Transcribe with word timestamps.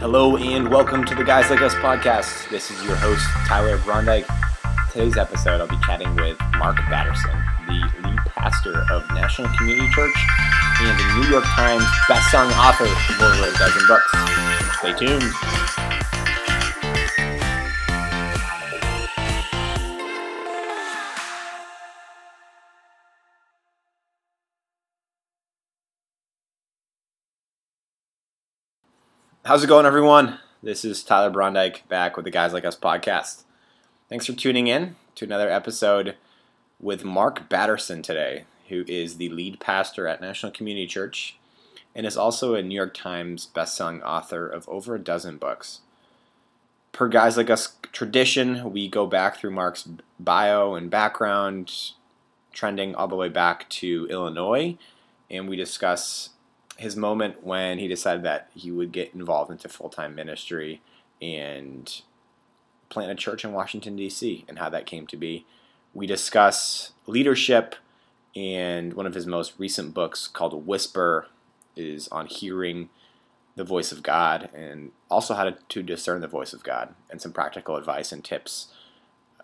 Hello 0.00 0.36
and 0.36 0.68
welcome 0.68 1.04
to 1.04 1.14
the 1.16 1.24
Guys 1.24 1.50
Like 1.50 1.60
Us 1.60 1.74
podcast. 1.74 2.48
This 2.50 2.70
is 2.70 2.80
your 2.84 2.94
host, 2.94 3.26
Tyler 3.48 3.78
Brondike. 3.78 4.26
Today's 4.92 5.16
episode, 5.16 5.60
I'll 5.60 5.66
be 5.66 5.76
chatting 5.84 6.14
with 6.14 6.38
Mark 6.56 6.76
Batterson, 6.88 7.34
the 7.66 8.08
lead 8.08 8.18
pastor 8.26 8.84
of 8.92 9.04
National 9.10 9.48
Community 9.56 9.90
Church 9.90 10.14
and 10.82 10.98
the 11.00 11.14
New 11.20 11.28
York 11.28 11.44
Times 11.46 11.84
best-selling 12.08 12.54
author 12.54 12.84
of 12.84 13.20
over 13.20 13.48
a 13.48 13.58
dozen 13.58 13.86
books. 13.88 14.12
Stay 14.78 14.92
tuned. 14.94 15.77
How's 29.48 29.64
it 29.64 29.68
going, 29.68 29.86
everyone? 29.86 30.40
This 30.62 30.84
is 30.84 31.02
Tyler 31.02 31.30
Brondike 31.30 31.88
back 31.88 32.16
with 32.16 32.26
the 32.26 32.30
Guys 32.30 32.52
Like 32.52 32.66
Us 32.66 32.76
podcast. 32.76 33.44
Thanks 34.10 34.26
for 34.26 34.34
tuning 34.34 34.66
in 34.66 34.96
to 35.14 35.24
another 35.24 35.48
episode 35.48 36.16
with 36.78 37.02
Mark 37.02 37.48
Batterson 37.48 38.02
today, 38.02 38.44
who 38.68 38.84
is 38.86 39.16
the 39.16 39.30
lead 39.30 39.58
pastor 39.58 40.06
at 40.06 40.20
National 40.20 40.52
Community 40.52 40.86
Church 40.86 41.38
and 41.94 42.04
is 42.04 42.14
also 42.14 42.54
a 42.54 42.62
New 42.62 42.74
York 42.74 42.92
Times 42.92 43.48
bestselling 43.54 44.02
author 44.02 44.46
of 44.46 44.68
over 44.68 44.94
a 44.94 45.00
dozen 45.00 45.38
books. 45.38 45.80
Per 46.92 47.08
Guys 47.08 47.38
Like 47.38 47.48
Us 47.48 47.74
tradition, 47.90 48.70
we 48.70 48.86
go 48.86 49.06
back 49.06 49.38
through 49.38 49.52
Mark's 49.52 49.88
bio 50.20 50.74
and 50.74 50.90
background, 50.90 51.72
trending 52.52 52.94
all 52.94 53.08
the 53.08 53.16
way 53.16 53.30
back 53.30 53.66
to 53.70 54.06
Illinois, 54.10 54.76
and 55.30 55.48
we 55.48 55.56
discuss 55.56 56.32
his 56.78 56.96
moment 56.96 57.44
when 57.44 57.78
he 57.78 57.88
decided 57.88 58.22
that 58.22 58.48
he 58.54 58.70
would 58.70 58.92
get 58.92 59.12
involved 59.12 59.50
into 59.50 59.68
full 59.68 59.90
time 59.90 60.14
ministry 60.14 60.80
and 61.20 62.02
plant 62.88 63.10
a 63.10 63.14
church 63.14 63.44
in 63.44 63.52
Washington, 63.52 63.96
D.C., 63.96 64.44
and 64.48 64.58
how 64.58 64.70
that 64.70 64.86
came 64.86 65.06
to 65.08 65.16
be. 65.16 65.44
We 65.92 66.06
discuss 66.06 66.92
leadership, 67.06 67.74
and 68.36 68.94
one 68.94 69.06
of 69.06 69.14
his 69.14 69.26
most 69.26 69.54
recent 69.58 69.92
books 69.92 70.28
called 70.28 70.66
Whisper 70.66 71.26
is 71.76 72.08
on 72.08 72.26
hearing 72.26 72.88
the 73.56 73.64
voice 73.64 73.90
of 73.90 74.04
God 74.04 74.48
and 74.54 74.92
also 75.10 75.34
how 75.34 75.50
to, 75.50 75.82
discern 75.82 76.20
the 76.20 76.28
voice 76.28 76.52
of 76.52 76.62
God 76.62 76.94
and 77.10 77.20
some 77.20 77.32
practical 77.32 77.76
advice 77.76 78.12
and 78.12 78.24
tips 78.24 78.68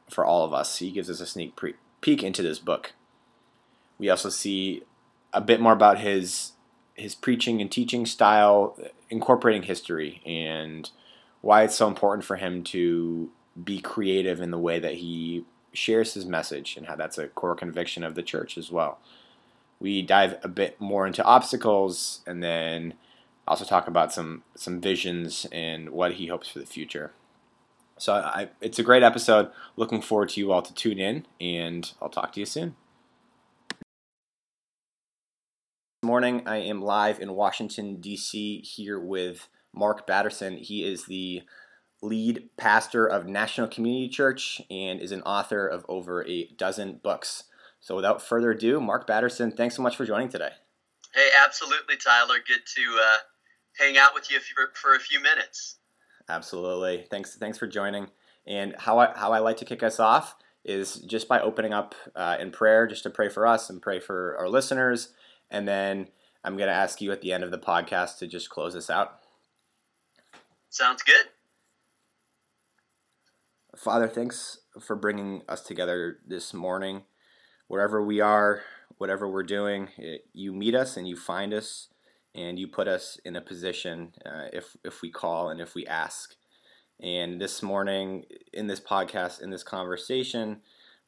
for 0.09 0.25
all 0.25 0.45
of 0.45 0.55
us. 0.55 0.79
He 0.79 0.93
gives 0.93 1.11
us 1.11 1.21
a 1.21 1.27
sneak 1.27 1.59
peek 2.01 2.23
into 2.23 2.43
this 2.43 2.61
book. 2.61 2.93
We 3.99 4.09
also 4.09 4.29
see 4.29 4.83
a 5.33 5.41
bit 5.41 5.61
more 5.61 5.73
about 5.73 5.99
his 5.99 6.53
his 6.95 7.15
preaching 7.15 7.61
and 7.61 7.71
teaching 7.71 8.07
style, 8.07 8.79
incorporating 9.11 9.65
history, 9.65 10.23
and 10.25 10.91
why 11.41 11.63
it's 11.63 11.75
so 11.75 11.89
important 11.89 12.25
for 12.25 12.37
him 12.37 12.63
to 12.65 13.31
be 13.63 13.81
creative 13.81 14.41
in 14.41 14.51
the 14.51 14.59
way 14.59 14.79
that 14.79 14.95
he 14.95 15.45
shares 15.73 16.15
his 16.15 16.25
message, 16.25 16.77
and 16.77 16.87
how 16.87 16.97
that's 16.97 17.19
a 17.19 17.29
core 17.29 17.55
conviction 17.55 18.05
of 18.05 18.15
the 18.15 18.23
church 18.23 18.57
as 18.57 18.71
well. 18.71 18.99
We 19.81 20.03
dive 20.03 20.39
a 20.43 20.49
bit 20.49 20.81
more 20.81 21.07
into 21.07 21.25
obstacles, 21.25 22.21
and 22.27 22.43
then 22.43 22.95
also 23.47 23.65
talk 23.65 23.89
about 23.89 24.13
some 24.13 24.43
some 24.55 24.81
visions 24.81 25.47
and 25.53 25.91
what 25.91 26.15
he 26.15 26.29
hopes 26.29 26.49
for 26.49 26.61
the 26.61 26.67
future. 26.67 27.13
So 27.99 28.15
I, 28.15 28.49
it's 28.61 28.79
a 28.79 28.83
great 28.83 29.03
episode. 29.03 29.51
Looking 29.77 30.01
forward 30.01 30.31
to 30.31 30.41
you 30.41 30.53
all 30.53 30.63
to 30.63 30.75
tune 30.75 30.99
in, 30.99 31.27
and 31.41 31.93
I'll 32.01 32.09
talk 32.09 32.33
to 32.33 32.41
you 32.41 32.47
soon. 32.47 32.77
Morning. 36.05 36.43
I 36.47 36.59
am 36.59 36.83
live 36.83 37.19
in 37.19 37.33
Washington, 37.33 37.99
D.C., 38.01 38.61
here 38.61 39.01
with 39.01 39.49
Mark 39.73 40.07
Batterson. 40.07 40.59
He 40.59 40.85
is 40.85 41.07
the 41.07 41.43
lead 42.03 42.51
pastor 42.59 43.07
of 43.07 43.27
National 43.27 43.67
Community 43.67 44.11
Church 44.11 44.61
and 44.71 45.01
is 45.01 45.13
an 45.13 45.23
author 45.23 45.67
of 45.67 45.87
over 45.89 46.25
a 46.27 46.49
dozen 46.59 47.01
books. 47.03 47.45
So, 47.81 47.97
without 47.97 48.21
further 48.21 48.51
ado, 48.51 48.81
Mark 48.81 49.07
Batterson, 49.07 49.57
thanks 49.57 49.77
so 49.77 49.83
much 49.83 49.97
for 49.97 50.05
joining 50.05 50.29
today. 50.29 50.51
Hey, 51.15 51.31
absolutely, 51.43 51.97
Tyler. 51.97 52.37
Good 52.47 52.67
to 52.77 52.83
uh, 53.01 53.17
hang 53.79 53.97
out 53.97 54.15
with 54.15 54.31
you 54.31 54.41
for, 54.41 54.73
for 54.75 54.95
a 54.95 55.01
few 55.01 55.21
minutes. 55.21 55.79
Absolutely. 56.29 57.07
Thanks. 57.11 57.37
Thanks 57.37 57.57
for 57.57 57.67
joining. 57.67 58.09
And 58.47 58.75
how 58.79 58.99
I, 58.99 59.17
how 59.17 59.33
I 59.33 59.39
like 59.39 59.57
to 59.57 59.65
kick 59.65 59.83
us 59.83 59.99
off 59.99 60.37
is 60.67 60.97
just 60.97 61.29
by 61.29 61.41
opening 61.41 61.73
up 61.73 61.95
uh, 62.15 62.37
in 62.39 62.51
prayer, 62.51 62.87
just 62.87 63.05
to 63.05 63.11
pray 63.11 63.31
for 63.31 63.47
us 63.47 63.71
and 63.71 63.81
pray 63.81 64.01
for 64.01 64.37
our 64.39 64.51
listeners 64.51 65.09
and 65.51 65.67
then 65.67 66.09
I'm 66.45 66.57
going 66.57 66.69
to 66.69 66.75
ask 66.75 67.01
you 67.01 67.11
at 67.13 67.21
the 67.23 67.33
end 67.33 67.45
of 67.45 67.51
the 67.51 67.59
podcast 67.59 68.19
to 68.19 68.27
just 68.27 68.51
close 68.51 68.77
us 68.77 68.91
out. 68.91 69.21
Sounds 70.69 71.03
good. 71.03 71.27
Father, 73.77 74.09
thanks 74.09 74.59
for 74.81 74.97
bringing 74.97 75.43
us 75.49 75.63
together 75.63 76.19
this 76.27 76.53
morning. 76.53 77.03
Wherever 77.69 78.05
we 78.05 78.21
are, 78.21 78.63
whatever 78.99 79.29
we're 79.29 79.43
doing, 79.43 79.89
it, 79.97 80.27
you 80.33 80.53
meet 80.53 80.75
us 80.75 80.97
and 80.97 81.09
you 81.09 81.17
find 81.17 81.55
us 81.55 81.89
and 82.35 82.59
you 82.59 82.69
put 82.69 82.89
us 82.89 83.19
in 83.25 83.37
a 83.37 83.41
position 83.41 84.13
uh, 84.27 84.49
if, 84.53 84.77
if 84.85 85.01
we 85.03 85.11
call 85.11 85.49
and 85.49 85.61
if 85.61 85.75
we 85.75 85.87
ask. 85.87 86.35
And 87.01 87.41
this 87.41 87.63
morning, 87.63 88.25
in 88.53 88.67
this 88.67 88.81
podcast, 88.81 89.41
in 89.43 89.51
this 89.51 89.63
conversation, 89.63 90.61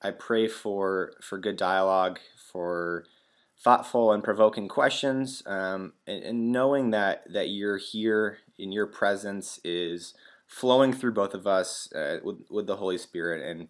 I 0.03 0.11
pray 0.11 0.49
for, 0.49 1.13
for 1.21 1.39
good 1.39 1.57
dialogue, 1.57 2.19
for 2.53 3.05
thoughtful 3.63 4.13
and 4.13 4.23
provoking 4.23 4.69
questions, 4.69 5.43
um, 5.47 5.93
and, 6.07 6.23
and, 6.23 6.53
knowing 6.53 6.91
that 6.91 7.25
that 7.33 7.49
you're 7.49 7.79
here 7.79 8.39
in 8.59 8.73
your 8.73 8.87
presence 8.87 9.59
is 9.65 10.15
flowing 10.47 10.93
through 10.93 11.13
both 11.13 11.35
of 11.35 11.47
us 11.47 11.93
uh, 11.93 12.19
with 12.23 12.37
with 12.51 12.67
the 12.67 12.77
Holy 12.77 12.99
Spirit, 12.99 13.49
and 13.49 13.69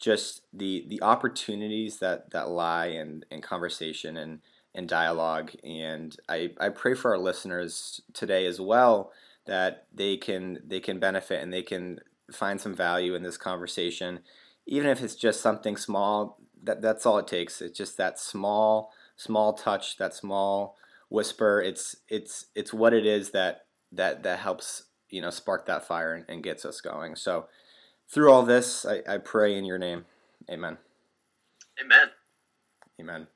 just 0.00 0.42
the 0.52 0.84
the 0.88 1.02
opportunities 1.02 1.98
that 1.98 2.30
that 2.30 2.48
lie 2.48 2.86
in 2.86 3.24
in 3.30 3.40
conversation 3.40 4.16
and 4.16 4.40
and 4.74 4.88
dialogue. 4.88 5.52
And 5.64 6.16
I 6.28 6.50
I 6.60 6.68
pray 6.68 6.94
for 6.94 7.12
our 7.12 7.18
listeners 7.18 8.00
today 8.12 8.46
as 8.46 8.60
well 8.60 9.12
that 9.46 9.86
they 9.92 10.16
can 10.16 10.58
they 10.66 10.80
can 10.80 10.98
benefit 10.98 11.42
and 11.42 11.52
they 11.52 11.62
can 11.62 12.00
find 12.30 12.60
some 12.60 12.74
value 12.74 13.14
in 13.14 13.22
this 13.22 13.36
conversation, 13.36 14.20
even 14.66 14.90
if 14.90 15.02
it's 15.02 15.14
just 15.14 15.40
something 15.40 15.76
small. 15.76 16.38
That 16.64 16.80
that's 16.80 17.06
all 17.06 17.18
it 17.18 17.26
takes. 17.26 17.60
It's 17.60 17.76
just 17.76 17.96
that 17.96 18.20
small 18.20 18.92
small 19.16 19.52
touch, 19.52 19.96
that 19.98 20.14
small 20.14 20.76
whisper. 21.08 21.60
It's 21.60 21.96
it's 22.08 22.46
it's 22.54 22.72
what 22.72 22.92
it 22.94 23.06
is 23.06 23.30
that 23.30 23.66
that 23.92 24.22
that 24.22 24.38
helps 24.38 24.84
you 25.10 25.20
know 25.20 25.30
spark 25.30 25.66
that 25.66 25.86
fire 25.86 26.14
and, 26.14 26.24
and 26.28 26.42
gets 26.42 26.64
us 26.64 26.80
going. 26.80 27.16
So 27.16 27.46
through 28.08 28.32
all 28.32 28.42
this, 28.42 28.84
I, 28.84 29.02
I 29.08 29.18
pray 29.18 29.56
in 29.56 29.64
your 29.64 29.78
name, 29.78 30.04
Amen. 30.50 30.78
Amen. 31.80 32.10
Amen. 33.00 33.26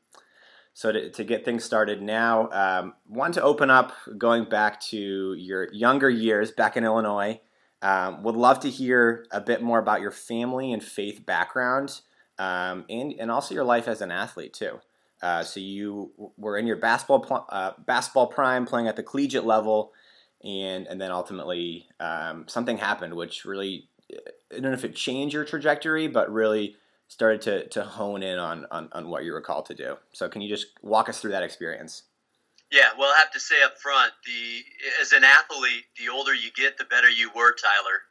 So 0.75 0.93
to, 0.93 1.11
to 1.11 1.25
get 1.25 1.45
things 1.45 1.65
started 1.65 2.03
now, 2.03 2.51
um, 2.51 2.95
want 3.09 3.35
to 3.35 3.43
open 3.43 3.71
up 3.71 3.93
going 4.19 4.45
back 4.45 4.81
to 4.83 5.35
your 5.35 5.73
younger 5.73 6.11
years 6.11 6.51
back 6.51 6.77
in 6.77 6.85
Illinois. 6.85 7.41
Um, 7.81 8.23
would 8.25 8.37
love 8.37 8.61
to 8.61 8.71
hear 8.71 9.27
a 9.31 9.41
bit 9.41 9.63
more 9.63 9.79
about 9.79 10.01
your 10.01 10.11
family 10.11 10.73
and 10.73 10.83
faith 10.83 11.25
background, 11.25 12.01
um, 12.39 12.85
and 12.89 13.15
and 13.19 13.31
also 13.31 13.55
your 13.55 13.65
life 13.65 13.87
as 13.87 14.01
an 14.01 14.11
athlete 14.11 14.53
too. 14.55 14.81
Uh, 15.23 15.43
so 15.43 15.61
you 15.61 16.13
were 16.37 16.59
in 16.59 16.67
your 16.67 16.77
basketball 16.77 17.47
uh, 17.49 17.73
basketball 17.87 18.27
prime, 18.27 18.67
playing 18.67 18.87
at 18.87 18.97
the 18.97 19.03
collegiate 19.03 19.47
level, 19.47 19.93
and 20.45 20.87
and 20.87 21.01
then 21.01 21.11
ultimately 21.11 21.87
um, 22.01 22.45
something 22.49 22.79
happened, 22.79 23.15
which 23.15 23.45
really 23.45 23.89
I 24.13 24.55
don't 24.55 24.63
know 24.63 24.73
if 24.73 24.85
it 24.85 24.95
changed 24.95 25.35
your 25.35 25.45
trajectory, 25.45 26.07
but 26.07 26.31
really 26.31 26.77
started 27.09 27.41
to 27.43 27.69
to 27.69 27.85
hone 27.85 28.23
in 28.23 28.39
on, 28.39 28.67
on 28.71 28.89
on 28.93 29.09
what 29.09 29.25
you 29.25 29.33
were 29.33 29.41
called 29.41 29.67
to 29.67 29.75
do. 29.75 29.97
So 30.13 30.29
can 30.29 30.43
you 30.43 30.49
just 30.49 30.67
walk 30.83 31.09
us 31.09 31.21
through 31.21 31.33
that 31.33 31.43
experience? 31.43 32.03
Yeah, 32.71 32.89
well, 32.99 33.13
I 33.15 33.19
have 33.21 33.31
to 33.31 33.41
say 33.41 33.63
up 33.65 33.79
front, 33.79 34.13
the 34.27 34.65
as 35.01 35.13
an 35.13 35.25
athlete, 35.25 35.85
the 35.99 36.09
older 36.09 36.35
you 36.35 36.51
get, 36.55 36.79
the 36.79 36.85
better 36.85 37.09
you 37.09 37.31
were, 37.35 37.55
Tyler. 37.55 38.03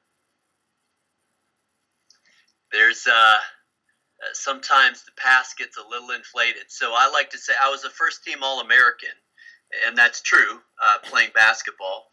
There's 2.71 3.05
uh, 3.05 3.37
uh, 4.25 4.33
sometimes 4.33 5.03
the 5.03 5.11
past 5.17 5.57
gets 5.57 5.77
a 5.77 5.87
little 5.89 6.11
inflated. 6.11 6.63
So 6.69 6.91
I 6.93 7.09
like 7.11 7.29
to 7.31 7.37
say 7.37 7.53
I 7.61 7.69
was 7.69 7.83
a 7.83 7.89
first 7.89 8.23
team 8.23 8.39
All 8.41 8.61
American, 8.61 9.13
and 9.87 9.97
that's 9.97 10.21
true, 10.21 10.61
uh, 10.83 10.97
playing 11.03 11.29
basketball. 11.33 12.07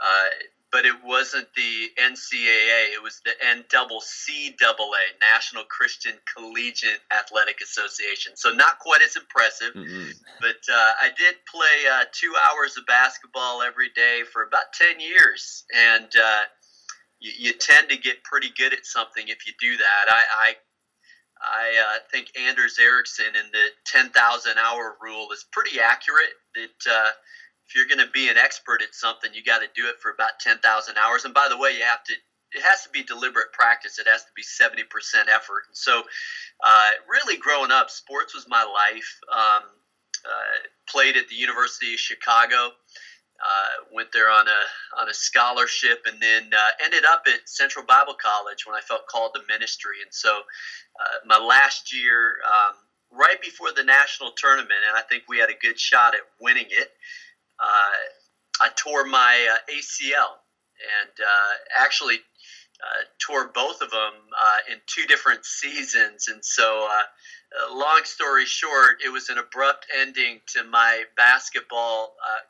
Uh, 0.00 0.28
but 0.70 0.84
it 0.84 0.94
wasn't 1.02 1.48
the 1.56 1.88
NCAA, 1.98 2.92
it 2.92 3.02
was 3.02 3.20
the 3.24 3.32
NCCAA, 3.42 5.16
National 5.20 5.64
Christian 5.64 6.12
Collegiate 6.36 7.00
Athletic 7.10 7.60
Association. 7.62 8.32
So 8.36 8.50
not 8.52 8.78
quite 8.78 9.00
as 9.02 9.16
impressive, 9.16 9.72
mm-hmm. 9.74 10.10
but 10.40 10.60
uh, 10.70 10.92
I 11.00 11.08
did 11.16 11.36
play 11.50 11.90
uh, 11.90 12.04
two 12.12 12.34
hours 12.50 12.76
of 12.76 12.84
basketball 12.86 13.62
every 13.62 13.88
day 13.96 14.22
for 14.30 14.42
about 14.42 14.72
10 14.74 15.00
years. 15.00 15.64
And 15.74 16.08
uh, 16.22 16.42
you, 17.18 17.32
you, 17.38 17.52
tend 17.54 17.88
to 17.88 17.96
get 17.96 18.22
pretty 18.22 18.52
good 18.56 18.74
at 18.74 18.84
something 18.84 19.26
if 19.28 19.46
you 19.46 19.54
do 19.58 19.76
that. 19.78 20.04
I, 20.08 20.22
I 20.50 20.54
I 21.40 21.96
uh, 21.96 21.98
think 22.10 22.28
Anders 22.38 22.78
Ericsson 22.78 23.26
in 23.26 23.50
the 23.52 23.68
10,000 23.86 24.12
hour 24.58 24.96
rule 25.00 25.28
is 25.32 25.44
pretty 25.52 25.80
accurate. 25.80 26.34
That 26.54 26.90
uh, 26.90 27.10
if 27.66 27.74
you're 27.74 27.86
going 27.86 28.04
to 28.04 28.12
be 28.12 28.28
an 28.28 28.36
expert 28.36 28.82
at 28.82 28.94
something, 28.94 29.30
you 29.34 29.44
got 29.44 29.60
to 29.60 29.68
do 29.74 29.88
it 29.88 29.96
for 30.00 30.10
about 30.10 30.40
10,000 30.40 30.62
hours. 30.96 31.24
And 31.24 31.34
by 31.34 31.46
the 31.48 31.56
way, 31.58 31.72
you 31.76 31.84
have 31.84 32.04
to 32.04 32.14
it 32.52 32.62
has 32.62 32.82
to 32.84 32.88
be 32.90 33.02
deliberate 33.02 33.52
practice. 33.52 33.98
It 33.98 34.06
has 34.08 34.22
to 34.24 34.32
be 34.34 34.42
70% 34.42 34.88
effort. 35.28 35.64
And 35.68 35.76
so, 35.76 36.02
uh, 36.64 36.90
really 37.08 37.36
growing 37.36 37.70
up, 37.70 37.90
sports 37.90 38.34
was 38.34 38.46
my 38.48 38.64
life. 38.64 39.20
Um, 39.30 39.68
uh, 40.24 40.68
played 40.88 41.16
at 41.16 41.28
the 41.28 41.34
University 41.34 41.94
of 41.94 42.00
Chicago. 42.00 42.72
Uh, 43.38 43.84
went 43.92 44.10
there 44.12 44.30
on 44.30 44.46
a 44.48 45.00
on 45.00 45.08
a 45.08 45.14
scholarship, 45.14 46.02
and 46.06 46.20
then 46.20 46.50
uh, 46.52 46.70
ended 46.84 47.04
up 47.04 47.22
at 47.26 47.48
Central 47.48 47.84
Bible 47.84 48.14
College 48.14 48.66
when 48.66 48.74
I 48.74 48.80
felt 48.80 49.06
called 49.06 49.34
to 49.34 49.40
ministry. 49.48 50.02
And 50.02 50.12
so, 50.12 50.30
uh, 50.38 51.18
my 51.24 51.38
last 51.38 51.94
year, 51.94 52.36
um, 52.44 52.74
right 53.12 53.40
before 53.40 53.68
the 53.72 53.84
national 53.84 54.32
tournament, 54.32 54.80
and 54.88 54.96
I 54.96 55.02
think 55.02 55.24
we 55.28 55.38
had 55.38 55.50
a 55.50 55.58
good 55.62 55.78
shot 55.78 56.14
at 56.14 56.22
winning 56.40 56.66
it. 56.68 56.90
Uh, 57.60 58.64
I 58.66 58.70
tore 58.74 59.04
my 59.04 59.56
ACL, 59.70 60.42
and 61.00 61.10
actually 61.78 62.20
uh, 62.78 63.02
tore 63.18 63.48
both 63.48 63.82
of 63.82 63.90
them 63.90 64.12
uh, 64.40 64.72
in 64.72 64.78
two 64.86 65.04
different 65.06 65.44
seasons. 65.44 66.28
And 66.28 66.44
so, 66.44 66.86
uh, 66.88 67.74
long 67.74 68.02
story 68.04 68.46
short, 68.46 68.98
it 69.04 69.08
was 69.08 69.30
an 69.30 69.38
abrupt 69.38 69.86
ending 70.00 70.40
to 70.54 70.62
my 70.62 71.02
basketball 71.16 72.14
uh, 72.22 72.40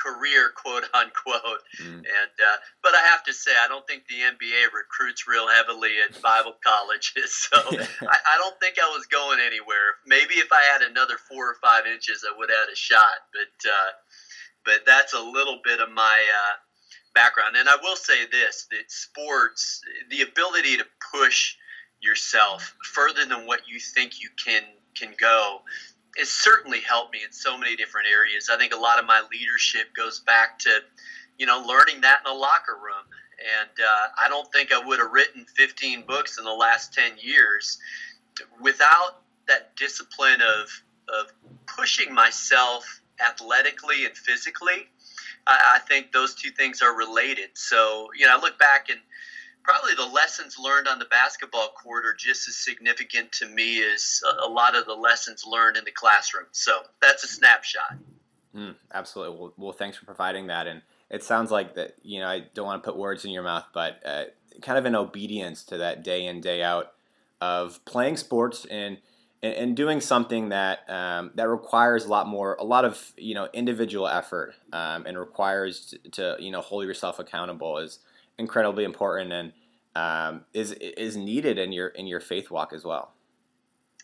career, 0.00 0.52
quote 0.56 0.84
unquote. 0.94 1.62
Mm. 1.80 2.00
And 2.00 2.34
uh, 2.40 2.56
but 2.82 2.94
I 2.94 3.06
have 3.12 3.22
to 3.24 3.32
say, 3.32 3.52
I 3.52 3.68
don't 3.68 3.86
think 3.86 4.04
the 4.08 4.16
NBA 4.16 4.72
recruits 4.74 5.28
real 5.28 5.48
heavily 5.48 6.00
at 6.00 6.20
Bible 6.22 6.56
colleges, 6.64 7.34
so 7.34 7.56
I, 7.56 8.16
I, 8.16 8.38
don't 8.38 8.58
think 8.60 8.76
I 8.78 8.88
was 8.88 9.06
going 9.06 9.38
anywhere. 9.40 10.00
Maybe 10.06 10.34
if 10.34 10.48
I 10.52 10.62
had 10.72 10.82
another 10.82 11.16
four 11.28 11.50
or 11.50 11.56
five 11.62 11.86
inches, 11.86 12.24
I 12.26 12.36
would 12.36 12.50
have 12.50 12.66
had 12.66 12.72
a 12.72 12.76
shot. 12.76 13.28
But 13.32 13.68
uh, 13.68 13.90
but 14.64 14.80
that's 14.86 15.14
a 15.14 15.20
little 15.20 15.60
bit 15.64 15.80
of 15.80 15.90
my 15.90 16.18
background. 17.14 17.56
And 17.56 17.68
I 17.68 17.76
will 17.82 17.96
say 17.96 18.26
this 18.30 18.66
that 18.70 18.90
sports, 18.90 19.80
the 20.10 20.22
ability 20.22 20.76
to 20.76 20.84
push 21.12 21.54
yourself 22.00 22.74
further 22.92 23.24
than 23.26 23.46
what 23.46 23.60
you 23.68 23.78
think 23.78 24.22
you 24.22 24.30
can 24.42 24.62
can 24.96 25.14
go 25.20 25.60
has 26.18 26.30
certainly 26.30 26.80
helped 26.80 27.12
me 27.12 27.20
in 27.24 27.32
so 27.32 27.56
many 27.56 27.76
different 27.76 28.08
areas. 28.12 28.50
I 28.52 28.56
think 28.58 28.74
a 28.74 28.78
lot 28.78 28.98
of 28.98 29.06
my 29.06 29.22
leadership 29.32 29.94
goes 29.94 30.20
back 30.20 30.58
to, 30.60 30.80
you 31.38 31.46
know, 31.46 31.62
learning 31.66 32.00
that 32.02 32.20
in 32.24 32.30
a 32.30 32.34
locker 32.34 32.76
room. 32.82 33.04
And 33.60 33.70
uh, 33.80 34.08
I 34.22 34.28
don't 34.28 34.50
think 34.52 34.72
I 34.72 34.84
would 34.84 34.98
have 34.98 35.12
written 35.12 35.46
15 35.56 36.04
books 36.06 36.38
in 36.38 36.44
the 36.44 36.52
last 36.52 36.92
10 36.92 37.12
years 37.20 37.78
without 38.60 39.22
that 39.48 39.74
discipline 39.76 40.40
of, 40.42 40.68
of 41.08 41.32
pushing 41.66 42.12
myself 42.12 43.00
athletically 43.20 44.04
and 44.04 44.16
physically 44.16 44.88
I, 45.46 45.76
I 45.76 45.78
think 45.80 46.12
those 46.12 46.34
two 46.34 46.50
things 46.50 46.82
are 46.82 46.96
related. 46.96 47.50
So, 47.54 48.08
you 48.16 48.26
know, 48.26 48.36
I 48.36 48.40
look 48.40 48.58
back 48.58 48.88
and 48.88 49.00
probably 49.62 49.94
the 49.94 50.06
lessons 50.06 50.56
learned 50.58 50.88
on 50.88 50.98
the 50.98 51.04
basketball 51.06 51.68
court 51.68 52.04
are 52.06 52.14
just 52.14 52.48
as 52.48 52.56
significant 52.56 53.32
to 53.32 53.46
me 53.46 53.82
as 53.82 54.20
a, 54.24 54.46
a 54.46 54.48
lot 54.48 54.76
of 54.76 54.86
the 54.86 54.94
lessons 54.94 55.44
learned 55.46 55.76
in 55.76 55.84
the 55.84 55.90
classroom. 55.90 56.46
So 56.52 56.80
that's 57.00 57.24
a 57.24 57.28
snapshot. 57.28 57.96
Mm, 58.56 58.74
absolutely. 58.92 59.38
Well, 59.38 59.54
well, 59.56 59.72
thanks 59.72 59.96
for 59.96 60.06
providing 60.06 60.48
that. 60.48 60.66
And 60.66 60.82
it 61.10 61.22
sounds 61.22 61.50
like 61.50 61.74
that, 61.74 61.94
you 62.02 62.20
know, 62.20 62.26
I 62.26 62.44
don't 62.54 62.66
want 62.66 62.82
to 62.82 62.90
put 62.90 62.98
words 62.98 63.24
in 63.24 63.30
your 63.30 63.42
mouth, 63.42 63.66
but 63.72 64.00
uh, 64.04 64.24
kind 64.62 64.78
of 64.78 64.86
an 64.86 64.94
obedience 64.94 65.62
to 65.64 65.78
that 65.78 66.02
day 66.02 66.26
in, 66.26 66.40
day 66.40 66.62
out 66.62 66.92
of 67.40 67.84
playing 67.84 68.16
sports 68.16 68.66
and– 68.70 68.98
and, 69.42 69.54
and 69.54 69.76
doing 69.76 70.00
something 70.00 70.50
that 70.50 70.88
um, 70.88 71.30
that 71.34 71.48
requires 71.48 72.04
a 72.04 72.08
lot 72.08 72.26
more, 72.26 72.56
a 72.58 72.64
lot 72.64 72.84
of 72.84 73.12
you 73.16 73.34
know 73.34 73.48
individual 73.52 74.06
effort, 74.06 74.54
um, 74.72 75.06
and 75.06 75.18
requires 75.18 75.86
to, 75.86 76.10
to, 76.10 76.36
you 76.38 76.50
know 76.50 76.60
hold 76.60 76.84
yourself 76.84 77.18
accountable 77.18 77.78
is 77.78 77.98
incredibly 78.40 78.84
important 78.84 79.32
and 79.32 79.52
um, 79.94 80.44
is 80.52 80.72
is 80.72 81.16
needed 81.16 81.58
in 81.58 81.72
your 81.72 81.88
in 81.88 82.06
your 82.06 82.20
faith 82.20 82.50
walk 82.50 82.72
as 82.72 82.84
well. 82.84 83.12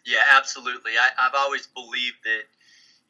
Yeah, 0.04 0.22
absolutely. 0.36 0.92
I, 0.92 1.22
have 1.24 1.34
always 1.34 1.66
believed 1.66 2.18
that 2.24 2.42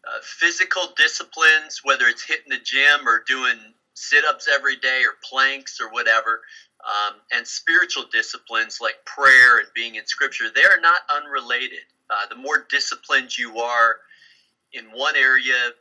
uh, 0.07 0.19
physical 0.23 0.95
disciplines, 0.97 1.81
whether 1.83 2.07
it's 2.07 2.23
hitting 2.23 2.49
the 2.49 2.59
gym 2.59 3.07
or 3.07 3.23
doing 3.27 3.75
sit 3.93 4.25
ups 4.25 4.49
every 4.51 4.77
day 4.77 5.03
or 5.03 5.17
planks 5.23 5.79
or 5.81 5.91
whatever, 5.91 6.41
um, 6.87 7.17
and 7.33 7.47
spiritual 7.47 8.05
disciplines 8.11 8.79
like 8.81 9.05
prayer 9.05 9.59
and 9.59 9.69
being 9.75 9.97
in 9.97 10.07
scripture, 10.07 10.47
they 10.55 10.63
are 10.63 10.81
not 10.81 11.01
unrelated. 11.15 11.85
Uh, 12.09 12.27
the 12.31 12.37
more 12.37 12.67
disciplined 12.71 13.37
you 13.37 13.59
are 13.59 13.97
in 14.73 14.85
one 14.87 15.17
area, 15.17 15.73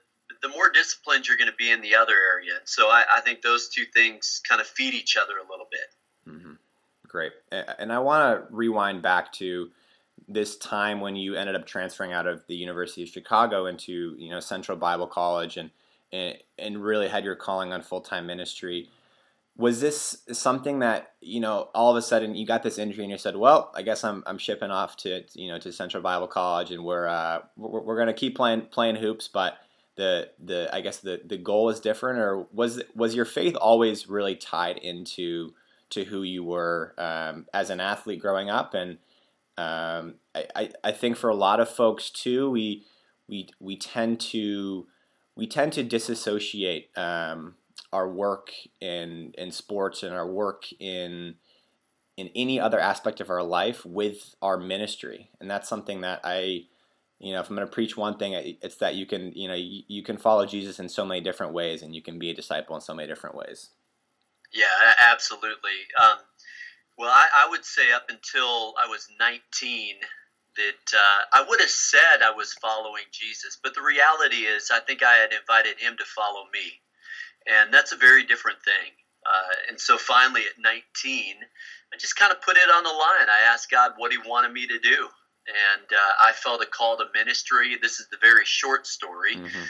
the 0.41 0.49
more 0.49 0.69
disciplined 0.69 1.27
you're 1.27 1.37
going 1.37 1.49
to 1.49 1.55
be 1.57 1.71
in 1.71 1.81
the 1.81 1.95
other 1.95 2.13
area. 2.13 2.51
And 2.59 2.67
so 2.67 2.87
I, 2.87 3.03
I, 3.17 3.21
think 3.21 3.41
those 3.41 3.69
two 3.69 3.85
things 3.93 4.41
kind 4.47 4.61
of 4.61 4.67
feed 4.67 4.93
each 4.93 5.17
other 5.17 5.33
a 5.37 5.49
little 5.49 5.67
bit. 5.71 6.33
Mm-hmm. 6.33 6.53
Great. 7.07 7.31
And 7.51 7.93
I 7.93 7.99
want 7.99 8.47
to 8.49 8.53
rewind 8.53 9.01
back 9.01 9.31
to 9.33 9.69
this 10.27 10.57
time 10.57 11.01
when 11.01 11.15
you 11.15 11.35
ended 11.35 11.55
up 11.55 11.65
transferring 11.65 12.13
out 12.13 12.27
of 12.27 12.43
the 12.47 12.55
University 12.55 13.03
of 13.03 13.09
Chicago 13.09 13.67
into 13.67 14.15
you 14.17 14.29
know 14.29 14.39
Central 14.39 14.77
Bible 14.77 15.07
College 15.07 15.57
and 15.57 15.69
and, 16.11 16.37
and 16.57 16.83
really 16.83 17.07
had 17.07 17.23
your 17.23 17.35
calling 17.35 17.73
on 17.73 17.81
full 17.81 18.01
time 18.01 18.25
ministry 18.25 18.89
was 19.57 19.79
this 19.79 20.23
something 20.31 20.79
that 20.79 21.13
you 21.21 21.39
know 21.39 21.69
all 21.73 21.91
of 21.91 21.97
a 21.97 22.01
sudden 22.01 22.35
you 22.35 22.45
got 22.45 22.63
this 22.63 22.77
injury 22.77 23.03
and 23.03 23.11
you 23.11 23.17
said 23.17 23.35
well 23.35 23.71
i 23.73 23.81
guess 23.81 24.03
i'm, 24.03 24.21
I'm 24.25 24.37
shipping 24.37 24.69
off 24.69 24.97
to 24.97 25.23
you 25.33 25.47
know 25.47 25.57
to 25.59 25.71
central 25.71 26.03
bible 26.03 26.27
college 26.27 26.71
and 26.71 26.83
we're 26.83 27.07
uh, 27.07 27.39
we're, 27.55 27.81
we're 27.81 27.95
going 27.95 28.07
to 28.07 28.13
keep 28.13 28.35
playing 28.35 28.63
playing 28.63 28.97
hoops 28.97 29.29
but 29.29 29.57
the 29.95 30.29
the 30.43 30.69
i 30.73 30.81
guess 30.81 30.97
the 30.97 31.21
the 31.25 31.37
goal 31.37 31.69
is 31.69 31.79
different 31.79 32.19
or 32.19 32.47
was 32.51 32.81
was 32.95 33.15
your 33.15 33.25
faith 33.25 33.55
always 33.55 34.09
really 34.09 34.35
tied 34.35 34.77
into 34.77 35.53
to 35.89 36.03
who 36.05 36.23
you 36.23 36.43
were 36.43 36.93
um, 36.97 37.45
as 37.53 37.69
an 37.69 37.79
athlete 37.79 38.21
growing 38.21 38.49
up? 38.49 38.73
And 38.73 38.97
um, 39.57 40.15
I, 40.33 40.45
I, 40.55 40.69
I 40.83 40.91
think 40.91 41.17
for 41.17 41.29
a 41.29 41.35
lot 41.35 41.59
of 41.59 41.69
folks 41.69 42.09
too 42.09 42.49
we 42.49 42.85
we 43.27 43.47
we 43.59 43.77
tend 43.77 44.19
to 44.19 44.87
we 45.35 45.47
tend 45.47 45.73
to 45.73 45.83
disassociate 45.83 46.89
um, 46.97 47.55
our 47.93 48.09
work 48.09 48.51
in 48.81 49.33
in 49.37 49.51
sports 49.51 50.03
and 50.03 50.13
our 50.13 50.27
work 50.27 50.65
in 50.79 51.35
in 52.17 52.29
any 52.35 52.59
other 52.59 52.79
aspect 52.79 53.19
of 53.19 53.29
our 53.29 53.43
life 53.43 53.85
with 53.85 54.35
our 54.41 54.57
ministry. 54.57 55.29
And 55.39 55.49
that's 55.49 55.69
something 55.69 56.01
that 56.01 56.21
i 56.23 56.65
you 57.19 57.33
know 57.33 57.39
if 57.39 57.49
i'm 57.49 57.55
going 57.55 57.67
to 57.67 57.73
preach 57.73 57.95
one 57.97 58.17
thing 58.17 58.33
it's 58.61 58.77
that 58.77 58.95
you 58.95 59.05
can 59.05 59.31
you 59.33 59.47
know 59.47 59.53
you, 59.53 59.83
you, 59.87 60.03
can 60.03 60.17
follow 60.17 60.45
jesus 60.45 60.79
in 60.79 60.89
so 60.89 61.05
many 61.05 61.21
different 61.21 61.53
ways 61.53 61.81
and 61.81 61.95
you 61.95 62.01
can 62.01 62.19
be 62.19 62.29
a 62.29 62.33
disciple 62.33 62.75
in 62.75 62.81
so 62.81 62.93
many 62.93 63.07
different 63.07 63.35
ways 63.35 63.69
yeah 64.53 64.65
absolutely 65.01 65.79
um, 66.01 66.17
well 66.97 67.09
I, 67.09 67.45
I, 67.45 67.49
would 67.49 67.65
say 67.65 67.91
up 67.93 68.05
until 68.09 68.73
i 68.81 68.87
was 68.87 69.07
19 69.19 69.95
that 70.57 70.93
uh, 70.93 71.21
i 71.33 71.45
would 71.47 71.59
have 71.59 71.69
said 71.69 72.21
i 72.23 72.31
was 72.31 72.53
following 72.53 73.03
jesus 73.11 73.57
but 73.61 73.73
the 73.73 73.81
reality 73.81 74.43
is 74.47 74.69
i 74.71 74.79
think 74.79 75.03
i 75.03 75.15
had 75.15 75.31
invited 75.31 75.79
him 75.79 75.95
to 75.97 76.05
follow 76.05 76.45
me 76.53 76.81
and 77.47 77.73
that's 77.73 77.91
a 77.91 77.97
very 77.97 78.25
different 78.25 78.57
thing. 78.63 78.93
Uh, 79.25 79.53
and 79.69 79.79
so 79.79 79.97
finally, 79.97 80.41
at 80.41 80.61
19, 80.61 81.35
I 81.93 81.97
just 81.97 82.15
kind 82.15 82.31
of 82.31 82.41
put 82.41 82.57
it 82.57 82.69
on 82.69 82.83
the 82.83 82.89
line. 82.89 83.29
I 83.29 83.51
asked 83.51 83.71
God 83.71 83.93
what 83.97 84.11
He 84.11 84.17
wanted 84.25 84.51
me 84.51 84.67
to 84.67 84.79
do, 84.79 85.07
and 85.47 85.87
uh, 85.91 86.27
I 86.27 86.31
felt 86.33 86.61
a 86.61 86.65
call 86.65 86.97
to 86.97 87.05
ministry. 87.13 87.77
This 87.81 87.99
is 87.99 88.07
the 88.09 88.17
very 88.21 88.45
short 88.45 88.87
story, 88.87 89.35
mm-hmm. 89.35 89.63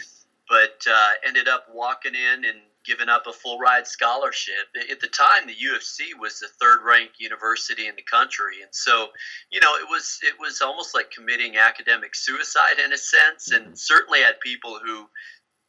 but 0.50 0.86
uh, 0.90 1.10
ended 1.26 1.48
up 1.48 1.68
walking 1.74 2.14
in 2.16 2.46
and 2.46 2.60
giving 2.86 3.10
up 3.10 3.28
a 3.28 3.34
full 3.34 3.58
ride 3.58 3.88
scholarship. 3.88 4.68
At 4.92 5.00
the 5.00 5.08
time, 5.08 5.48
the 5.48 5.56
U 5.58 5.76
of 5.76 5.84
C 5.84 6.14
was 6.20 6.40
the 6.40 6.48
third 6.60 6.80
ranked 6.86 7.20
university 7.20 7.88
in 7.88 7.96
the 7.96 8.04
country, 8.04 8.62
and 8.62 8.74
so 8.74 9.10
you 9.52 9.60
know 9.60 9.76
it 9.76 9.88
was 9.90 10.20
it 10.24 10.36
was 10.40 10.62
almost 10.62 10.96
like 10.96 11.12
committing 11.12 11.58
academic 11.58 12.16
suicide 12.16 12.80
in 12.84 12.94
a 12.94 12.98
sense. 12.98 13.50
Mm-hmm. 13.50 13.68
And 13.68 13.80
certainly 13.80 14.20
had 14.20 14.40
people 14.40 14.80
who 14.84 15.00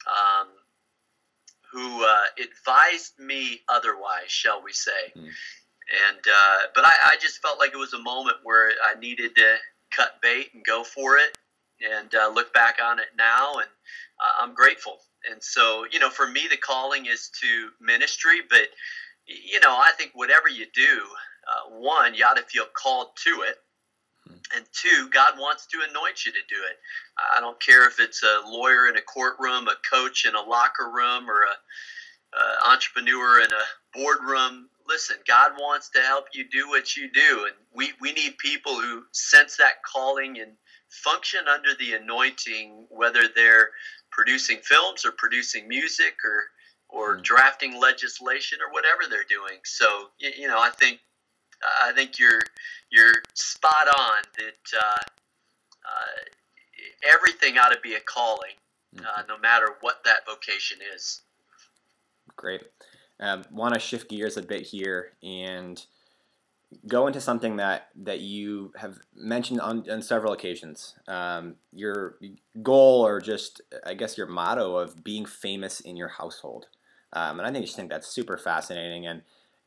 um, 0.07 0.49
who 1.73 2.05
uh, 2.05 2.25
advised 2.39 3.19
me 3.19 3.63
otherwise, 3.69 4.29
shall 4.29 4.63
we 4.63 4.73
say. 4.73 5.13
Mm. 5.17 5.29
And 6.09 6.19
uh, 6.19 6.59
but 6.75 6.85
I, 6.85 6.93
I, 7.13 7.17
just 7.21 7.41
felt 7.41 7.61
like 7.61 7.73
it 7.73 7.77
was 7.77 7.93
a 7.93 7.99
moment 7.99 8.39
where 8.43 8.71
I 8.83 8.99
needed 8.99 9.37
to 9.37 9.57
cut 9.95 10.21
bait 10.23 10.51
and 10.55 10.65
go 10.65 10.85
for 10.85 11.17
it, 11.17 11.37
and 11.81 12.15
uh, 12.15 12.31
look 12.33 12.53
back 12.55 12.79
on 12.83 12.99
it 12.99 13.07
now, 13.17 13.55
and 13.55 13.69
uh, 14.21 14.43
I'm 14.43 14.55
grateful. 14.55 14.99
And 15.31 15.43
so, 15.43 15.85
you 15.91 15.99
know, 15.99 16.11
for 16.11 16.29
me, 16.29 16.47
the 16.49 16.57
calling 16.57 17.07
is 17.07 17.31
to 17.43 17.69
ministry, 17.81 18.41
but 18.49 18.69
you 19.27 19.59
know, 19.61 19.73
I 19.73 19.91
think 19.99 20.13
whatever 20.15 20.49
you 20.49 20.67
do, 20.73 21.01
uh, 21.49 21.71
one, 21.79 22.15
you 22.15 22.25
ought 22.25 22.37
to 22.37 22.43
feel 22.45 22.67
called 22.75 23.09
to 23.25 23.43
it 23.49 23.57
and 24.55 24.65
two, 24.73 25.09
God 25.13 25.39
wants 25.39 25.67
to 25.67 25.79
anoint 25.89 26.25
you 26.25 26.33
to 26.33 26.39
do 26.49 26.57
it. 26.71 26.79
I 27.35 27.41
don't 27.41 27.61
care 27.61 27.89
if 27.89 27.99
it's 27.99 28.23
a 28.23 28.43
lawyer 28.47 28.89
in 28.89 28.97
a 28.97 29.03
courtroom, 29.03 29.69
a 29.69 29.75
coach 29.89 30.25
in 30.27 30.35
a 30.35 30.41
locker 30.41 30.91
room, 30.91 31.29
or 31.29 31.43
a, 31.43 31.75
a 32.39 32.73
entrepreneur 32.73 33.41
in 33.41 33.49
a 33.53 33.99
boardroom. 33.99 34.69
Listen, 34.89 35.17
God 35.27 35.53
wants 35.59 35.89
to 35.91 36.01
help 36.01 36.27
you 36.33 36.45
do 36.49 36.69
what 36.69 36.97
you 36.97 37.11
do, 37.11 37.45
and 37.47 37.55
we, 37.75 37.93
we 38.01 38.13
need 38.13 38.39
people 38.39 38.81
who 38.81 39.05
sense 39.13 39.57
that 39.57 39.83
calling 39.83 40.39
and 40.41 40.53
function 40.89 41.41
under 41.49 41.71
the 41.79 41.95
anointing, 41.95 42.87
whether 42.91 43.23
they're 43.35 43.71
producing 44.13 44.59
films 44.63 45.05
or 45.05 45.13
producing 45.13 45.69
music 45.69 46.17
or 46.25 46.45
or 46.89 47.17
Mm. 47.17 47.23
drafting 47.25 47.81
legislation 47.81 48.61
or 48.63 48.73
whatever 48.73 49.03
they're 49.11 49.25
doing. 49.25 49.59
So 49.65 50.11
y- 50.23 50.33
you 50.39 50.47
know, 50.47 50.61
I 50.61 50.71
think 50.71 51.01
I 51.83 51.93
think 51.93 52.19
you're 52.19 52.43
you're 52.91 53.15
spot 53.35 53.89
on 53.89 54.23
that 54.39 54.79
uh, 54.81 55.03
uh, 55.85 56.25
everything 57.13 57.59
ought 57.59 57.71
to 57.73 57.81
be 57.81 57.95
a 57.95 58.01
calling, 58.01 58.55
uh, 59.01 59.03
Mhm. 59.23 59.29
no 59.29 59.39
matter 59.39 59.77
what 59.81 60.05
that 60.05 60.25
vocation 60.27 60.79
is. 60.95 61.23
Great. 62.37 62.63
Um, 63.19 63.45
Want 63.51 63.75
to 63.75 63.81
shift 63.81 64.11
gears 64.11 64.37
a 64.37 64.43
bit 64.43 64.63
here 64.63 65.13
and 65.23 65.85
go 66.87 67.07
into 67.07 67.21
something 67.21 67.57
that 67.57 67.89
that 67.95 68.21
you 68.21 68.73
have 68.77 68.99
mentioned 69.15 69.61
on, 69.61 69.89
on 69.91 70.03
several 70.03 70.33
occasions. 70.33 70.95
Um, 71.09 71.57
your 71.73 72.19
goal, 72.63 73.07
or 73.07 73.21
just 73.21 73.63
I 73.85 73.95
guess 73.95 74.19
your 74.19 74.27
motto 74.27 74.77
of 74.77 75.03
being 75.03 75.25
famous 75.25 75.81
in 75.81 75.97
your 75.97 76.09
household, 76.09 76.67
um, 77.13 77.39
and 77.39 77.47
I 77.47 77.53
think 77.53 77.65
just 77.65 77.77
think 77.77 77.91
that's 77.91 78.09
super 78.09 78.37
fascinating 78.37 79.07
and 79.07 79.23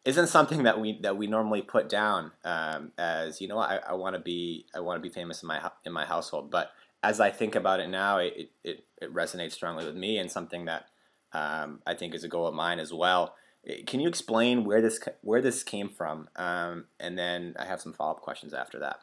isn't 0.06 0.28
something 0.28 0.64
that 0.64 0.80
we 0.80 1.00
that 1.02 1.18
we 1.18 1.28
normally 1.28 1.62
put 1.62 1.90
down 1.90 2.32
um, 2.46 2.92
as 2.98 3.42
you 3.42 3.48
know 3.48 3.58
I, 3.58 3.80
I 3.88 3.94
want 3.94 4.16
to 4.16 4.22
be 4.22 4.66
I 4.74 4.80
want 4.80 5.02
to 5.02 5.08
be 5.08 5.14
famous 5.14 5.42
in 5.42 5.48
my 5.48 5.70
in 5.86 5.92
my 5.92 6.06
household, 6.06 6.52
but 6.52 6.72
as 7.04 7.20
I 7.20 7.32
think 7.32 7.56
about 7.56 7.80
it 7.80 7.88
now, 7.88 8.18
it, 8.18 8.52
it, 8.64 8.84
it 9.02 9.14
resonates 9.14 9.54
strongly 9.54 9.86
with 9.86 9.96
me 9.96 10.18
and 10.18 10.30
something 10.30 10.66
that 10.66 10.88
um, 11.34 11.82
I 11.86 11.94
think 11.94 12.14
is 12.14 12.24
a 12.24 12.30
goal 12.30 12.48
of 12.48 12.54
mine 12.54 12.80
as 12.80 12.94
well. 12.94 13.36
Eh, 13.68 13.84
Can 13.86 14.00
you 14.00 14.08
explain 14.08 14.64
where 14.64 14.82
this 14.82 15.00
where 15.22 15.42
this 15.42 15.64
came 15.64 15.90
from? 15.90 16.30
Um, 16.36 16.86
and 17.00 17.18
then 17.18 17.56
I 17.60 17.66
have 17.66 17.82
some 17.82 17.94
follow 17.94 18.12
up 18.12 18.22
questions 18.22 18.54
after 18.54 18.80
that. 18.80 19.00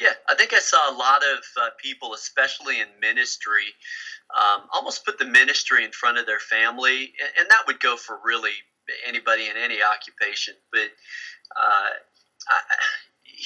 Yeah, 0.00 0.14
I 0.28 0.34
think 0.34 0.52
I 0.52 0.58
saw 0.58 0.90
a 0.90 0.96
lot 0.96 1.22
of 1.22 1.44
uh, 1.60 1.68
people, 1.80 2.14
especially 2.14 2.80
in 2.80 2.88
ministry, 3.00 3.66
um, 4.36 4.62
almost 4.72 5.04
put 5.04 5.18
the 5.18 5.24
ministry 5.24 5.84
in 5.84 5.92
front 5.92 6.18
of 6.18 6.26
their 6.26 6.40
family, 6.40 7.12
and, 7.38 7.48
that 7.48 7.62
would 7.68 7.78
go 7.78 7.96
for 7.96 8.18
really 8.24 8.50
anybody 9.06 9.46
in 9.46 9.56
any 9.56 9.78
occupation. 9.82 10.54
But 10.72 10.90
uh, 11.56 11.90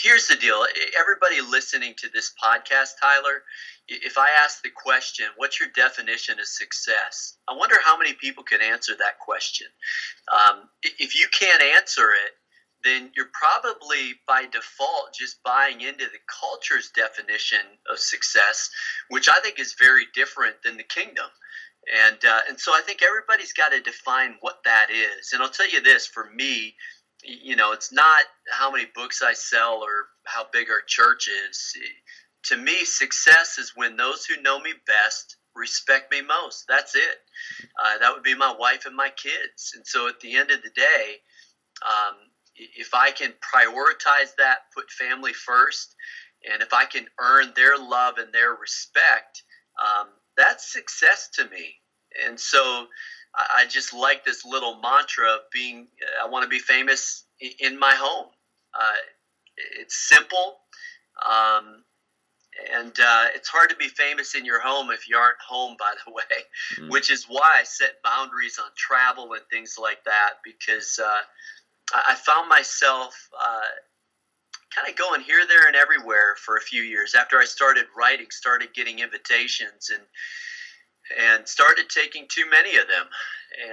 here's 0.02 0.28
the 0.28 0.36
deal: 0.36 0.64
everybody 0.98 1.40
listening 1.40 1.94
to 1.98 2.08
this 2.12 2.32
podcast, 2.42 2.90
Tyler, 3.00 3.42
if 3.88 4.18
I 4.18 4.28
ask 4.42 4.62
the 4.62 4.70
question, 4.70 5.26
"What's 5.36 5.60
your 5.60 5.70
definition 5.70 6.38
of 6.40 6.46
success?" 6.46 7.36
I 7.48 7.54
wonder 7.54 7.76
how 7.84 7.96
many 7.98 8.14
people 8.14 8.44
can 8.44 8.60
answer 8.62 8.94
that 8.98 9.18
question. 9.18 9.66
Um, 10.32 10.68
if 10.82 11.18
you 11.18 11.26
can't 11.32 11.62
answer 11.62 12.10
it 12.12 12.32
then 12.84 13.10
you're 13.16 13.30
probably 13.32 14.14
by 14.26 14.46
default 14.46 15.14
just 15.14 15.42
buying 15.42 15.80
into 15.80 16.04
the 16.06 16.18
culture's 16.40 16.90
definition 16.90 17.60
of 17.90 17.98
success, 17.98 18.70
which 19.08 19.28
I 19.28 19.40
think 19.40 19.58
is 19.58 19.74
very 19.78 20.04
different 20.14 20.56
than 20.62 20.76
the 20.76 20.84
kingdom. 20.84 21.26
And 22.06 22.18
uh, 22.24 22.40
and 22.48 22.60
so 22.60 22.72
I 22.72 22.82
think 22.82 23.02
everybody's 23.02 23.52
got 23.52 23.70
to 23.70 23.80
define 23.80 24.36
what 24.40 24.60
that 24.64 24.88
is. 24.90 25.32
And 25.32 25.42
I'll 25.42 25.48
tell 25.48 25.68
you 25.70 25.80
this: 25.82 26.06
for 26.06 26.28
me, 26.34 26.74
you 27.28 27.56
know, 27.56 27.73
it's 27.73 27.92
not 27.92 28.25
how 28.50 28.70
many 28.70 28.87
books 28.94 29.23
I 29.23 29.35
sell 29.35 29.82
or 29.82 30.06
how 30.25 30.47
big 30.52 30.70
our 30.70 30.80
church 30.87 31.28
is. 31.28 31.73
To 32.44 32.56
me, 32.56 32.85
success 32.85 33.58
is 33.58 33.73
when 33.76 33.97
those 33.97 34.25
who 34.25 34.40
know 34.42 34.58
me 34.58 34.73
best 34.87 35.37
respect 35.54 36.11
me 36.11 36.23
most. 36.23 36.64
That's 36.68 36.94
it. 36.94 37.16
Uh, 37.82 37.99
that 37.99 38.12
would 38.14 38.23
be 38.23 38.35
my 38.35 38.54
wife 38.58 38.87
and 38.87 38.97
my 38.97 39.11
kids. 39.11 39.73
And 39.75 39.87
so 39.87 40.08
at 40.08 40.20
the 40.20 40.37
end 40.37 40.50
of 40.50 40.62
the 40.62 40.70
day, 40.70 41.16
um, 41.87 42.14
if 42.56 42.94
I 42.94 43.11
can 43.11 43.35
prioritize 43.54 44.35
that, 44.38 44.58
put 44.75 44.90
family 44.90 45.32
first, 45.32 45.94
and 46.50 46.62
if 46.62 46.73
I 46.73 46.85
can 46.85 47.06
earn 47.20 47.52
their 47.54 47.76
love 47.76 48.18
and 48.18 48.32
their 48.32 48.54
respect, 48.54 49.42
um, 49.80 50.08
that's 50.37 50.73
success 50.73 51.28
to 51.35 51.49
me. 51.50 51.75
And 52.26 52.38
so 52.38 52.87
I, 53.35 53.62
I 53.62 53.66
just 53.66 53.92
like 53.94 54.25
this 54.25 54.44
little 54.44 54.80
mantra 54.80 55.35
of 55.35 55.40
being, 55.52 55.88
I 56.23 56.28
want 56.28 56.42
to 56.44 56.49
be 56.49 56.58
famous 56.58 57.25
in 57.61 57.78
my 57.78 57.92
home. 57.94 58.26
Uh, 58.78 58.92
it's 59.80 59.97
simple. 60.08 60.58
Um, 61.28 61.85
and 62.75 62.99
uh, 62.99 63.26
it's 63.35 63.49
hard 63.49 63.70
to 63.70 63.76
be 63.76 63.88
famous 63.88 64.35
in 64.35 64.44
your 64.44 64.61
home 64.61 64.90
if 64.90 65.08
you 65.08 65.16
aren't 65.16 65.38
home, 65.47 65.76
by 65.78 65.94
the 66.04 66.12
way, 66.18 66.25
Mm. 66.78 66.90
which 66.90 67.11
is 67.11 67.25
why 67.28 67.49
I 67.54 67.62
set 67.64 68.02
boundaries 68.02 68.58
on 68.58 68.70
travel 68.76 69.32
and 69.32 69.42
things 69.50 69.76
like 69.80 70.02
that 70.04 70.35
because 70.44 70.99
uh, 70.99 71.20
I 71.94 72.12
I 72.12 72.14
found 72.14 72.49
myself 72.49 73.14
uh, 73.40 73.61
kind 74.75 74.88
of 74.88 74.97
going 74.97 75.20
here, 75.23 75.47
there, 75.47 75.66
and 75.66 75.76
everywhere 75.76 76.37
for 76.37 76.56
a 76.56 76.61
few 76.61 76.82
years 76.82 77.14
after 77.14 77.38
I 77.38 77.44
started 77.44 77.87
writing, 77.97 78.26
started 78.30 78.75
getting 78.75 78.99
invitations, 78.99 79.90
and 79.90 80.02
and 81.16 81.46
started 81.48 81.88
taking 81.88 82.26
too 82.28 82.44
many 82.50 82.76
of 82.76 82.86
them, 82.88 83.06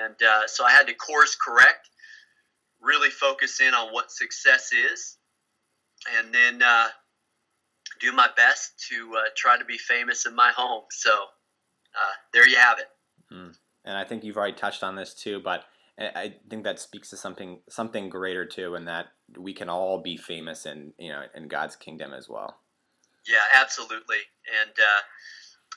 and 0.04 0.16
uh, 0.24 0.48
so 0.48 0.66
I 0.66 0.72
had 0.72 0.88
to 0.88 0.94
course 0.94 1.36
correct, 1.36 1.90
really 2.82 3.10
focus 3.10 3.60
in 3.60 3.74
on 3.74 3.94
what 3.94 4.12
success 4.12 4.72
is, 4.74 5.18
and 6.18 6.34
then 6.34 6.62
uh, 6.62 6.88
do 8.00 8.12
my 8.12 8.30
best 8.36 8.74
to 8.90 9.12
uh, 9.18 9.30
try 9.36 9.58
to 9.58 9.66
be 9.66 9.78
famous 9.78 10.26
in 10.26 10.36
my 10.36 10.52
home. 10.56 10.84
So 10.92 11.12
uh, 11.12 12.14
there 12.34 12.48
you 12.48 12.58
have 12.58 12.80
it. 12.80 12.88
And 13.86 13.98
I 13.98 14.04
think 14.04 14.24
you've 14.24 14.38
already 14.38 14.58
touched 14.58 14.84
on 14.84 14.96
this 14.96 15.14
too, 15.14 15.40
but 15.40 15.64
I 16.00 16.06
I 16.16 16.36
think 16.50 16.64
that 16.64 16.80
speaks 16.80 17.10
to 17.12 17.18
something 17.18 17.60
something 17.70 18.10
greater 18.10 18.46
too, 18.46 18.76
and 18.76 18.88
that 18.88 19.08
we 19.38 19.54
can 19.54 19.70
all 19.70 20.02
be 20.02 20.18
famous 20.18 20.66
in 20.66 20.94
you 20.98 21.12
know 21.12 21.24
in 21.34 21.48
God's 21.48 21.76
kingdom 21.76 22.14
as 22.14 22.28
well. 22.28 22.58
Yeah, 23.28 23.44
absolutely. 23.56 24.22
And 24.62 24.72
uh, 24.72 25.02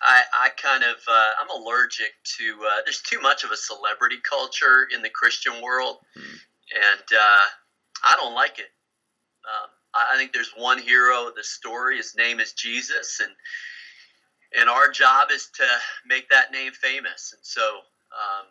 I, 0.02 0.22
I 0.32 0.48
kind 0.50 0.84
of, 0.84 0.96
uh, 1.08 1.30
I'm 1.40 1.50
allergic 1.60 2.12
to. 2.38 2.56
Uh, 2.64 2.80
there's 2.84 3.02
too 3.02 3.20
much 3.20 3.44
of 3.44 3.50
a 3.50 3.56
celebrity 3.56 4.16
culture 4.28 4.86
in 4.94 5.02
the 5.02 5.10
Christian 5.10 5.60
world, 5.62 5.98
Hmm. 6.14 6.36
and 6.74 7.06
uh, 7.12 7.44
I 8.04 8.16
don't 8.16 8.34
like 8.34 8.58
it. 8.58 8.70
Um, 9.44 9.70
I, 9.94 10.14
I 10.14 10.16
think 10.18 10.32
there's 10.32 10.52
one 10.56 10.78
hero 10.78 11.26
of 11.28 11.34
the 11.34 11.42
story. 11.44 11.96
His 11.96 12.14
name 12.16 12.38
is 12.40 12.52
Jesus, 12.52 13.20
and 13.20 13.32
and 14.60 14.68
our 14.70 14.90
job 14.90 15.28
is 15.32 15.48
to 15.56 15.64
make 16.06 16.28
that 16.30 16.52
name 16.52 16.72
famous. 16.72 17.32
And 17.36 17.40
so, 17.42 17.62
um, 17.68 18.46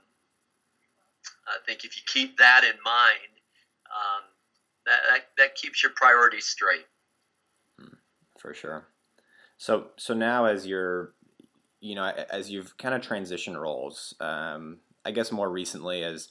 I 1.47 1.57
think 1.65 1.85
if 1.85 1.95
you 1.95 2.03
keep 2.05 2.37
that 2.37 2.63
in 2.63 2.75
mind, 2.83 3.33
um, 3.87 4.23
that, 4.85 4.99
that 5.09 5.21
that 5.37 5.55
keeps 5.55 5.81
your 5.81 5.91
priorities 5.95 6.45
straight. 6.45 6.85
for 8.37 8.53
sure. 8.53 8.85
So 9.57 9.87
so 9.97 10.13
now 10.13 10.45
as 10.45 10.67
you're, 10.67 11.13
you 11.79 11.95
know, 11.95 12.05
as 12.31 12.49
you've 12.49 12.77
kind 12.77 12.95
of 12.95 13.01
transitioned 13.01 13.59
roles, 13.59 14.13
um, 14.19 14.77
I 15.05 15.11
guess 15.11 15.31
more 15.31 15.49
recently 15.49 16.03
as 16.03 16.29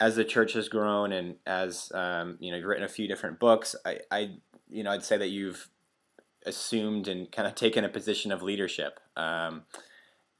as 0.00 0.16
the 0.16 0.24
church 0.24 0.54
has 0.54 0.68
grown 0.68 1.12
and 1.12 1.36
as 1.46 1.92
um, 1.94 2.36
you 2.40 2.50
know 2.50 2.56
you've 2.56 2.66
written 2.66 2.84
a 2.84 2.88
few 2.88 3.06
different 3.06 3.38
books, 3.38 3.76
I, 3.84 3.98
I 4.10 4.30
you 4.70 4.82
know 4.82 4.90
I'd 4.90 5.04
say 5.04 5.16
that 5.16 5.28
you've 5.28 5.68
assumed 6.44 7.06
and 7.06 7.30
kind 7.30 7.46
of 7.46 7.54
taken 7.54 7.84
a 7.84 7.88
position 7.88 8.32
of 8.32 8.42
leadership. 8.42 8.98
Um, 9.16 9.62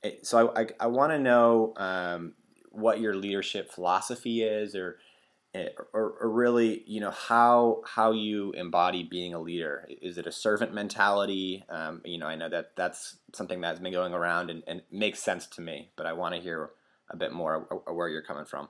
it- 0.03 0.27
so 0.27 0.51
I, 0.51 0.63
I, 0.63 0.67
I 0.81 0.87
want 0.89 1.13
to 1.13 1.19
know 1.19 1.75
um, 1.77 2.35
what 2.71 3.01
your 3.01 3.15
leadership 3.15 3.71
philosophy 3.71 4.43
is, 4.43 4.75
or 4.75 4.97
eh, 4.97 5.12
or, 5.55 6.15
or 6.21 6.31
really, 6.31 6.83
you 6.87 7.01
know, 7.01 7.11
how 7.11 7.83
how 7.87 8.13
you 8.13 8.53
embody 8.53 9.03
being 9.03 9.35
a 9.35 9.41
leader. 9.41 9.87
Is 10.01 10.19
it 10.19 10.27
a 10.27 10.33
servant 10.33 10.73
mentality? 10.73 11.65
Um, 11.69 12.01
you 12.05 12.19
know, 12.19 12.27
I 12.27 12.37
know 12.37 12.49
that 12.49 12.77
that's 12.77 13.19
something 13.35 13.61
that's 13.61 13.81
been 13.81 13.93
going 13.93 14.15
around 14.15 14.51
and, 14.51 14.63
and 14.67 14.83
makes 14.91 15.19
sense 15.19 15.47
to 15.49 15.61
me, 15.61 15.91
but 15.97 16.07
I 16.07 16.15
want 16.15 16.35
to 16.35 16.41
hear 16.41 16.71
a 17.11 17.17
bit 17.17 17.33
more 17.33 17.69
where 17.87 18.09
you're 18.09 18.23
coming 18.23 18.47
from. 18.47 18.69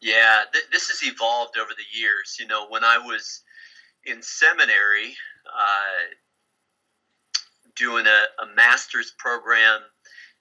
Yeah, 0.00 0.42
th- 0.52 0.66
this 0.70 0.88
has 0.88 1.02
evolved 1.02 1.56
over 1.56 1.70
the 1.70 1.98
years. 1.98 2.36
You 2.38 2.46
know, 2.46 2.66
when 2.68 2.84
I 2.84 2.98
was 2.98 3.42
in 4.04 4.20
seminary, 4.20 5.16
uh, 5.46 6.14
doing 7.76 8.06
a, 8.06 8.42
a 8.42 8.54
master's 8.54 9.14
program, 9.18 9.80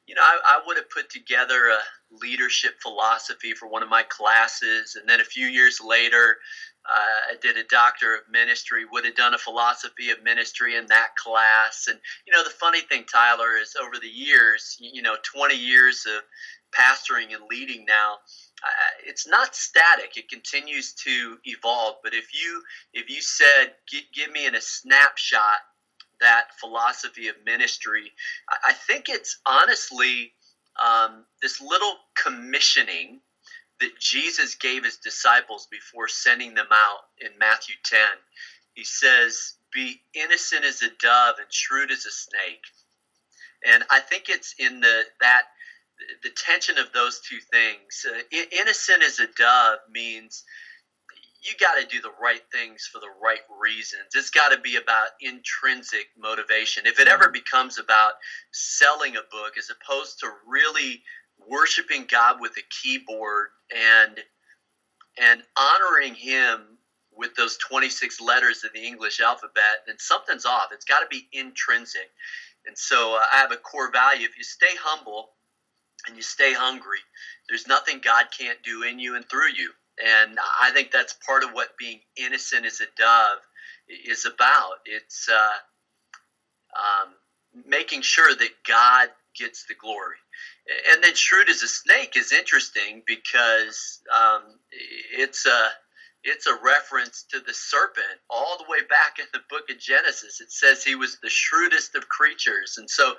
you 0.08 0.15
know, 0.15 0.22
I, 0.22 0.39
I 0.46 0.62
would 0.67 0.75
have 0.75 0.89
put 0.89 1.10
together 1.10 1.70
a 1.70 1.79
leadership 2.22 2.74
philosophy 2.82 3.53
for 3.53 3.67
one 3.67 3.84
of 3.84 3.89
my 3.89 4.03
classes. 4.03 4.96
And 5.00 5.08
then 5.08 5.22
a 5.22 5.25
few 5.25 5.48
years 5.48 5.79
later, 5.82 6.38
uh, 6.86 7.32
I 7.32 7.36
did 7.41 7.58
a 7.58 7.63
doctor 7.63 8.15
of 8.15 8.22
ministry, 8.29 8.84
would 8.91 9.05
have 9.05 9.15
done 9.15 9.34
a 9.34 9.38
philosophy 9.38 10.10
of 10.10 10.22
ministry 10.22 10.75
in 10.75 10.86
that 10.88 11.15
class. 11.15 11.88
And, 11.89 12.00
you 12.27 12.34
know, 12.34 12.43
the 12.43 12.50
funny 12.50 12.82
thing, 12.82 13.05
Tyler, 13.05 13.58
is 13.58 13.75
over 13.82 13.96
the 14.01 14.08
years, 14.08 14.77
you 14.79 15.01
know, 15.01 15.15
20 15.24 15.55
years 15.55 16.05
of 16.05 16.24
pastoring 16.74 17.34
and 17.34 17.43
leading 17.50 17.86
now, 17.86 18.17
uh, 18.63 18.91
it's 19.05 19.27
not 19.27 19.55
static. 19.55 20.17
It 20.17 20.29
continues 20.29 20.93
to 20.93 21.38
evolve. 21.46 21.96
But 22.03 22.13
if 22.13 22.34
you 22.34 22.62
if 22.93 23.10
you 23.10 23.22
said, 23.22 23.74
give 23.89 24.32
me 24.32 24.46
in 24.46 24.55
a 24.55 24.62
snapshot 24.62 25.60
that 26.22 26.46
philosophy 26.60 27.27
of 27.27 27.36
ministry, 27.46 28.12
I, 28.50 28.70
I 28.70 28.74
think 28.74 29.10
it's 29.10 29.39
honestly 29.46 30.34
um, 30.84 31.25
this 31.41 31.62
little 31.62 31.96
commissioning 32.24 33.20
that 33.80 34.00
Jesus 34.00 34.56
gave 34.56 34.86
his 34.86 34.98
disciples 34.98 35.68
before 35.70 36.08
sending 36.08 36.53
them 36.53 36.68
out 36.72 37.00
in 37.20 37.38
Matthew 37.38 37.75
10. 37.84 38.00
He 38.74 38.84
says, 38.84 39.56
Be 39.74 40.01
innocent 40.13 40.63
as 40.63 40.82
a 40.82 40.89
dove 41.01 41.36
and 41.39 41.51
shrewd 41.51 41.92
as 41.92 42.06
a 42.06 42.12
snake. 42.12 42.63
And 43.65 43.84
I 43.89 44.00
think 44.00 44.25
it's 44.30 44.56
in 44.60 44.80
the 44.80 45.03
that 45.22 45.44
the 46.24 46.30
tension 46.32 46.77
of 46.77 46.92
those 46.94 47.22
two 47.22 47.39
things. 47.51 48.06
Uh, 48.08 48.22
innocent 48.51 49.03
as 49.03 49.20
a 49.20 49.27
dove 49.38 49.80
means 49.92 50.44
you 51.42 51.53
got 51.60 51.80
to 51.80 51.86
do 51.88 52.01
the 52.01 52.13
right 52.22 52.42
things 52.51 52.89
for 52.92 53.00
the 53.00 53.12
right 53.22 53.42
reasons. 53.62 54.15
It's 54.15 54.30
got 54.30 54.50
to 54.50 54.60
be 54.60 54.77
about 54.77 55.10
intrinsic 55.22 56.08
motivation. 56.18 56.86
If 56.86 57.00
it 57.00 57.08
ever 57.08 57.30
becomes 57.30 57.77
about 57.77 58.13
selling 58.51 59.18
a 59.18 59.22
book 59.30 59.58
as 59.58 59.70
opposed 59.70 60.20
to 60.20 60.32
really 60.48 61.03
worshiping 61.48 62.06
God 62.10 62.38
with 62.40 62.54
a 62.58 62.63
keyboard 62.70 63.50
and 63.75 64.20
and 65.20 65.44
honoring 65.58 66.16
him 66.16 66.78
with 67.16 67.36
those 67.36 67.58
26 67.58 68.20
letters 68.22 68.63
of 68.63 68.74
the 68.74 68.82
English 68.82 69.20
alphabet, 69.20 69.84
then 69.86 69.96
something's 70.00 70.46
off. 70.46 70.70
It's 70.72 70.86
got 70.86 71.02
to 71.02 71.08
be 71.10 71.28
intrinsic. 71.32 72.10
And 72.66 72.78
so 72.78 73.16
uh, 73.16 73.22
I 73.32 73.38
have 73.38 73.52
a 73.52 73.58
core 73.58 73.92
value. 73.92 74.25
If 74.25 74.38
you 74.38 74.44
stay 74.44 74.75
humble 74.80 75.30
and 76.08 76.16
you 76.16 76.24
stay 76.24 76.54
hungry, 76.54 77.00
there's 77.48 77.68
nothing 77.68 78.02
God 78.04 78.25
can't 78.38 78.58
do 78.63 78.84
in 78.84 79.00
you 79.00 79.16
and 79.16 79.28
through 79.30 79.50
you. 79.56 79.72
And 80.04 80.40
I 80.62 80.72
think 80.72 80.92
that's 80.92 81.13
part 81.25 81.44
of 81.44 81.52
what 81.52 81.78
being 81.78 82.00
innocent 82.18 82.66
as 82.66 82.82
a 82.82 82.86
dove 82.98 83.40
is 83.88 84.25
about. 84.25 84.80
It's 84.86 85.30
uh, 85.30 85.50
um, 86.75 87.13
making 87.68 88.02
sure 88.02 88.34
that 88.36 88.50
God 88.68 89.10
gets 89.38 89.66
the 89.66 89.75
glory. 89.75 90.18
And 90.92 91.04
then 91.04 91.16
shrewd 91.16 91.50
as 91.50 91.62
a 91.62 91.68
snake 91.68 92.16
is 92.16 92.32
interesting 92.32 93.04
because 93.06 94.02
um, 94.13 94.60
it's 94.72 95.46
a 95.46 95.70
it's 96.24 96.48
a 96.48 96.56
reference 96.63 97.25
to 97.32 97.42
the 97.42 97.54
serpent 97.54 98.20
all 98.30 98.58
the 98.58 98.63
way 98.70 98.80
back 98.90 99.20
in 99.20 99.25
the 99.34 99.42
book 99.50 99.70
of 99.70 99.78
Genesis. 99.78 100.40
It 100.40 100.52
says 100.52 100.84
he 100.84 100.96
was 100.96 101.18
the 101.22 101.30
shrewdest 101.30 101.96
of 101.96 102.08
creatures. 102.08 102.78
And 102.78 102.90
so 102.90 103.16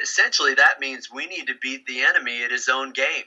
essentially 0.00 0.54
that 0.54 0.78
means 0.80 1.10
we 1.12 1.26
need 1.26 1.48
to 1.48 1.54
beat 1.60 1.84
the 1.86 2.02
enemy 2.02 2.44
at 2.44 2.52
his 2.52 2.68
own 2.68 2.92
game. 2.92 3.24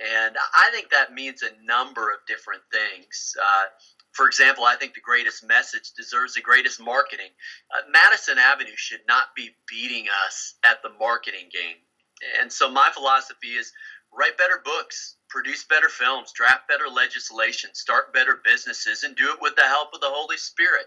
And 0.00 0.36
I 0.54 0.70
think 0.70 0.90
that 0.90 1.14
means 1.14 1.42
a 1.42 1.66
number 1.66 2.10
of 2.10 2.18
different 2.26 2.62
things. 2.70 3.34
Uh, 3.40 3.64
for 4.12 4.26
example, 4.26 4.64
I 4.64 4.76
think 4.76 4.94
the 4.94 5.00
greatest 5.00 5.44
message 5.46 5.92
deserves 5.96 6.34
the 6.34 6.42
greatest 6.42 6.80
marketing. 6.80 7.30
Uh, 7.72 7.88
Madison 7.90 8.38
Avenue 8.38 8.76
should 8.76 9.00
not 9.08 9.34
be 9.34 9.50
beating 9.68 10.06
us 10.26 10.54
at 10.64 10.82
the 10.82 10.90
marketing 11.00 11.48
game. 11.50 11.76
And 12.40 12.52
so 12.52 12.70
my 12.70 12.90
philosophy 12.92 13.48
is 13.48 13.72
write 14.12 14.36
better 14.36 14.60
books, 14.62 15.16
produce 15.28 15.64
better 15.64 15.88
films, 15.88 16.32
draft 16.32 16.68
better 16.68 16.88
legislation, 16.92 17.70
start 17.72 18.12
better 18.12 18.40
businesses, 18.44 19.02
and 19.02 19.16
do 19.16 19.32
it 19.32 19.40
with 19.40 19.56
the 19.56 19.62
help 19.62 19.88
of 19.94 20.00
the 20.00 20.10
Holy 20.10 20.36
Spirit. 20.36 20.86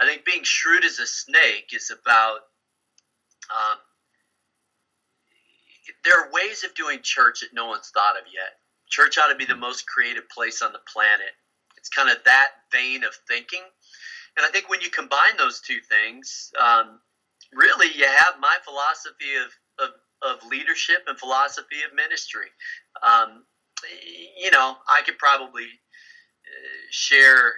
I 0.00 0.06
think 0.06 0.24
being 0.24 0.44
shrewd 0.44 0.84
as 0.84 0.98
a 0.98 1.06
snake 1.06 1.70
is 1.72 1.90
about 1.90 2.40
um, 3.50 3.78
there 6.04 6.20
are 6.20 6.30
ways 6.32 6.64
of 6.64 6.74
doing 6.74 7.00
church 7.02 7.40
that 7.40 7.54
no 7.54 7.66
one's 7.66 7.88
thought 7.88 8.18
of 8.18 8.24
yet. 8.32 8.60
Church 8.88 9.16
ought 9.16 9.28
to 9.28 9.36
be 9.36 9.46
the 9.46 9.56
most 9.56 9.86
creative 9.86 10.28
place 10.28 10.60
on 10.60 10.72
the 10.72 10.80
planet. 10.92 11.32
It's 11.88 11.96
kind 11.96 12.10
of 12.10 12.22
that 12.24 12.48
vein 12.70 13.02
of 13.02 13.14
thinking. 13.26 13.62
And 14.36 14.44
I 14.44 14.50
think 14.50 14.68
when 14.68 14.82
you 14.82 14.90
combine 14.90 15.38
those 15.38 15.60
two 15.60 15.78
things, 15.88 16.52
um, 16.60 17.00
really 17.54 17.88
you 17.96 18.04
have 18.04 18.34
my 18.38 18.56
philosophy 18.62 19.36
of, 19.42 19.88
of, 19.88 19.94
of, 20.20 20.50
leadership 20.50 21.04
and 21.06 21.18
philosophy 21.18 21.76
of 21.88 21.96
ministry. 21.96 22.48
Um, 23.02 23.44
you 24.38 24.50
know, 24.50 24.76
I 24.86 25.00
could 25.00 25.16
probably 25.16 25.64
uh, 25.64 26.86
share 26.90 27.54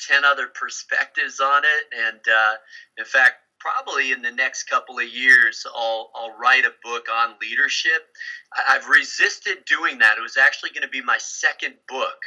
10 0.00 0.24
other 0.24 0.48
perspectives 0.48 1.38
on 1.38 1.62
it. 1.62 1.94
And 1.96 2.20
uh, 2.26 2.54
in 2.98 3.04
fact, 3.04 3.34
probably 3.60 4.10
in 4.10 4.20
the 4.20 4.32
next 4.32 4.64
couple 4.64 4.98
of 4.98 5.06
years, 5.06 5.64
I'll, 5.76 6.10
I'll 6.16 6.36
write 6.38 6.64
a 6.64 6.72
book 6.82 7.06
on 7.08 7.36
leadership. 7.40 8.02
I've 8.68 8.88
resisted 8.88 9.64
doing 9.64 9.98
that. 9.98 10.18
It 10.18 10.22
was 10.22 10.36
actually 10.36 10.70
going 10.70 10.82
to 10.82 10.88
be 10.88 11.02
my 11.02 11.18
second 11.18 11.74
book. 11.88 12.18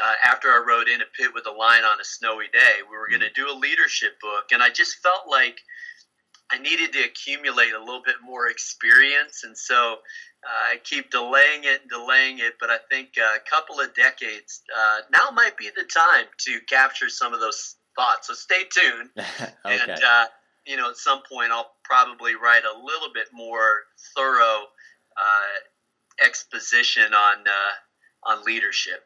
Uh, 0.00 0.12
after 0.24 0.48
I 0.48 0.64
rode 0.66 0.88
In 0.88 1.02
a 1.02 1.04
Pit 1.18 1.32
with 1.34 1.46
a 1.46 1.50
Lion 1.50 1.84
on 1.84 2.00
a 2.00 2.04
Snowy 2.04 2.46
Day, 2.52 2.80
we 2.90 2.96
were 2.96 3.08
going 3.08 3.20
to 3.20 3.32
do 3.34 3.50
a 3.50 3.56
leadership 3.56 4.18
book. 4.20 4.46
And 4.52 4.62
I 4.62 4.70
just 4.70 4.96
felt 5.02 5.28
like 5.28 5.60
I 6.50 6.58
needed 6.58 6.92
to 6.94 7.04
accumulate 7.04 7.72
a 7.72 7.78
little 7.78 8.02
bit 8.04 8.16
more 8.24 8.48
experience. 8.48 9.44
And 9.44 9.56
so 9.56 9.98
uh, 10.44 10.72
I 10.72 10.76
keep 10.82 11.10
delaying 11.10 11.64
it 11.64 11.82
and 11.82 11.90
delaying 11.90 12.38
it. 12.38 12.54
But 12.58 12.70
I 12.70 12.78
think 12.90 13.10
a 13.18 13.38
couple 13.48 13.80
of 13.80 13.94
decades, 13.94 14.62
uh, 14.74 15.00
now 15.12 15.30
might 15.30 15.56
be 15.56 15.68
the 15.74 15.84
time 15.84 16.26
to 16.46 16.60
capture 16.68 17.10
some 17.10 17.34
of 17.34 17.40
those 17.40 17.76
thoughts. 17.94 18.28
So 18.28 18.34
stay 18.34 18.64
tuned. 18.70 19.10
okay. 19.18 19.52
And, 19.64 19.90
uh, 19.90 20.26
you 20.66 20.76
know, 20.76 20.90
at 20.90 20.96
some 20.96 21.22
point 21.30 21.52
I'll 21.52 21.72
probably 21.84 22.34
write 22.34 22.64
a 22.64 22.78
little 22.78 23.12
bit 23.12 23.28
more 23.32 23.80
thorough 24.16 24.64
uh, 25.16 26.24
exposition 26.24 27.14
on 27.14 27.38
uh, 27.46 28.30
on 28.30 28.44
leadership. 28.44 29.04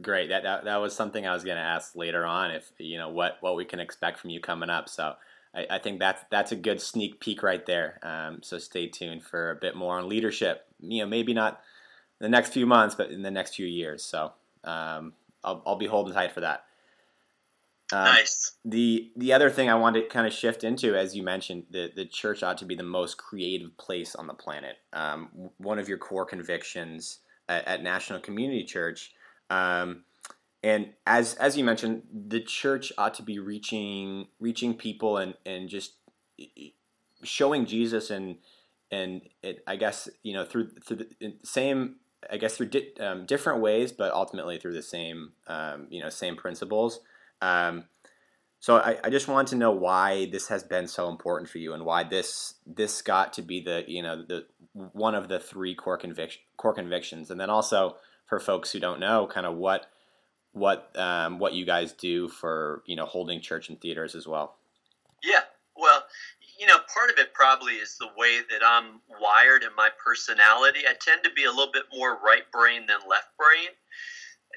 Great. 0.00 0.28
That, 0.28 0.42
that 0.44 0.64
that 0.64 0.76
was 0.76 0.94
something 0.94 1.26
I 1.26 1.34
was 1.34 1.44
going 1.44 1.56
to 1.56 1.62
ask 1.62 1.96
later 1.96 2.24
on. 2.24 2.50
If 2.50 2.70
you 2.78 2.98
know 2.98 3.08
what 3.08 3.38
what 3.40 3.56
we 3.56 3.64
can 3.64 3.80
expect 3.80 4.18
from 4.18 4.30
you 4.30 4.40
coming 4.40 4.70
up. 4.70 4.88
So. 4.88 5.14
I, 5.52 5.66
I 5.68 5.78
think 5.78 5.98
that's 5.98 6.22
that's 6.30 6.52
a 6.52 6.56
good 6.56 6.80
sneak 6.80 7.18
peek 7.18 7.42
right 7.42 7.66
there. 7.66 7.98
Um, 8.04 8.38
so 8.40 8.58
stay 8.58 8.86
tuned 8.86 9.24
for 9.24 9.50
a 9.50 9.56
bit 9.56 9.74
more 9.74 9.98
on 9.98 10.08
leadership. 10.08 10.64
You 10.78 11.02
know, 11.02 11.08
maybe 11.08 11.34
not 11.34 11.60
the 12.20 12.28
next 12.28 12.52
few 12.52 12.66
months, 12.66 12.94
but 12.94 13.10
in 13.10 13.22
the 13.22 13.32
next 13.32 13.56
few 13.56 13.66
years. 13.66 14.04
So 14.04 14.32
um, 14.62 15.12
I'll, 15.42 15.62
I'll 15.66 15.76
be 15.76 15.86
holding 15.86 16.14
tight 16.14 16.32
for 16.32 16.40
that. 16.40 16.66
Um, 17.92 18.04
nice. 18.04 18.52
The 18.64 19.10
the 19.16 19.32
other 19.32 19.50
thing 19.50 19.68
I 19.68 19.74
wanted 19.74 20.02
to 20.02 20.08
kind 20.08 20.26
of 20.26 20.32
shift 20.32 20.62
into, 20.62 20.94
as 20.94 21.16
you 21.16 21.24
mentioned, 21.24 21.64
the 21.70 21.90
the 21.94 22.04
church 22.04 22.42
ought 22.42 22.58
to 22.58 22.64
be 22.64 22.76
the 22.76 22.84
most 22.84 23.18
creative 23.18 23.76
place 23.76 24.14
on 24.14 24.28
the 24.28 24.34
planet. 24.34 24.76
Um, 24.92 25.50
one 25.58 25.80
of 25.80 25.88
your 25.88 25.98
core 25.98 26.24
convictions 26.24 27.18
at, 27.48 27.66
at 27.66 27.82
National 27.82 28.20
Community 28.20 28.62
Church, 28.62 29.12
um, 29.50 30.04
and 30.62 30.90
as 31.06 31.34
as 31.34 31.56
you 31.56 31.64
mentioned, 31.64 32.02
the 32.12 32.40
church 32.40 32.92
ought 32.96 33.14
to 33.14 33.22
be 33.22 33.38
reaching 33.38 34.28
reaching 34.38 34.74
people 34.74 35.16
and 35.16 35.34
and 35.44 35.68
just 35.68 35.94
showing 37.22 37.66
Jesus 37.66 38.10
and 38.10 38.36
and 38.90 39.22
it, 39.42 39.62
I 39.66 39.76
guess 39.76 40.08
you 40.22 40.34
know 40.34 40.44
through 40.44 40.70
through 40.84 40.96
the 40.96 41.34
same 41.42 41.96
I 42.30 42.36
guess 42.36 42.56
through 42.56 42.66
di- 42.66 42.92
um, 43.00 43.24
different 43.24 43.60
ways, 43.60 43.92
but 43.92 44.12
ultimately 44.12 44.58
through 44.58 44.74
the 44.74 44.82
same 44.82 45.32
um, 45.46 45.86
you 45.90 46.02
know 46.02 46.10
same 46.10 46.36
principles. 46.36 47.00
Um, 47.40 47.84
so 48.62 48.76
I, 48.76 48.98
I 49.02 49.08
just 49.08 49.26
wanted 49.26 49.48
to 49.52 49.56
know 49.56 49.70
why 49.70 50.26
this 50.26 50.48
has 50.48 50.62
been 50.62 50.86
so 50.86 51.08
important 51.08 51.48
for 51.48 51.56
you 51.56 51.72
and 51.72 51.86
why 51.86 52.04
this 52.04 52.54
this 52.66 53.00
got 53.00 53.32
to 53.34 53.42
be 53.42 53.62
the 53.62 53.84
you 53.88 54.02
know 54.02 54.22
the 54.22 54.44
one 54.74 55.14
of 55.14 55.28
the 55.28 55.40
three 55.40 55.74
core 55.74 55.96
conviction 55.96 56.42
core 56.58 56.74
convictions, 56.74 57.30
and 57.30 57.40
then 57.40 57.48
also 57.48 57.96
for 58.30 58.38
folks 58.38 58.70
who 58.70 58.78
don't 58.78 59.00
know, 59.00 59.26
kind 59.26 59.44
of 59.44 59.56
what 59.56 59.90
what 60.52 60.96
um, 60.96 61.38
what 61.38 61.52
you 61.52 61.66
guys 61.66 61.92
do 61.92 62.28
for 62.28 62.82
you 62.86 62.96
know 62.96 63.04
holding 63.04 63.40
church 63.40 63.68
and 63.68 63.78
theaters 63.78 64.14
as 64.14 64.26
well. 64.26 64.56
Yeah, 65.22 65.40
well, 65.76 66.04
you 66.58 66.66
know, 66.66 66.76
part 66.94 67.10
of 67.10 67.18
it 67.18 67.34
probably 67.34 67.74
is 67.74 67.98
the 67.98 68.08
way 68.16 68.40
that 68.50 68.60
I'm 68.64 69.00
wired 69.20 69.64
and 69.64 69.74
my 69.76 69.90
personality. 70.02 70.80
I 70.88 70.94
tend 70.98 71.24
to 71.24 71.30
be 71.30 71.44
a 71.44 71.50
little 71.50 71.72
bit 71.72 71.84
more 71.94 72.18
right 72.24 72.50
brain 72.50 72.86
than 72.86 72.98
left 73.08 73.36
brain. 73.36 73.74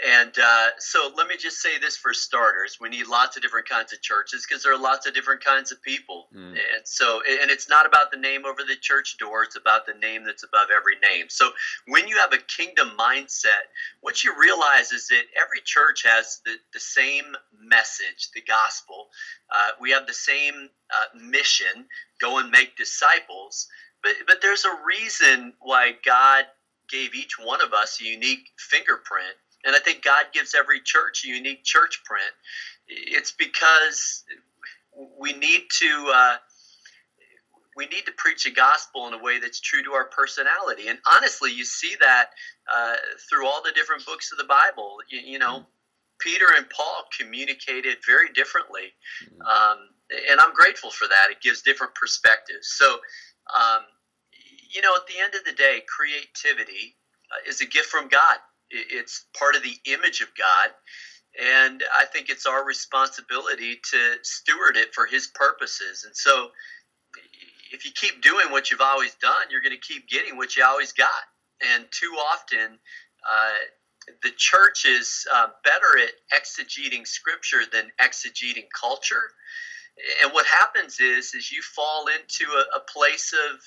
And 0.01 0.33
uh, 0.39 0.69
so 0.79 1.11
let 1.15 1.27
me 1.27 1.37
just 1.37 1.61
say 1.61 1.77
this 1.77 1.95
for 1.95 2.13
starters: 2.13 2.77
we 2.81 2.89
need 2.89 3.05
lots 3.05 3.37
of 3.37 3.43
different 3.43 3.69
kinds 3.69 3.93
of 3.93 4.01
churches 4.01 4.43
because 4.47 4.63
there 4.63 4.73
are 4.73 4.79
lots 4.79 5.05
of 5.05 5.13
different 5.13 5.43
kinds 5.43 5.71
of 5.71 5.83
people. 5.83 6.29
Mm. 6.35 6.49
And 6.53 6.83
so, 6.83 7.21
and 7.29 7.51
it's 7.51 7.69
not 7.69 7.85
about 7.85 8.09
the 8.09 8.17
name 8.17 8.43
over 8.43 8.63
the 8.63 8.75
church 8.75 9.17
door; 9.19 9.43
it's 9.43 9.55
about 9.55 9.85
the 9.85 9.93
name 9.93 10.23
that's 10.25 10.41
above 10.41 10.69
every 10.75 10.95
name. 10.97 11.27
So, 11.29 11.51
when 11.87 12.07
you 12.07 12.17
have 12.17 12.33
a 12.33 12.39
kingdom 12.39 12.93
mindset, 12.99 13.69
what 14.01 14.23
you 14.23 14.33
realize 14.37 14.91
is 14.91 15.07
that 15.09 15.25
every 15.39 15.61
church 15.63 16.03
has 16.05 16.41
the, 16.43 16.55
the 16.73 16.79
same 16.79 17.35
message, 17.61 18.31
the 18.33 18.41
gospel. 18.41 19.09
Uh, 19.53 19.71
we 19.79 19.91
have 19.91 20.07
the 20.07 20.13
same 20.13 20.69
uh, 20.91 21.17
mission: 21.19 21.85
go 22.19 22.39
and 22.39 22.49
make 22.49 22.75
disciples. 22.77 23.67
But 24.01 24.13
but 24.25 24.41
there's 24.41 24.65
a 24.65 24.75
reason 24.83 25.53
why 25.59 25.91
God 26.03 26.45
gave 26.89 27.13
each 27.13 27.37
one 27.39 27.61
of 27.61 27.73
us 27.73 28.01
a 28.01 28.05
unique 28.05 28.49
fingerprint 28.57 29.35
and 29.65 29.75
I 29.75 29.79
think 29.79 30.03
God 30.03 30.25
gives 30.33 30.53
every 30.55 30.81
church 30.81 31.23
a 31.25 31.27
unique 31.27 31.63
church 31.63 32.01
print. 32.05 32.31
It's 32.87 33.31
because 33.31 34.23
we 35.19 35.33
need 35.33 35.63
to 35.79 36.11
uh, 36.13 36.35
we 37.75 37.85
need 37.87 38.05
to 38.05 38.11
preach 38.17 38.43
the 38.43 38.51
gospel 38.51 39.07
in 39.07 39.13
a 39.13 39.17
way 39.17 39.39
that's 39.39 39.59
true 39.59 39.83
to 39.83 39.93
our 39.93 40.05
personality. 40.05 40.89
And 40.89 40.99
honestly, 41.11 41.51
you 41.51 41.65
see 41.65 41.95
that 42.01 42.27
uh, 42.73 42.95
through 43.29 43.47
all 43.47 43.63
the 43.63 43.71
different 43.71 44.05
books 44.05 44.31
of 44.31 44.37
the 44.37 44.43
Bible. 44.43 44.97
You, 45.09 45.19
you 45.19 45.39
know, 45.39 45.65
Peter 46.19 46.45
and 46.55 46.69
Paul 46.69 47.05
communicated 47.17 47.97
very 48.05 48.31
differently, 48.33 48.93
um, 49.41 49.77
and 50.29 50.39
I'm 50.39 50.53
grateful 50.53 50.91
for 50.91 51.07
that. 51.07 51.31
It 51.31 51.41
gives 51.41 51.61
different 51.61 51.95
perspectives. 51.95 52.67
So, 52.77 52.99
um, 53.55 53.81
you 54.69 54.81
know, 54.81 54.93
at 54.95 55.07
the 55.07 55.19
end 55.23 55.33
of 55.35 55.43
the 55.45 55.53
day, 55.53 55.83
creativity 55.87 56.95
uh, 57.31 57.49
is 57.49 57.61
a 57.61 57.65
gift 57.65 57.87
from 57.87 58.07
God 58.07 58.37
it's 58.73 59.25
part 59.37 59.55
of 59.55 59.63
the 59.63 59.77
image 59.85 60.21
of 60.21 60.27
God. 60.37 60.69
And 61.39 61.83
I 61.97 62.05
think 62.05 62.29
it's 62.29 62.45
our 62.45 62.65
responsibility 62.65 63.79
to 63.91 63.97
steward 64.21 64.77
it 64.77 64.93
for 64.93 65.05
His 65.05 65.27
purposes. 65.27 66.03
And 66.05 66.15
so 66.15 66.51
if 67.71 67.85
you 67.85 67.91
keep 67.91 68.21
doing 68.21 68.51
what 68.51 68.69
you've 68.69 68.81
always 68.81 69.15
done, 69.15 69.49
you're 69.49 69.61
going 69.61 69.75
to 69.75 69.87
keep 69.87 70.07
getting 70.07 70.37
what 70.37 70.55
you 70.55 70.63
always 70.63 70.91
got. 70.91 71.09
And 71.73 71.85
too 71.91 72.13
often, 72.17 72.77
uh, 73.27 73.53
the 74.21 74.31
church 74.37 74.85
is 74.85 75.25
uh, 75.33 75.47
better 75.63 75.97
at 75.97 76.11
exegeting 76.37 77.07
scripture 77.07 77.61
than 77.71 77.91
exegeting 78.01 78.67
culture. 78.79 79.31
And 80.21 80.33
what 80.33 80.45
happens 80.45 80.99
is, 80.99 81.33
is 81.33 81.51
you 81.51 81.61
fall 81.61 82.07
into 82.07 82.51
a, 82.51 82.77
a 82.77 82.81
place 82.81 83.33
of 83.33 83.59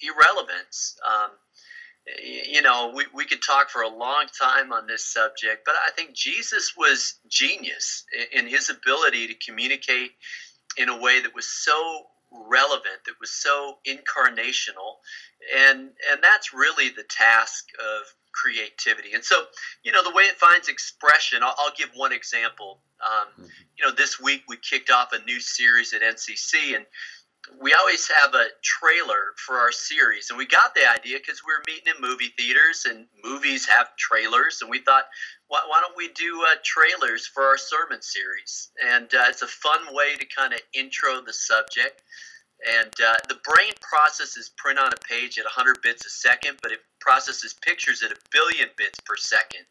irrelevance. 0.00 0.96
Um, 1.06 1.30
you 2.06 2.62
know, 2.62 2.92
we, 2.94 3.04
we 3.14 3.24
could 3.24 3.42
talk 3.42 3.70
for 3.70 3.82
a 3.82 3.88
long 3.88 4.26
time 4.38 4.72
on 4.72 4.86
this 4.86 5.04
subject, 5.04 5.64
but 5.64 5.74
I 5.74 5.90
think 5.90 6.14
Jesus 6.14 6.74
was 6.76 7.14
genius 7.28 8.04
in 8.32 8.46
his 8.46 8.70
ability 8.70 9.26
to 9.28 9.34
communicate 9.34 10.12
in 10.76 10.88
a 10.88 10.98
way 10.98 11.20
that 11.20 11.34
was 11.34 11.46
so 11.46 12.06
relevant, 12.32 13.04
that 13.06 13.14
was 13.20 13.30
so 13.30 13.78
incarnational, 13.86 14.98
and 15.56 15.90
and 16.10 16.22
that's 16.22 16.54
really 16.54 16.88
the 16.90 17.04
task 17.04 17.66
of 17.78 18.06
creativity. 18.32 19.12
And 19.12 19.24
so, 19.24 19.44
you 19.82 19.92
know, 19.92 20.02
the 20.04 20.14
way 20.14 20.22
it 20.24 20.36
finds 20.36 20.68
expression, 20.68 21.42
I'll, 21.42 21.54
I'll 21.58 21.72
give 21.76 21.90
one 21.94 22.12
example. 22.12 22.80
Um, 23.04 23.28
mm-hmm. 23.32 23.50
you 23.76 23.84
know, 23.84 23.92
this 23.92 24.20
week 24.20 24.42
we 24.48 24.56
kicked 24.56 24.90
off 24.90 25.12
a 25.12 25.24
new 25.24 25.40
series 25.40 25.92
at 25.92 26.02
NCC, 26.02 26.76
and 26.76 26.86
we 27.60 27.72
always 27.74 28.08
have 28.08 28.34
a 28.34 28.46
trailer 28.62 29.32
for 29.36 29.56
our 29.56 29.72
series 29.72 30.30
and 30.30 30.38
we 30.38 30.46
got 30.46 30.74
the 30.74 30.82
idea 30.90 31.18
because 31.18 31.42
we 31.46 31.52
are 31.52 31.62
meeting 31.66 31.92
in 31.94 32.00
movie 32.00 32.32
theaters 32.36 32.86
and 32.88 33.06
movies 33.24 33.66
have 33.66 33.96
trailers 33.96 34.60
and 34.60 34.70
we 34.70 34.78
thought 34.80 35.04
why, 35.48 35.60
why 35.68 35.80
don't 35.80 35.96
we 35.96 36.08
do 36.08 36.44
uh, 36.48 36.56
trailers 36.62 37.26
for 37.26 37.42
our 37.42 37.58
sermon 37.58 38.02
series? 38.02 38.70
And 38.86 39.12
uh, 39.14 39.24
it's 39.28 39.42
a 39.42 39.46
fun 39.46 39.80
way 39.92 40.16
to 40.16 40.26
kind 40.26 40.52
of 40.52 40.60
intro 40.74 41.20
the 41.22 41.32
subject. 41.32 42.02
And 42.78 42.92
uh, 43.04 43.16
the 43.28 43.40
brain 43.42 43.72
processes 43.80 44.50
print 44.56 44.78
on 44.78 44.92
a 44.92 45.08
page 45.08 45.38
at 45.38 45.44
100 45.44 45.80
bits 45.82 46.04
a 46.06 46.10
second 46.10 46.58
but 46.62 46.72
it 46.72 46.80
processes 47.00 47.54
pictures 47.54 48.02
at 48.02 48.12
a 48.12 48.16
billion 48.30 48.68
bits 48.76 49.00
per 49.00 49.16
second. 49.16 49.64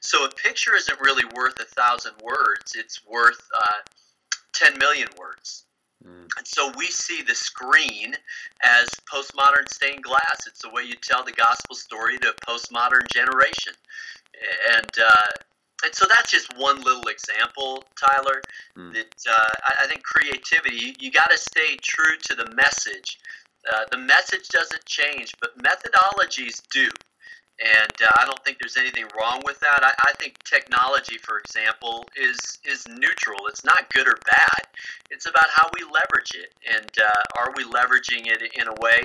So 0.00 0.24
a 0.24 0.30
picture 0.30 0.76
isn't 0.76 1.00
really 1.00 1.24
worth 1.34 1.58
a 1.60 1.64
thousand 1.64 2.14
words 2.22 2.74
it's 2.76 3.04
worth 3.04 3.40
uh, 3.52 3.82
10 4.54 4.78
million 4.78 5.08
words 5.18 5.65
Mm. 6.06 6.28
And 6.38 6.46
so 6.46 6.72
we 6.76 6.86
see 6.86 7.22
the 7.22 7.34
screen 7.34 8.14
as 8.62 8.88
postmodern 9.12 9.68
stained 9.68 10.02
glass. 10.02 10.46
It's 10.46 10.62
the 10.62 10.70
way 10.70 10.82
you 10.82 10.94
tell 11.02 11.24
the 11.24 11.32
gospel 11.32 11.74
story 11.74 12.18
to 12.18 12.30
a 12.30 12.34
postmodern 12.34 13.08
generation. 13.10 13.72
And 14.76 14.90
uh, 15.02 15.42
and 15.84 15.94
so 15.94 16.06
that's 16.08 16.30
just 16.30 16.56
one 16.56 16.80
little 16.82 17.08
example, 17.08 17.84
Tyler. 18.00 18.40
Mm. 18.76 18.94
That 18.94 19.14
uh, 19.28 19.50
I, 19.64 19.84
I, 19.84 19.86
think 19.86 20.02
creativity. 20.02 20.76
You, 20.76 20.94
you 20.98 21.10
got 21.10 21.30
to 21.30 21.38
stay 21.38 21.76
true 21.82 22.16
to 22.24 22.34
the 22.34 22.50
message. 22.54 23.18
Uh, 23.70 23.84
the 23.90 23.98
message 23.98 24.48
doesn't 24.48 24.84
change, 24.84 25.34
but 25.40 25.58
methodologies 25.58 26.62
do 26.72 26.88
and 27.58 27.92
uh, 28.02 28.10
I 28.18 28.26
don't 28.26 28.42
think 28.44 28.58
there's 28.60 28.76
anything 28.76 29.06
wrong 29.18 29.40
with 29.44 29.58
that. 29.60 29.80
I, 29.82 29.92
I, 30.08 30.12
think 30.20 30.42
technology, 30.44 31.16
for 31.16 31.38
example, 31.38 32.04
is 32.14 32.58
is 32.64 32.86
neutral. 32.88 33.46
It's 33.48 33.64
not 33.64 33.90
good 33.92 34.06
or 34.06 34.16
bad. 34.30 34.66
It's 35.10 35.26
about 35.26 35.46
how 35.48 35.68
we 35.72 35.82
leverage 35.84 36.34
it, 36.34 36.52
and 36.68 36.90
uh, 37.00 37.40
are 37.40 37.52
we 37.56 37.64
leveraging 37.64 38.26
it 38.26 38.42
in 38.58 38.68
a 38.68 38.74
way 38.80 39.00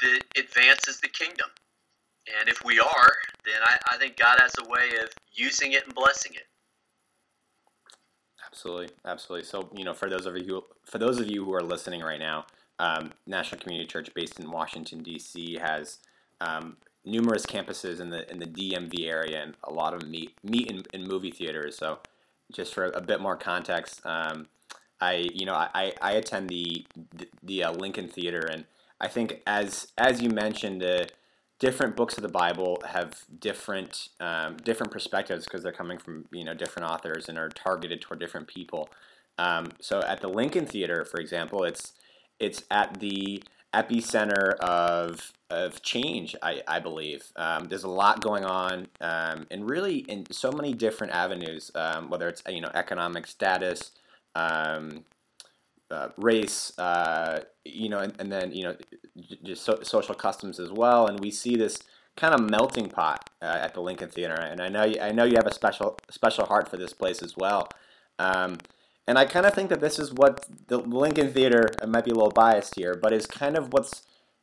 that 0.00 0.20
advances 0.38 1.00
the 1.00 1.08
kingdom? 1.08 1.48
And 2.40 2.48
if 2.48 2.64
we 2.64 2.78
are, 2.78 3.12
then 3.44 3.62
I, 3.62 3.76
I 3.92 3.98
think 3.98 4.16
God 4.16 4.38
has 4.40 4.54
a 4.58 4.68
way 4.68 5.02
of 5.02 5.10
using 5.32 5.72
it 5.72 5.84
and 5.84 5.94
blessing 5.94 6.32
it. 6.34 6.46
Absolutely, 8.46 8.88
absolutely. 9.04 9.44
So 9.44 9.68
you 9.76 9.84
know, 9.84 9.92
for 9.92 10.08
those 10.08 10.24
of 10.24 10.36
you 10.38 10.64
for 10.86 10.96
those 10.96 11.20
of 11.20 11.30
you 11.30 11.44
who 11.44 11.52
are 11.52 11.62
listening 11.62 12.00
right 12.00 12.20
now, 12.20 12.46
um, 12.78 13.12
National 13.26 13.60
Community 13.60 13.86
Church, 13.86 14.12
based 14.14 14.40
in 14.40 14.50
Washington 14.50 15.02
D.C., 15.02 15.58
has 15.60 15.98
um, 16.40 16.76
numerous 17.08 17.46
campuses 17.46 18.00
in 18.00 18.10
the 18.10 18.30
in 18.30 18.38
the 18.38 18.46
DMV 18.46 19.08
area, 19.08 19.42
and 19.42 19.54
a 19.64 19.72
lot 19.72 19.94
of 19.94 20.00
them 20.00 20.10
meet 20.10 20.32
meet 20.42 20.70
in, 20.70 20.84
in 20.92 21.06
movie 21.06 21.30
theaters. 21.30 21.76
So, 21.76 21.98
just 22.52 22.74
for 22.74 22.86
a 22.86 23.00
bit 23.00 23.20
more 23.20 23.36
context, 23.36 24.00
um, 24.04 24.46
I 25.00 25.28
you 25.32 25.46
know 25.46 25.54
I, 25.54 25.92
I 26.00 26.12
attend 26.12 26.48
the 26.48 26.86
the, 27.12 27.28
the 27.42 27.64
uh, 27.64 27.72
Lincoln 27.72 28.08
Theater, 28.08 28.40
and 28.40 28.64
I 29.00 29.08
think 29.08 29.42
as 29.46 29.92
as 29.96 30.20
you 30.20 30.30
mentioned, 30.30 30.82
uh, 30.82 31.04
different 31.58 31.96
books 31.96 32.16
of 32.16 32.22
the 32.22 32.28
Bible 32.28 32.82
have 32.86 33.24
different 33.40 34.08
um, 34.20 34.56
different 34.58 34.92
perspectives 34.92 35.44
because 35.44 35.62
they're 35.62 35.72
coming 35.72 35.98
from 35.98 36.26
you 36.30 36.44
know 36.44 36.54
different 36.54 36.88
authors 36.88 37.28
and 37.28 37.38
are 37.38 37.48
targeted 37.48 38.00
toward 38.00 38.20
different 38.20 38.46
people. 38.46 38.88
Um, 39.38 39.70
so 39.80 40.00
at 40.00 40.20
the 40.20 40.28
Lincoln 40.28 40.66
Theater, 40.66 41.04
for 41.04 41.20
example, 41.20 41.64
it's 41.64 41.92
it's 42.40 42.62
at 42.70 43.00
the 43.00 43.42
epicenter 43.74 44.54
of 44.56 45.32
of 45.50 45.80
change. 45.82 46.36
I, 46.42 46.62
I 46.68 46.78
believe 46.78 47.24
um, 47.36 47.68
there's 47.68 47.84
a 47.84 47.88
lot 47.88 48.20
going 48.20 48.44
on, 48.44 48.88
um, 49.00 49.46
and 49.50 49.68
really 49.68 49.98
in 49.98 50.26
so 50.30 50.52
many 50.52 50.74
different 50.74 51.14
avenues. 51.14 51.70
Um, 51.74 52.10
whether 52.10 52.28
it's 52.28 52.42
you 52.48 52.60
know 52.60 52.70
economic 52.74 53.26
status, 53.26 53.92
um, 54.34 55.04
uh, 55.90 56.08
race, 56.16 56.78
uh, 56.78 57.40
you 57.64 57.88
know, 57.88 58.00
and, 58.00 58.14
and, 58.18 58.30
then 58.30 58.52
you 58.52 58.64
know 58.64 58.76
just 59.42 59.64
so, 59.64 59.78
social 59.82 60.14
customs 60.14 60.60
as 60.60 60.70
well. 60.70 61.06
And 61.06 61.18
we 61.20 61.30
see 61.30 61.56
this 61.56 61.78
kind 62.16 62.34
of 62.34 62.50
melting 62.50 62.88
pot 62.88 63.30
uh, 63.40 63.58
at 63.60 63.74
the 63.74 63.80
Lincoln 63.80 64.08
Theater. 64.08 64.34
And 64.34 64.60
I 64.60 64.68
know 64.68 64.84
you, 64.84 65.00
I 65.00 65.12
know 65.12 65.24
you 65.24 65.36
have 65.36 65.46
a 65.46 65.54
special 65.54 65.98
special 66.10 66.46
heart 66.46 66.68
for 66.68 66.76
this 66.76 66.92
place 66.92 67.22
as 67.22 67.36
well. 67.36 67.68
And 69.08 69.18
I 69.18 69.24
kind 69.24 69.46
of 69.46 69.54
think 69.54 69.70
that 69.70 69.80
this 69.80 69.98
is 69.98 70.12
what 70.12 70.46
the 70.66 70.76
Lincoln 70.76 71.32
Theater, 71.32 71.70
I 71.82 71.86
might 71.86 72.04
be 72.04 72.10
a 72.10 72.14
little 72.14 72.30
biased 72.30 72.74
here, 72.74 72.94
but 72.94 73.10
is 73.14 73.26
kind 73.26 73.56
of 73.56 73.72
what's 73.72 74.02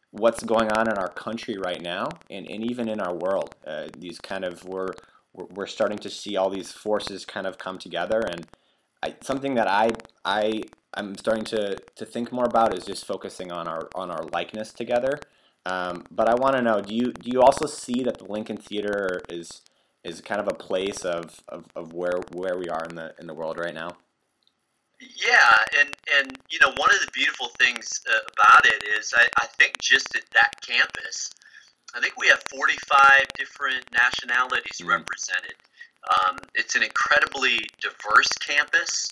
what's 0.09 0.43
going 0.43 0.71
on 0.71 0.89
in 0.89 0.97
our 0.97 1.09
country 1.09 1.55
right 1.57 1.81
now 1.81 2.07
and, 2.29 2.49
and 2.49 2.63
even 2.63 2.87
in 2.89 2.99
our 2.99 3.13
world. 3.13 3.53
Uh, 3.67 3.87
these 3.97 4.17
kind 4.17 4.43
of, 4.43 4.63
we're, 4.63 4.93
we're 5.33 5.67
starting 5.67 5.97
to 5.99 6.09
see 6.09 6.37
all 6.37 6.49
these 6.49 6.71
forces 6.71 7.25
kind 7.25 7.45
of 7.45 7.57
come 7.57 7.77
together. 7.77 8.21
And 8.21 8.47
I, 9.03 9.15
something 9.21 9.55
that 9.55 9.67
I, 9.67 9.91
I, 10.23 10.63
I'm 10.93 11.15
starting 11.17 11.43
to, 11.45 11.75
to 11.97 12.05
think 12.05 12.31
more 12.31 12.45
about 12.45 12.75
is 12.75 12.85
just 12.85 13.05
focusing 13.05 13.51
on 13.51 13.67
our, 13.67 13.89
on 13.93 14.09
our 14.09 14.23
likeness 14.31 14.71
together. 14.71 15.19
Um, 15.65 16.05
but 16.09 16.29
I 16.29 16.35
want 16.35 16.55
to 16.55 16.61
know, 16.61 16.79
do 16.81 16.95
you, 16.95 17.11
do 17.11 17.29
you 17.29 17.41
also 17.41 17.67
see 17.67 18.01
that 18.03 18.17
the 18.17 18.31
Lincoln 18.31 18.57
Theater 18.57 19.21
is, 19.29 19.61
is 20.03 20.21
kind 20.21 20.39
of 20.39 20.47
a 20.47 20.55
place 20.55 21.03
of, 21.03 21.43
of, 21.49 21.65
of 21.75 21.93
where, 21.93 22.19
where 22.31 22.57
we 22.57 22.69
are 22.69 22.85
in 22.89 22.95
the, 22.95 23.13
in 23.19 23.27
the 23.27 23.33
world 23.33 23.59
right 23.59 23.75
now? 23.75 23.97
Yeah, 24.99 25.57
and 25.79 25.89
and 26.19 26.37
you 26.49 26.59
know 26.59 26.71
one 26.77 26.89
of 26.93 27.01
the 27.01 27.11
beautiful 27.13 27.49
things 27.59 28.01
uh, 28.07 28.19
about 28.33 28.65
it 28.65 28.83
is 28.97 29.13
I, 29.15 29.27
I 29.41 29.47
think 29.47 29.77
just 29.81 30.15
at 30.15 30.23
that 30.33 30.53
campus, 30.61 31.29
I 31.93 31.99
think 31.99 32.15
we 32.17 32.27
have 32.27 32.41
45 32.49 33.25
different 33.37 33.85
nationalities 33.91 34.79
mm. 34.81 34.87
represented. 34.87 35.55
Um, 36.05 36.37
it's 36.53 36.75
an 36.75 36.83
incredibly 36.83 37.59
diverse 37.81 38.31
campus, 38.39 39.11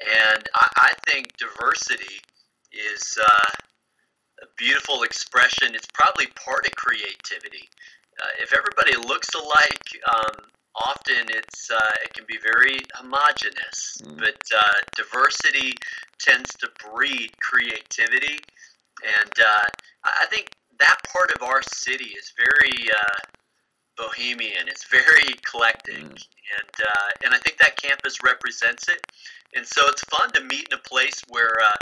and 0.00 0.48
I, 0.54 0.68
I 0.76 0.92
think 1.06 1.36
diversity 1.36 2.20
is 2.72 3.16
uh, 3.20 3.50
a 4.42 4.46
beautiful 4.56 5.02
expression. 5.02 5.74
It's 5.74 5.88
probably 5.94 6.26
part 6.34 6.66
of 6.66 6.74
creativity. 6.76 7.68
Uh, 8.20 8.42
if 8.42 8.52
everybody 8.52 8.96
looks 9.08 9.28
alike, 9.34 9.84
um, 10.12 10.44
often 10.74 11.28
it's 11.28 11.70
uh, 11.70 11.90
it 12.04 12.12
can 12.14 12.24
be 12.26 12.38
very 12.42 12.78
homogenous, 12.94 13.98
mm. 14.02 14.18
but 14.18 14.40
uh, 14.56 14.78
diversity 14.96 15.74
tends 16.18 16.54
to 16.56 16.68
breed 16.90 17.30
creativity, 17.40 18.38
and 19.04 19.32
uh, 19.38 19.66
I 20.04 20.26
think 20.30 20.50
that 20.78 20.98
part 21.12 21.30
of 21.32 21.42
our 21.42 21.62
city 21.62 22.14
is 22.18 22.32
very 22.36 22.90
uh, 22.90 24.02
bohemian. 24.02 24.68
It's 24.68 24.84
very 24.84 25.28
eclectic, 25.28 25.96
mm. 25.96 26.08
and 26.08 26.74
uh, 26.80 27.08
and 27.24 27.34
I 27.34 27.38
think 27.38 27.58
that 27.58 27.76
campus 27.76 28.22
represents 28.24 28.88
it. 28.88 29.00
And 29.54 29.66
so 29.66 29.82
it's 29.88 30.02
fun 30.04 30.30
to 30.32 30.44
meet 30.44 30.68
in 30.70 30.78
a 30.78 30.88
place 30.88 31.22
where. 31.28 31.58
Uh, 31.62 31.76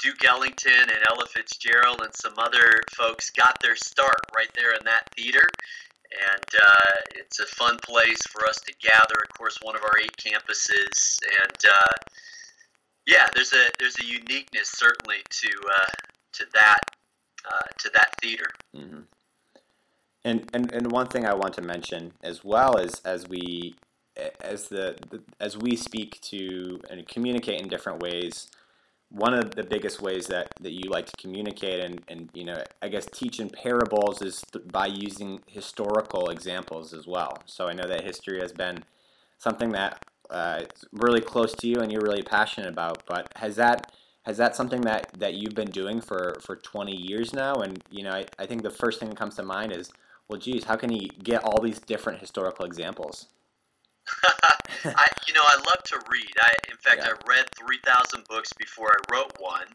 Duke 0.00 0.24
Ellington 0.24 0.72
and 0.80 1.04
Ella 1.10 1.26
Fitzgerald 1.26 2.00
and 2.02 2.14
some 2.14 2.32
other 2.38 2.80
folks 2.90 3.28
got 3.28 3.60
their 3.60 3.76
start 3.76 4.20
right 4.34 4.48
there 4.54 4.72
in 4.72 4.82
that 4.86 5.02
theater 5.14 5.46
and 6.10 6.44
uh, 6.54 6.90
it's 7.16 7.40
a 7.40 7.46
fun 7.46 7.78
place 7.82 8.22
for 8.26 8.46
us 8.46 8.58
to 8.60 8.72
gather. 8.80 9.22
Of 9.28 9.36
course, 9.36 9.58
one 9.62 9.76
of 9.76 9.82
our 9.82 9.98
eight 10.00 10.16
campuses, 10.16 11.18
and 11.42 11.64
uh, 11.64 12.12
yeah, 13.06 13.26
there's 13.34 13.52
a 13.52 13.70
there's 13.78 13.98
a 14.00 14.04
uniqueness 14.04 14.68
certainly 14.68 15.18
to 15.30 15.48
uh, 15.48 15.92
to 16.32 16.46
that 16.54 16.80
uh, 17.50 17.66
to 17.78 17.90
that 17.94 18.14
theater. 18.20 18.50
Mm-hmm. 18.76 19.00
And, 20.24 20.50
and 20.52 20.72
and 20.72 20.92
one 20.92 21.06
thing 21.06 21.26
I 21.26 21.34
want 21.34 21.54
to 21.54 21.62
mention 21.62 22.12
as 22.22 22.44
well 22.44 22.76
is 22.76 23.00
as 23.04 23.28
we 23.28 23.74
as 24.40 24.68
the, 24.68 24.96
the 25.10 25.22
as 25.40 25.56
we 25.56 25.76
speak 25.76 26.20
to 26.22 26.80
and 26.90 27.06
communicate 27.06 27.60
in 27.60 27.68
different 27.68 28.02
ways 28.02 28.50
one 29.10 29.34
of 29.34 29.54
the 29.54 29.62
biggest 29.62 30.02
ways 30.02 30.26
that, 30.26 30.52
that 30.60 30.72
you 30.72 30.90
like 30.90 31.06
to 31.06 31.16
communicate 31.16 31.80
and, 31.80 32.02
and 32.08 32.28
you 32.34 32.44
know 32.44 32.62
I 32.82 32.88
guess 32.88 33.06
teach 33.12 33.40
in 33.40 33.48
parables 33.48 34.20
is 34.22 34.42
th- 34.52 34.66
by 34.68 34.86
using 34.86 35.40
historical 35.46 36.28
examples 36.28 36.92
as 36.92 37.06
well. 37.06 37.42
So 37.46 37.68
I 37.68 37.72
know 37.72 37.88
that 37.88 38.04
history 38.04 38.40
has 38.40 38.52
been 38.52 38.84
something 39.38 39.72
that 39.72 40.04
uh, 40.30 40.62
is 40.62 40.84
really 40.92 41.20
close 41.20 41.54
to 41.54 41.66
you 41.66 41.76
and 41.76 41.90
you're 41.90 42.02
really 42.02 42.22
passionate 42.22 42.68
about. 42.68 43.04
But 43.06 43.32
has 43.36 43.56
that 43.56 43.92
has 44.28 44.36
that 44.36 44.54
something 44.54 44.82
that, 44.82 45.08
that 45.18 45.34
you've 45.34 45.54
been 45.54 45.70
doing 45.70 46.02
for, 46.02 46.36
for 46.42 46.56
20 46.56 46.94
years 46.94 47.32
now? 47.32 47.54
And, 47.54 47.82
you 47.90 48.02
know, 48.02 48.10
I, 48.10 48.26
I 48.38 48.44
think 48.44 48.62
the 48.62 48.70
first 48.70 49.00
thing 49.00 49.08
that 49.08 49.16
comes 49.16 49.36
to 49.36 49.42
mind 49.42 49.74
is, 49.74 49.90
well, 50.28 50.38
geez, 50.38 50.64
how 50.64 50.76
can 50.76 50.92
you 50.92 51.08
get 51.22 51.42
all 51.42 51.62
these 51.62 51.78
different 51.78 52.20
historical 52.20 52.66
examples? 52.66 53.28
I, 54.84 55.08
you 55.26 55.34
know, 55.34 55.42
I 55.44 55.56
love 55.56 55.82
to 55.84 56.00
read. 56.10 56.32
I, 56.40 56.54
in 56.70 56.76
fact, 56.76 57.02
yeah. 57.04 57.12
I 57.12 57.28
read 57.28 57.46
3,000 57.56 58.24
books 58.28 58.52
before 58.52 58.88
I 58.88 59.14
wrote 59.14 59.32
one. 59.38 59.66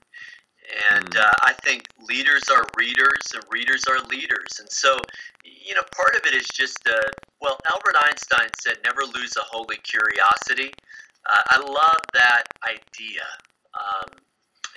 And 0.93 1.09
mm. 1.09 1.19
uh, 1.19 1.33
I 1.43 1.53
think 1.53 1.87
leaders 2.07 2.49
are 2.49 2.65
readers 2.77 3.33
and 3.33 3.43
readers 3.51 3.83
are 3.87 3.99
leaders. 4.07 4.59
And 4.59 4.69
so, 4.69 4.97
you 5.43 5.75
know, 5.75 5.83
part 5.95 6.15
of 6.15 6.25
it 6.25 6.33
is 6.33 6.47
just, 6.47 6.87
uh, 6.87 7.11
well, 7.41 7.57
Albert 7.71 7.95
Einstein 8.07 8.49
said, 8.59 8.77
never 8.83 9.01
lose 9.13 9.35
a 9.35 9.43
holy 9.43 9.77
curiosity. 9.77 10.71
Uh, 11.25 11.41
I 11.49 11.57
love 11.59 12.01
that 12.13 12.43
idea. 12.63 13.23
Um, 13.73 14.09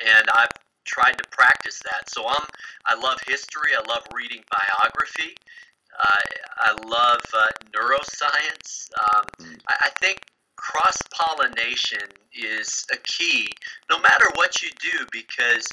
and 0.04 0.28
I've 0.34 0.50
tried 0.84 1.18
to 1.18 1.24
practice 1.30 1.80
that. 1.84 2.08
So 2.08 2.26
I'm, 2.26 2.46
I 2.86 2.94
love 2.94 3.18
history. 3.26 3.72
I 3.76 3.88
love 3.88 4.06
reading 4.14 4.42
biography. 4.50 5.34
I 5.98 6.72
love 6.86 7.20
uh, 7.34 7.46
neuroscience. 7.72 8.90
Um, 8.98 9.24
mm. 9.40 9.60
I, 9.68 9.74
I 9.86 9.90
think 10.00 10.20
cross 10.56 10.96
pollination 11.12 12.08
is 12.34 12.86
a 12.92 12.96
key, 12.98 13.48
no 13.90 13.98
matter 14.00 14.26
what 14.34 14.62
you 14.62 14.70
do, 14.80 15.06
because 15.12 15.68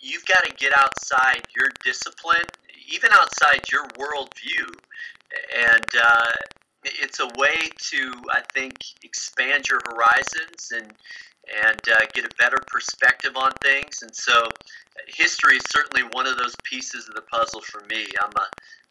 you've 0.00 0.24
got 0.26 0.44
to 0.44 0.54
get 0.54 0.76
outside 0.76 1.42
your 1.56 1.68
discipline, 1.84 2.44
even 2.92 3.10
outside 3.12 3.70
your 3.70 3.86
worldview. 3.98 4.66
And 5.74 5.86
uh, 6.00 6.32
it's 6.84 7.20
a 7.20 7.26
way 7.36 7.70
to, 7.90 8.12
I 8.30 8.42
think, 8.54 8.76
expand 9.02 9.68
your 9.68 9.80
horizons 9.86 10.72
and 10.74 10.92
and 11.62 11.80
uh, 11.94 12.00
get 12.12 12.24
a 12.24 12.34
better 12.38 12.58
perspective 12.66 13.36
on 13.36 13.52
things. 13.62 14.02
And 14.02 14.14
so, 14.14 14.48
history 15.06 15.56
is 15.56 15.64
certainly 15.68 16.02
one 16.10 16.26
of 16.26 16.36
those 16.36 16.56
pieces 16.64 17.08
of 17.08 17.14
the 17.14 17.22
puzzle 17.22 17.60
for 17.60 17.82
me. 17.88 18.06
I'm 18.20 18.32
a 18.36 18.48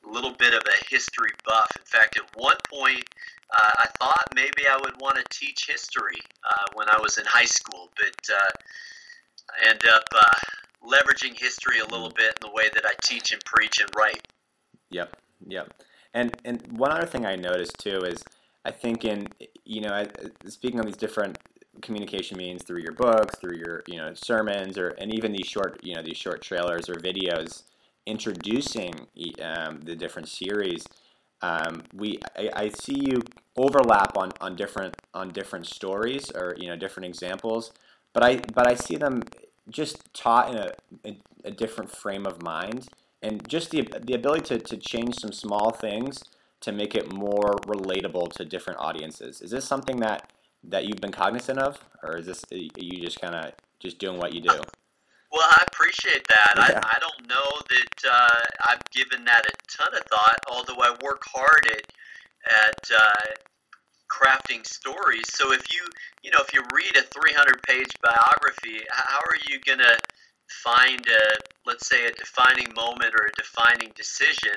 little 0.10 0.32
bit 0.32 0.54
of 0.54 0.62
a 0.68 0.86
history 0.90 1.32
buff. 1.46 1.72
In 1.78 1.86
fact, 1.86 2.18
at 2.18 2.24
one 2.36 2.58
point, 2.72 3.04
uh, 3.52 3.72
I 3.80 3.88
thought 4.00 4.26
maybe 4.36 4.68
I 4.70 4.78
would 4.78 5.00
want 5.00 5.18
to 5.18 5.24
teach 5.30 5.68
history 5.68 6.22
uh, 6.44 6.66
when 6.74 6.90
I 6.90 6.98
was 7.00 7.18
in 7.18 7.26
high 7.26 7.46
school, 7.46 7.90
but 7.96 8.34
uh, 8.34 8.52
I 9.52 9.70
end 9.70 9.82
up 9.94 10.04
uh, 10.16 10.88
leveraging 10.88 11.40
history 11.40 11.80
a 11.80 11.86
little 11.86 12.10
bit 12.10 12.38
in 12.42 12.50
the 12.50 12.52
way 12.54 12.70
that 12.74 12.86
I 12.86 12.94
teach 13.04 13.32
and 13.32 13.44
preach 13.46 13.80
and 13.80 13.90
write. 13.96 14.28
Yep, 14.90 15.16
yep. 15.48 15.74
And 16.14 16.36
and 16.46 16.62
one 16.78 16.92
other 16.92 17.06
thing 17.06 17.26
I 17.26 17.36
noticed 17.36 17.78
too 17.78 18.00
is 18.00 18.24
I 18.64 18.72
think 18.72 19.06
in 19.06 19.28
you 19.66 19.82
know 19.82 20.06
speaking 20.48 20.80
on 20.80 20.86
these 20.86 20.98
different 20.98 21.38
communication 21.82 22.38
means 22.38 22.64
through 22.64 22.82
your 22.82 22.94
books, 22.94 23.36
through 23.40 23.58
your 23.58 23.84
you 23.88 23.98
know 23.98 24.14
sermons, 24.14 24.78
or 24.78 24.90
and 24.90 25.14
even 25.14 25.32
these 25.32 25.48
short 25.48 25.80
you 25.84 25.94
know 25.94 26.02
these 26.02 26.18
short 26.18 26.42
trailers 26.42 26.90
or 26.90 26.96
videos 26.96 27.64
introducing 28.06 28.94
um, 29.42 29.82
the 29.82 29.96
different 29.96 30.30
series, 30.30 30.86
um, 31.42 31.84
we 31.94 32.20
I, 32.38 32.50
I, 32.56 32.70
see 32.70 32.96
you 32.96 33.22
overlap 33.58 34.18
on, 34.18 34.32
on 34.40 34.56
different 34.56 34.96
on 35.14 35.30
different 35.30 35.68
stories 35.68 36.32
or 36.32 36.56
you 36.58 36.68
know 36.68 36.76
different 36.76 37.08
examples, 37.08 37.72
but 38.14 38.24
I 38.24 38.38
but 38.54 38.68
I 38.68 38.76
see 38.76 38.96
them 38.96 39.24
just 39.70 40.14
taught 40.14 40.52
in 40.52 40.58
a, 40.58 41.18
a, 41.44 41.52
different 41.52 41.90
frame 41.90 42.26
of 42.26 42.42
mind 42.42 42.88
and 43.22 43.48
just 43.50 43.72
the 43.72 43.88
the 44.02 44.14
ability 44.14 44.44
to, 44.56 44.60
to 44.60 44.78
change 44.78 45.16
some 45.16 45.32
small 45.32 45.72
things 45.72 46.24
to 46.62 46.72
make 46.72 46.96
it 46.96 47.12
more 47.12 47.56
relatable 47.68 48.32
to 48.34 48.46
different 48.46 48.80
audiences. 48.80 49.42
Is 49.42 49.52
this 49.52 49.66
something 49.66 49.98
that 49.98 50.32
that 50.64 50.86
you've 50.86 51.02
been 51.02 51.12
cognizant 51.12 51.60
of, 51.60 51.80
or 52.02 52.18
is 52.18 52.26
this 52.28 52.44
you 52.52 53.02
just 53.02 53.20
kind 53.20 53.36
of 53.36 53.54
just 53.80 54.00
doing 54.00 54.18
what 54.18 54.34
you 54.34 54.42
do? 54.42 54.62
Well, 55.32 55.44
I 55.44 55.64
appreciate 55.68 56.28
that. 56.28 56.54
Yeah. 56.56 56.80
I, 56.84 56.96
I 56.96 57.00
don't 57.00 57.28
know 57.28 57.62
that 57.70 58.10
uh, 58.10 58.40
I've 58.70 58.84
given 58.92 59.26
that 59.26 59.46
a 59.46 59.54
ton 59.68 59.94
of 59.94 60.06
thought, 60.08 60.40
although 60.50 60.82
I 60.82 60.96
work 61.04 61.24
hard 61.26 61.68
at 61.72 61.92
at 62.46 62.92
uh, 62.96 63.34
crafting 64.08 64.66
stories. 64.66 65.26
So 65.30 65.52
if 65.52 65.72
you 65.74 65.82
you 66.24 66.32
know 66.32 66.40
if 66.42 66.54
you 66.54 66.62
read 66.74 66.96
a 66.96 67.02
300 67.02 67.62
page 67.64 67.94
biography, 68.02 68.82
how 68.92 69.20
are 69.20 69.38
you 69.50 69.60
gonna 69.66 69.98
find 70.48 71.06
a 71.08 71.38
let's 71.66 71.88
say 71.88 72.06
a 72.06 72.12
defining 72.14 72.72
moment 72.76 73.14
or 73.16 73.26
a 73.26 73.32
defining 73.36 73.92
decision 73.96 74.56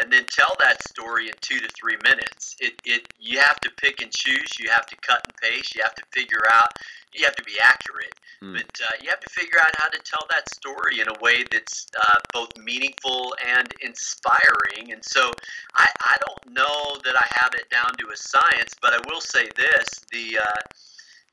and 0.00 0.10
then 0.10 0.24
tell 0.30 0.54
that 0.58 0.82
story 0.82 1.28
in 1.28 1.34
two 1.42 1.58
to 1.58 1.68
three 1.78 1.96
minutes 2.02 2.56
it, 2.58 2.72
it 2.84 3.06
you 3.18 3.38
have 3.38 3.60
to 3.60 3.70
pick 3.76 4.00
and 4.00 4.10
choose 4.10 4.58
you 4.58 4.70
have 4.70 4.86
to 4.86 4.96
cut 4.96 5.20
and 5.24 5.36
paste 5.36 5.74
you 5.74 5.82
have 5.82 5.94
to 5.94 6.02
figure 6.10 6.42
out 6.50 6.72
you 7.18 7.24
have 7.24 7.36
to 7.36 7.44
be 7.44 7.56
accurate 7.62 8.14
mm. 8.42 8.52
but 8.52 8.80
uh, 8.84 8.92
you 9.02 9.08
have 9.08 9.20
to 9.20 9.30
figure 9.30 9.58
out 9.60 9.72
how 9.76 9.88
to 9.88 9.98
tell 10.04 10.26
that 10.30 10.48
story 10.54 11.00
in 11.00 11.08
a 11.08 11.18
way 11.20 11.44
that's 11.50 11.86
uh, 12.00 12.18
both 12.32 12.50
meaningful 12.58 13.34
and 13.46 13.72
inspiring 13.82 14.92
and 14.92 15.04
so 15.04 15.32
I, 15.74 15.86
I 16.00 16.16
don't 16.26 16.54
know 16.54 16.98
that 17.04 17.16
i 17.16 17.26
have 17.30 17.54
it 17.54 17.68
down 17.70 17.92
to 17.98 18.10
a 18.12 18.16
science 18.16 18.74
but 18.80 18.92
i 18.92 18.98
will 19.08 19.20
say 19.20 19.48
this 19.56 19.88
the 20.12 20.38
uh, 20.38 20.60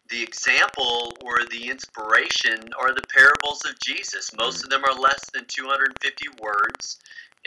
the 0.09 0.21
example 0.21 1.17
or 1.23 1.45
the 1.49 1.69
inspiration 1.69 2.69
are 2.79 2.93
the 2.93 3.03
parables 3.13 3.65
of 3.65 3.79
Jesus. 3.79 4.31
Most 4.35 4.61
mm. 4.61 4.63
of 4.65 4.69
them 4.69 4.83
are 4.85 4.93
less 4.93 5.29
than 5.33 5.45
250 5.47 6.25
words, 6.41 6.99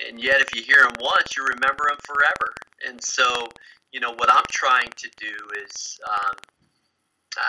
and 0.06 0.20
yet 0.20 0.40
if 0.40 0.54
you 0.54 0.62
hear 0.62 0.82
them 0.82 0.94
once, 1.00 1.36
you 1.36 1.44
remember 1.44 1.84
them 1.88 1.98
forever. 2.04 2.54
And 2.86 3.02
so, 3.02 3.48
you 3.92 4.00
know, 4.00 4.12
what 4.14 4.30
I'm 4.30 4.44
trying 4.50 4.90
to 4.96 5.08
do 5.16 5.34
is, 5.64 5.98
um, 6.08 6.36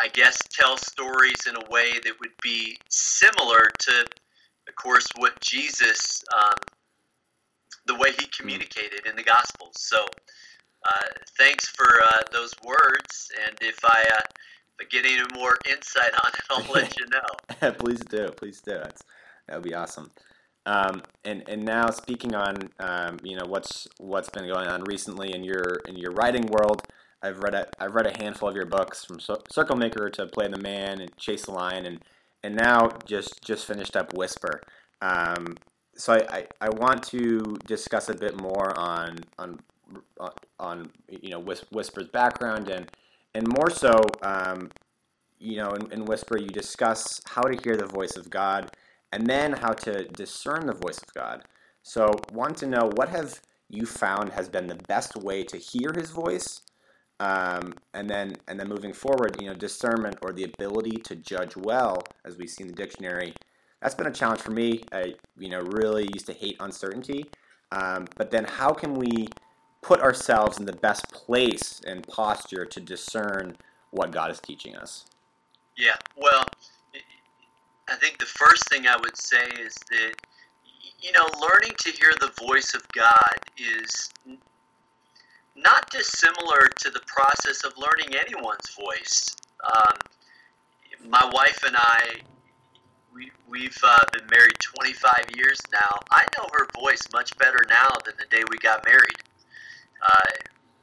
I 0.02 0.10
guess, 0.10 0.38
tell 0.50 0.78
stories 0.78 1.48
in 1.48 1.56
a 1.56 1.70
way 1.70 1.94
that 2.04 2.14
would 2.20 2.34
be 2.42 2.78
similar 2.90 3.70
to, 3.80 4.06
of 4.68 4.76
course, 4.76 5.08
what 5.18 5.40
Jesus, 5.40 6.24
um, 6.36 6.56
the 7.86 7.96
way 7.96 8.12
he 8.12 8.26
mm. 8.26 8.38
communicated 8.38 9.06
in 9.06 9.16
the 9.16 9.24
Gospels. 9.24 9.76
So, 9.76 10.06
uh, 10.86 11.06
thanks 11.38 11.68
for 11.68 11.86
uh, 11.86 12.22
those 12.32 12.54
words, 12.64 13.32
and 13.46 13.58
if 13.62 13.84
I 13.84 14.06
uh, 14.16 14.22
but 14.78 14.90
get 14.90 15.06
any 15.06 15.22
more 15.34 15.58
insight 15.70 16.12
on 16.24 16.32
it, 16.34 16.42
I'll 16.50 16.74
let 16.74 16.98
you 17.00 17.06
know. 17.08 17.72
please 17.80 18.00
do, 18.00 18.30
please 18.38 18.62
do. 18.62 18.80
That 19.48 19.56
would 19.56 19.64
be 19.64 19.74
awesome. 19.74 20.12
Um, 20.66 21.02
and 21.24 21.48
and 21.48 21.64
now 21.64 21.90
speaking 21.92 22.36
on 22.36 22.70
um, 22.80 23.18
you 23.24 23.38
know 23.38 23.46
what's 23.46 23.88
what's 24.00 24.30
been 24.30 24.48
going 24.48 24.68
on 24.68 24.84
recently 24.84 25.34
in 25.34 25.44
your 25.44 25.80
in 25.88 25.96
your 25.96 26.12
writing 26.12 26.46
world, 26.48 26.84
I've 27.22 27.40
read 27.40 27.54
a 27.54 27.68
I've 27.80 27.96
read 27.96 28.08
a 28.08 28.18
handful 28.18 28.50
of 28.50 28.56
your 28.56 28.66
books 28.66 29.06
from 29.06 29.20
Circle 29.20 29.76
Maker 29.76 30.10
to 30.10 30.28
Play 30.28 30.48
the 30.48 30.60
Man 30.60 31.02
and 31.02 31.16
Chase 31.18 31.46
the 31.46 31.52
Lion 31.52 31.86
and 31.86 32.04
and 32.44 32.56
now 32.56 32.90
just 33.06 33.44
just 33.44 33.66
finished 33.66 33.96
up 33.96 34.14
Whisper. 34.14 34.62
Um, 35.02 35.56
so 35.96 36.14
I, 36.14 36.18
I, 36.30 36.48
I, 36.62 36.70
want 36.70 37.04
to 37.10 37.58
discuss 37.66 38.10
a 38.10 38.16
bit 38.16 38.40
more 38.40 38.78
on 38.78 39.20
on 39.38 39.60
on 40.60 40.92
you 41.10 41.30
know 41.30 41.40
Whisper's 41.40 42.08
background 42.08 42.70
and 42.70 42.90
and 43.38 43.48
more 43.48 43.70
so, 43.70 43.94
um, 44.24 44.72
you 45.38 45.58
know, 45.58 45.70
in, 45.70 45.92
in 45.92 46.06
Whisper, 46.06 46.40
you 46.40 46.48
discuss 46.48 47.22
how 47.26 47.44
to 47.44 47.56
hear 47.64 47.78
the 47.78 47.86
voice 47.86 48.16
of 48.16 48.32
God 48.32 48.72
and 49.12 49.28
then 49.28 49.54
how 49.54 49.74
to 49.74 50.06
discern 50.06 50.66
the 50.66 50.74
voice 50.74 50.98
of 50.98 51.14
God. 51.14 51.44
So, 51.84 52.14
want 52.34 52.58
to 52.58 52.66
know 52.66 52.90
what 52.96 53.10
have 53.10 53.40
you 53.70 53.86
found 53.86 54.32
has 54.32 54.50
been 54.50 54.66
the 54.66 54.82
best 54.88 55.16
way 55.16 55.44
to 55.44 55.58
hear 55.58 55.94
His 55.94 56.10
voice, 56.10 56.62
um, 57.20 57.74
and 57.94 58.10
then 58.10 58.36
and 58.48 58.60
then 58.60 58.68
moving 58.68 58.94
forward, 58.94 59.42
you 59.42 59.48
know, 59.48 59.54
discernment 59.54 60.18
or 60.22 60.32
the 60.32 60.44
ability 60.44 60.98
to 60.98 61.16
judge 61.16 61.56
well, 61.56 62.04
as 62.26 62.38
we 62.38 62.48
see 62.48 62.64
in 62.64 62.68
the 62.68 62.76
dictionary. 62.76 63.34
That's 63.82 63.96
been 63.96 64.08
a 64.08 64.12
challenge 64.12 64.42
for 64.42 64.52
me. 64.52 64.84
I, 64.92 65.14
you 65.38 65.50
know, 65.50 65.62
really 65.62 66.10
used 66.14 66.26
to 66.28 66.34
hate 66.34 66.58
uncertainty. 66.60 67.26
Um, 67.72 68.08
but 68.16 68.32
then, 68.32 68.46
how 68.46 68.72
can 68.72 68.96
we 68.96 69.28
put 69.82 70.02
ourselves 70.02 70.60
in 70.60 70.66
the 70.66 70.74
best 70.74 71.12
place 71.12 71.82
and 71.86 72.06
posture 72.08 72.66
to 72.66 72.80
discern 72.80 73.56
what 73.92 74.12
God 74.12 74.32
is 74.32 74.40
teaching 74.40 74.76
us? 74.76 75.06
Yeah, 75.78 75.96
well, 76.16 76.44
I 77.88 77.96
think 77.96 78.18
the 78.18 78.26
first 78.26 78.68
thing 78.70 78.88
I 78.88 78.98
would 78.98 79.16
say 79.16 79.46
is 79.62 79.76
that, 79.92 80.14
you 81.00 81.12
know, 81.12 81.26
learning 81.40 81.76
to 81.78 81.92
hear 81.92 82.12
the 82.20 82.32
voice 82.46 82.74
of 82.74 82.88
God 82.90 83.36
is 83.58 84.10
not 85.58 85.90
dissimilar 85.90 86.70
to 86.80 86.90
the 86.90 87.02
process 87.08 87.64
of 87.64 87.74
learning 87.78 88.16
anyone's 88.16 88.70
voice. 88.70 89.36
Um, 89.76 89.98
my 91.10 91.30
wife 91.34 91.64
and 91.66 91.76
I, 91.76 92.22
we, 93.14 93.32
we've 93.50 93.78
uh, 93.84 94.06
been 94.14 94.28
married 94.30 94.56
25 94.60 95.26
years 95.36 95.60
now. 95.74 96.00
I 96.12 96.26
know 96.38 96.48
her 96.54 96.68
voice 96.80 97.02
much 97.12 97.36
better 97.38 97.66
now 97.70 97.90
than 98.06 98.14
the 98.20 98.28
day 98.28 98.44
we 98.50 98.58
got 98.58 98.86
married 98.86 99.18
uh, 100.06 100.26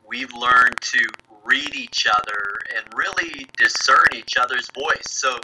we've 0.06 0.32
learned 0.32 0.80
to 0.80 0.98
read 1.44 1.74
each 1.74 2.06
other 2.06 2.58
and 2.76 2.86
really 2.94 3.46
discern 3.56 4.06
each 4.14 4.36
other's 4.36 4.68
voice. 4.70 5.06
So, 5.06 5.38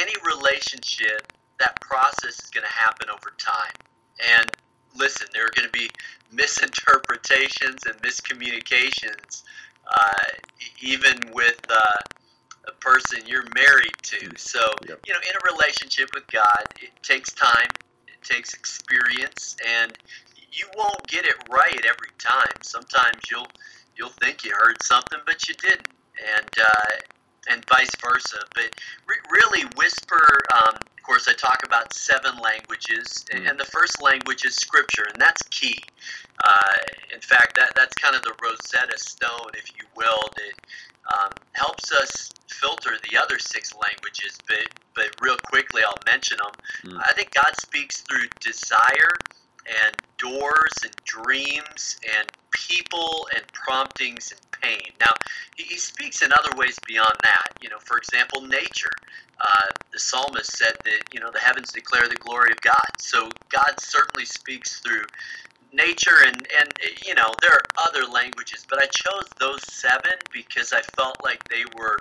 any 0.00 0.12
relationship, 0.24 1.32
that 1.60 1.80
process 1.80 2.40
is 2.40 2.50
going 2.50 2.64
to 2.66 2.72
happen 2.72 3.08
over 3.08 3.32
time. 3.38 3.72
And 4.36 4.50
listen, 4.98 5.26
there 5.32 5.44
are 5.44 5.50
going 5.54 5.66
to 5.66 5.72
be 5.72 5.90
misinterpretations 6.32 7.86
and 7.86 7.96
miscommunications, 8.02 9.42
uh, 9.90 10.24
even 10.80 11.18
with 11.32 11.60
uh, 11.70 12.00
a 12.68 12.72
person 12.80 13.20
you're 13.26 13.46
married 13.54 13.96
to. 14.02 14.30
So, 14.36 14.74
Yep. 14.88 15.00
you 15.06 15.12
know, 15.12 15.20
in 15.28 15.36
a 15.36 15.54
relationship 15.54 16.10
with 16.14 16.26
God, 16.28 16.64
it 16.82 16.90
takes 17.02 17.32
time, 17.32 17.68
it 18.08 18.22
takes 18.22 18.54
experience, 18.54 19.56
and 19.66 19.92
you 20.52 20.66
won't 20.76 21.06
get 21.06 21.24
it 21.24 21.36
right 21.50 21.84
every 21.84 22.10
time. 22.18 22.52
Sometimes 22.62 23.20
you'll 23.30 23.46
you'll 23.96 24.08
think 24.20 24.44
you 24.44 24.52
heard 24.58 24.82
something, 24.82 25.18
but 25.26 25.48
you 25.48 25.54
didn't, 25.54 25.88
and 26.38 26.50
uh, 26.60 27.15
and 27.50 27.64
vice 27.68 27.94
versa. 28.00 28.38
But 28.54 28.70
re- 29.06 29.16
really, 29.30 29.62
whisper. 29.76 30.22
Um, 30.54 30.74
of 30.76 31.02
course, 31.02 31.28
I 31.28 31.34
talk 31.34 31.62
about 31.64 31.92
seven 31.92 32.36
languages, 32.38 33.24
and, 33.32 33.44
Mm. 33.44 33.50
and 33.50 33.60
the 33.60 33.64
first 33.64 34.02
language 34.02 34.44
is 34.44 34.56
Scripture, 34.56 35.04
and 35.04 35.20
that's 35.20 35.42
key. 35.50 35.80
Uh, 36.44 36.72
in 37.14 37.20
fact, 37.20 37.54
that 37.56 37.72
that's 37.76 37.94
kind 37.94 38.14
of 38.16 38.22
the 38.22 38.34
Rosetta 38.42 38.98
Stone, 38.98 39.52
if 39.54 39.68
you 39.78 39.86
will, 39.96 40.28
that 40.36 40.54
um, 41.16 41.30
helps 41.52 41.92
us 41.92 42.30
filter 42.48 42.98
the 43.08 43.16
other 43.16 43.38
six 43.38 43.72
languages. 43.74 44.38
But 44.48 44.66
but 44.94 45.06
real 45.20 45.36
quickly, 45.38 45.82
I'll 45.84 45.98
mention 46.06 46.38
them. 46.38 46.52
Mm. 46.92 47.02
I 47.06 47.12
think 47.12 47.32
God 47.32 47.52
speaks 47.58 48.00
through 48.02 48.26
desire 48.40 49.14
and 49.84 49.96
doors 50.18 50.72
and 50.84 50.94
dreams 51.04 51.98
and 52.18 52.28
people 52.52 53.28
and 53.34 53.44
promptings 53.52 54.32
and 54.32 54.40
pain. 54.62 54.92
Now, 55.00 55.12
he, 55.56 55.64
he 55.64 55.76
speaks 55.78 56.22
in 56.22 56.32
other 56.32 56.56
ways 56.56 56.78
beyond 56.86 57.16
that. 57.22 57.48
You 57.60 57.68
know, 57.68 57.78
for 57.78 57.98
example, 57.98 58.42
nature. 58.42 58.92
Uh, 59.40 59.72
the 59.92 59.98
psalmist 59.98 60.56
said 60.56 60.74
that 60.84 61.02
you 61.12 61.20
know 61.20 61.30
the 61.30 61.38
heavens 61.38 61.72
declare 61.72 62.08
the 62.08 62.16
glory 62.16 62.50
of 62.50 62.60
God. 62.62 62.86
So 62.98 63.28
God 63.50 63.78
certainly 63.78 64.24
speaks 64.24 64.80
through 64.80 65.04
nature 65.72 66.24
and 66.26 66.46
and 66.58 66.72
you 67.04 67.14
know 67.14 67.34
there 67.42 67.52
are 67.52 67.62
other 67.86 68.04
languages, 68.10 68.66
but 68.68 68.78
I 68.78 68.86
chose 68.86 69.28
those 69.38 69.62
seven 69.64 70.12
because 70.32 70.72
I 70.72 70.80
felt 70.82 71.16
like 71.22 71.42
they 71.48 71.64
were 71.76 71.98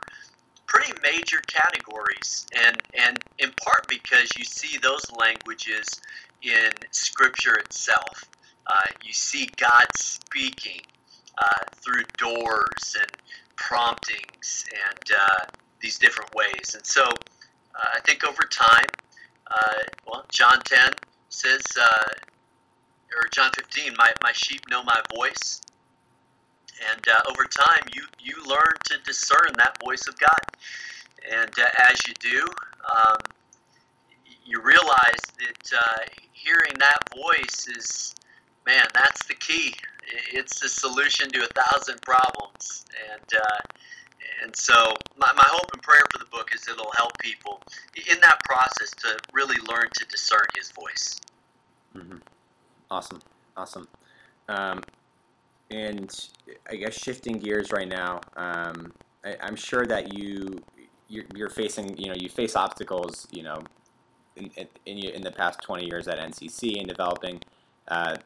pretty 0.68 0.94
major 1.04 1.42
categories, 1.48 2.48
and 2.56 2.82
and 2.94 3.20
in 3.40 3.52
part 3.64 3.88
because 3.90 4.38
you 4.38 4.46
see 4.46 4.78
those 4.78 5.12
languages 5.12 6.02
in 6.42 6.72
Scripture 6.92 7.56
itself. 7.56 8.26
Uh, 8.68 8.90
you 9.04 9.14
see 9.14 9.50
God 9.58 9.88
speaking 9.96 10.82
uh, 11.38 11.64
through 11.74 12.04
doors 12.18 12.96
and 13.00 13.12
promptings 13.56 14.66
and 14.74 15.12
uh, 15.12 15.46
these 15.82 15.98
different 16.00 16.34
ways, 16.34 16.76
and 16.76 16.86
so 16.86 17.04
uh, 17.04 17.90
I 17.96 18.00
think 18.06 18.28
over 18.28 18.44
time, 18.44 18.88
uh, 19.52 19.84
well, 20.08 20.26
John 20.30 20.62
ten 20.62 20.94
says, 21.30 21.64
uh, 21.80 22.14
or 23.16 23.28
John 23.32 23.52
fifteen, 23.56 23.94
my 23.98 24.12
my 24.24 24.32
sheep 24.34 24.62
know 24.70 24.84
my 24.84 25.02
voice. 25.16 25.62
And 26.92 27.06
over 27.30 27.46
time, 27.46 27.88
you, 27.94 28.04
you 28.20 28.36
learn 28.46 28.76
to 28.86 28.98
discern 29.06 29.54
that 29.58 29.78
voice 29.82 30.08
of 30.10 30.20
God. 30.20 30.42
And 31.32 31.50
as 31.90 32.06
you 32.06 32.14
do, 32.20 32.46
um, 32.84 33.18
you 34.46 34.62
realize 34.62 35.22
that 35.40 35.72
uh, 35.78 35.98
hearing 36.34 36.74
that 36.80 37.00
voice 37.14 37.68
is, 37.68 38.16
man, 38.66 38.86
that's 38.94 39.26
the 39.26 39.34
key. 39.34 39.76
It's 40.32 40.60
the 40.60 40.70
solution 40.70 41.32
to 41.32 41.44
a 41.44 41.48
thousand 41.48 42.02
problems. 42.04 42.86
And 43.12 43.42
uh, 43.42 43.60
and 44.44 44.56
so 44.56 44.94
my, 45.18 45.32
my 45.36 45.46
hope 45.48 45.72
and 45.74 45.82
prayer 45.82 46.04
for 46.12 46.20
the 46.20 46.26
book 46.26 46.52
is 46.54 46.68
it'll 46.68 46.92
help 46.96 47.18
people 47.20 47.62
in 48.10 48.20
that 48.22 48.44
process 48.44 48.92
to 48.92 49.18
really 49.34 49.58
learn 49.70 49.88
to 49.94 50.06
discern 50.06 50.46
His 50.58 50.72
voice. 50.72 51.20
Mm-hmm. 51.96 52.18
Awesome, 52.92 53.22
awesome. 53.58 53.88
Um, 54.48 54.82
and 55.72 56.30
I 56.70 56.76
guess 56.76 56.94
shifting 56.94 57.40
gears 57.40 57.72
right 57.72 57.88
now, 57.88 58.22
um, 58.38 58.94
I, 59.24 59.36
I'm 59.42 59.56
sure 59.56 59.86
that 59.88 60.14
you 60.14 60.60
you're, 61.08 61.26
you're 61.36 61.50
facing 61.50 61.98
you 61.98 62.08
know 62.08 62.16
you 62.16 62.30
face 62.30 62.56
obstacles 62.56 63.28
you 63.32 63.44
know 63.44 63.62
in 64.36 64.50
in, 64.86 64.98
in, 64.98 65.22
the 65.22 65.32
past 65.32 65.62
20 65.62 65.86
years 65.86 66.08
at 66.08 66.20
NCC 66.20 66.80
and 66.80 66.88
developing 66.88 67.42
uh, 67.88 68.18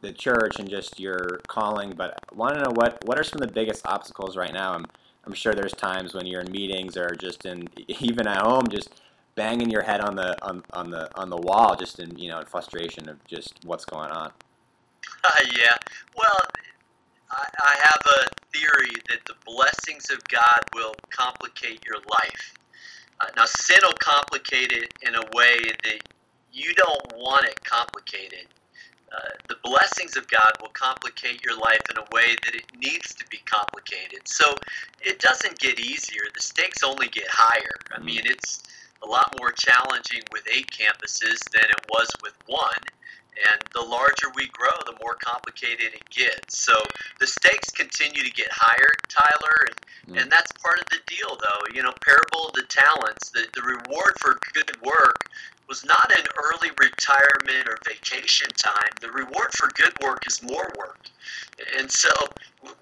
the 0.00 0.12
church 0.12 0.58
and 0.58 0.68
just 0.68 1.00
your 1.00 1.40
calling. 1.48 1.92
But 1.96 2.18
I 2.30 2.34
want 2.34 2.54
to 2.54 2.62
know 2.62 2.70
what 2.74 3.04
what 3.04 3.18
are 3.18 3.24
some 3.24 3.42
of 3.42 3.48
the 3.48 3.54
biggest 3.54 3.86
obstacles 3.86 4.36
right 4.36 4.52
now? 4.52 4.72
I'm 4.72 4.86
I'm 5.26 5.34
sure 5.34 5.54
there's 5.54 5.72
times 5.72 6.14
when 6.14 6.26
you're 6.26 6.42
in 6.42 6.52
meetings 6.52 6.96
or 6.96 7.14
just 7.14 7.46
in 7.46 7.68
even 7.88 8.26
at 8.26 8.42
home 8.42 8.68
just 8.68 9.00
banging 9.34 9.70
your 9.70 9.82
head 9.82 10.00
on 10.00 10.16
the 10.16 10.36
on, 10.44 10.62
on 10.72 10.90
the 10.90 11.10
on 11.18 11.30
the 11.30 11.36
wall 11.36 11.76
just 11.76 12.00
in 12.00 12.16
you 12.16 12.30
know 12.30 12.38
in 12.38 12.46
frustration 12.46 13.08
of 13.08 13.22
just 13.24 13.64
what's 13.64 13.84
going 13.84 14.10
on. 14.10 14.30
yeah. 15.56 15.76
Well, 16.16 16.40
I, 17.30 17.46
I 17.60 17.76
have 17.82 18.00
a 18.06 18.56
theory 18.56 18.94
that 19.08 19.24
the 19.26 19.34
blessings 19.44 20.10
of 20.10 20.22
God 20.24 20.60
will 20.74 20.94
complicate 21.10 21.84
your 21.84 21.96
life. 21.96 22.54
Uh, 23.20 23.26
now, 23.36 23.44
sin 23.46 23.78
will 23.82 23.96
complicate 23.98 24.72
it 24.72 24.92
in 25.02 25.14
a 25.14 25.22
way 25.32 25.56
that 25.84 26.00
you 26.52 26.74
don't 26.74 27.12
want 27.16 27.44
it 27.46 27.62
complicated. 27.64 28.46
Uh, 29.12 29.30
the 29.48 29.56
blessings 29.62 30.16
of 30.16 30.26
God 30.28 30.50
will 30.60 30.70
complicate 30.70 31.42
your 31.44 31.56
life 31.56 31.80
in 31.90 31.96
a 31.96 32.04
way 32.12 32.34
that 32.44 32.54
it 32.54 32.64
needs 32.78 33.14
to 33.14 33.24
be 33.28 33.38
complicated. 33.46 34.26
So 34.26 34.54
it 35.00 35.20
doesn't 35.20 35.58
get 35.58 35.78
easier. 35.78 36.22
The 36.34 36.42
stakes 36.42 36.82
only 36.82 37.08
get 37.08 37.26
higher. 37.28 37.76
I 37.92 38.00
mean, 38.00 38.22
it's 38.24 38.62
a 39.02 39.06
lot 39.06 39.34
more 39.38 39.52
challenging 39.52 40.22
with 40.32 40.42
eight 40.52 40.70
campuses 40.70 41.38
than 41.52 41.64
it 41.64 41.86
was 41.88 42.08
with 42.22 42.34
one. 42.46 42.82
And 43.36 43.60
the 43.72 43.82
larger 43.82 44.28
we 44.34 44.48
grow, 44.48 44.72
the 44.86 44.96
more 45.02 45.14
complicated 45.14 45.92
it 45.94 46.08
gets. 46.10 46.58
So 46.58 46.72
the 47.20 47.26
stakes 47.26 47.70
continue 47.70 48.22
to 48.22 48.32
get 48.32 48.48
higher, 48.50 48.92
Tyler, 49.08 49.66
and, 49.66 49.76
Mm. 50.06 50.22
and 50.22 50.30
that's 50.30 50.52
part 50.62 50.78
of 50.78 50.86
the 50.86 51.00
deal, 51.06 51.36
though. 51.36 51.74
You 51.74 51.82
know, 51.82 51.92
parable 52.00 52.46
of 52.46 52.52
the 52.54 52.62
talents, 52.62 53.30
the, 53.30 53.46
the 53.54 53.62
reward 53.62 54.14
for 54.20 54.38
good 54.54 54.70
work 54.80 55.28
was 55.68 55.84
not 55.84 56.16
an 56.16 56.24
early 56.38 56.70
retirement 56.78 57.68
or 57.68 57.76
vacation 57.84 58.48
time. 58.52 58.92
The 59.00 59.10
reward 59.10 59.52
for 59.52 59.68
good 59.74 59.92
work 60.00 60.24
is 60.26 60.40
more 60.42 60.70
work. 60.78 61.10
And 61.76 61.90
so 61.90 62.10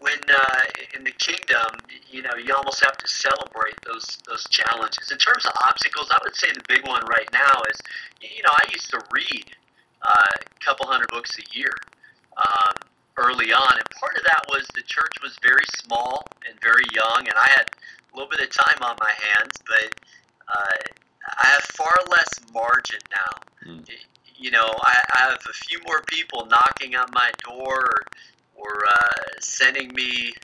when 0.00 0.18
uh, 0.28 0.60
in 0.94 1.04
the 1.04 1.12
kingdom, 1.12 1.78
you 2.10 2.22
know, 2.22 2.34
you 2.34 2.54
almost 2.54 2.84
have 2.84 2.96
to 2.98 3.08
celebrate 3.08 3.74
those 3.86 4.18
those 4.26 4.44
challenges. 4.50 5.10
In 5.10 5.18
terms 5.18 5.46
of 5.46 5.52
obstacles, 5.66 6.10
I 6.10 6.18
would 6.24 6.36
say 6.36 6.48
the 6.52 6.62
big 6.68 6.86
one 6.86 7.02
right 7.06 7.28
now 7.32 7.62
is, 7.70 7.80
you 8.20 8.42
know, 8.42 8.50
I 8.52 8.64
used 8.72 8.90
to 8.90 9.00
read 9.10 9.46
a 10.04 10.60
couple 10.60 10.86
hundred 10.86 11.08
books 11.08 11.38
a 11.38 11.56
year 11.56 11.72
um, 12.36 12.74
early 13.16 13.52
on, 13.52 13.72
and 13.78 13.90
part 13.98 14.16
of 14.16 14.24
that 14.24 14.42
was 14.48 14.66
the 14.74 14.82
church 14.82 15.12
was 15.22 15.36
very 15.42 15.64
small 15.76 16.24
and 16.48 16.58
very 16.60 16.84
young, 16.92 17.20
and 17.20 17.36
I 17.36 17.48
had 17.48 17.66
a 18.12 18.16
little 18.16 18.30
bit 18.30 18.40
of 18.40 18.50
time 18.50 18.82
on 18.82 18.96
my 19.00 19.12
hands, 19.12 19.54
but 19.66 19.94
uh, 20.48 20.76
I 21.38 21.46
have 21.46 21.62
far 21.62 21.96
less 22.10 22.40
margin 22.52 23.00
now. 23.10 23.72
Mm. 23.72 23.88
You 24.36 24.50
know, 24.50 24.72
I, 24.82 25.00
I 25.14 25.30
have 25.30 25.40
a 25.48 25.52
few 25.52 25.80
more 25.86 26.02
people 26.06 26.46
knocking 26.46 26.96
on 26.96 27.08
my 27.14 27.30
door 27.44 27.78
or, 27.78 28.02
or 28.56 28.84
uh, 28.86 29.22
sending 29.40 29.94
me 29.94 30.34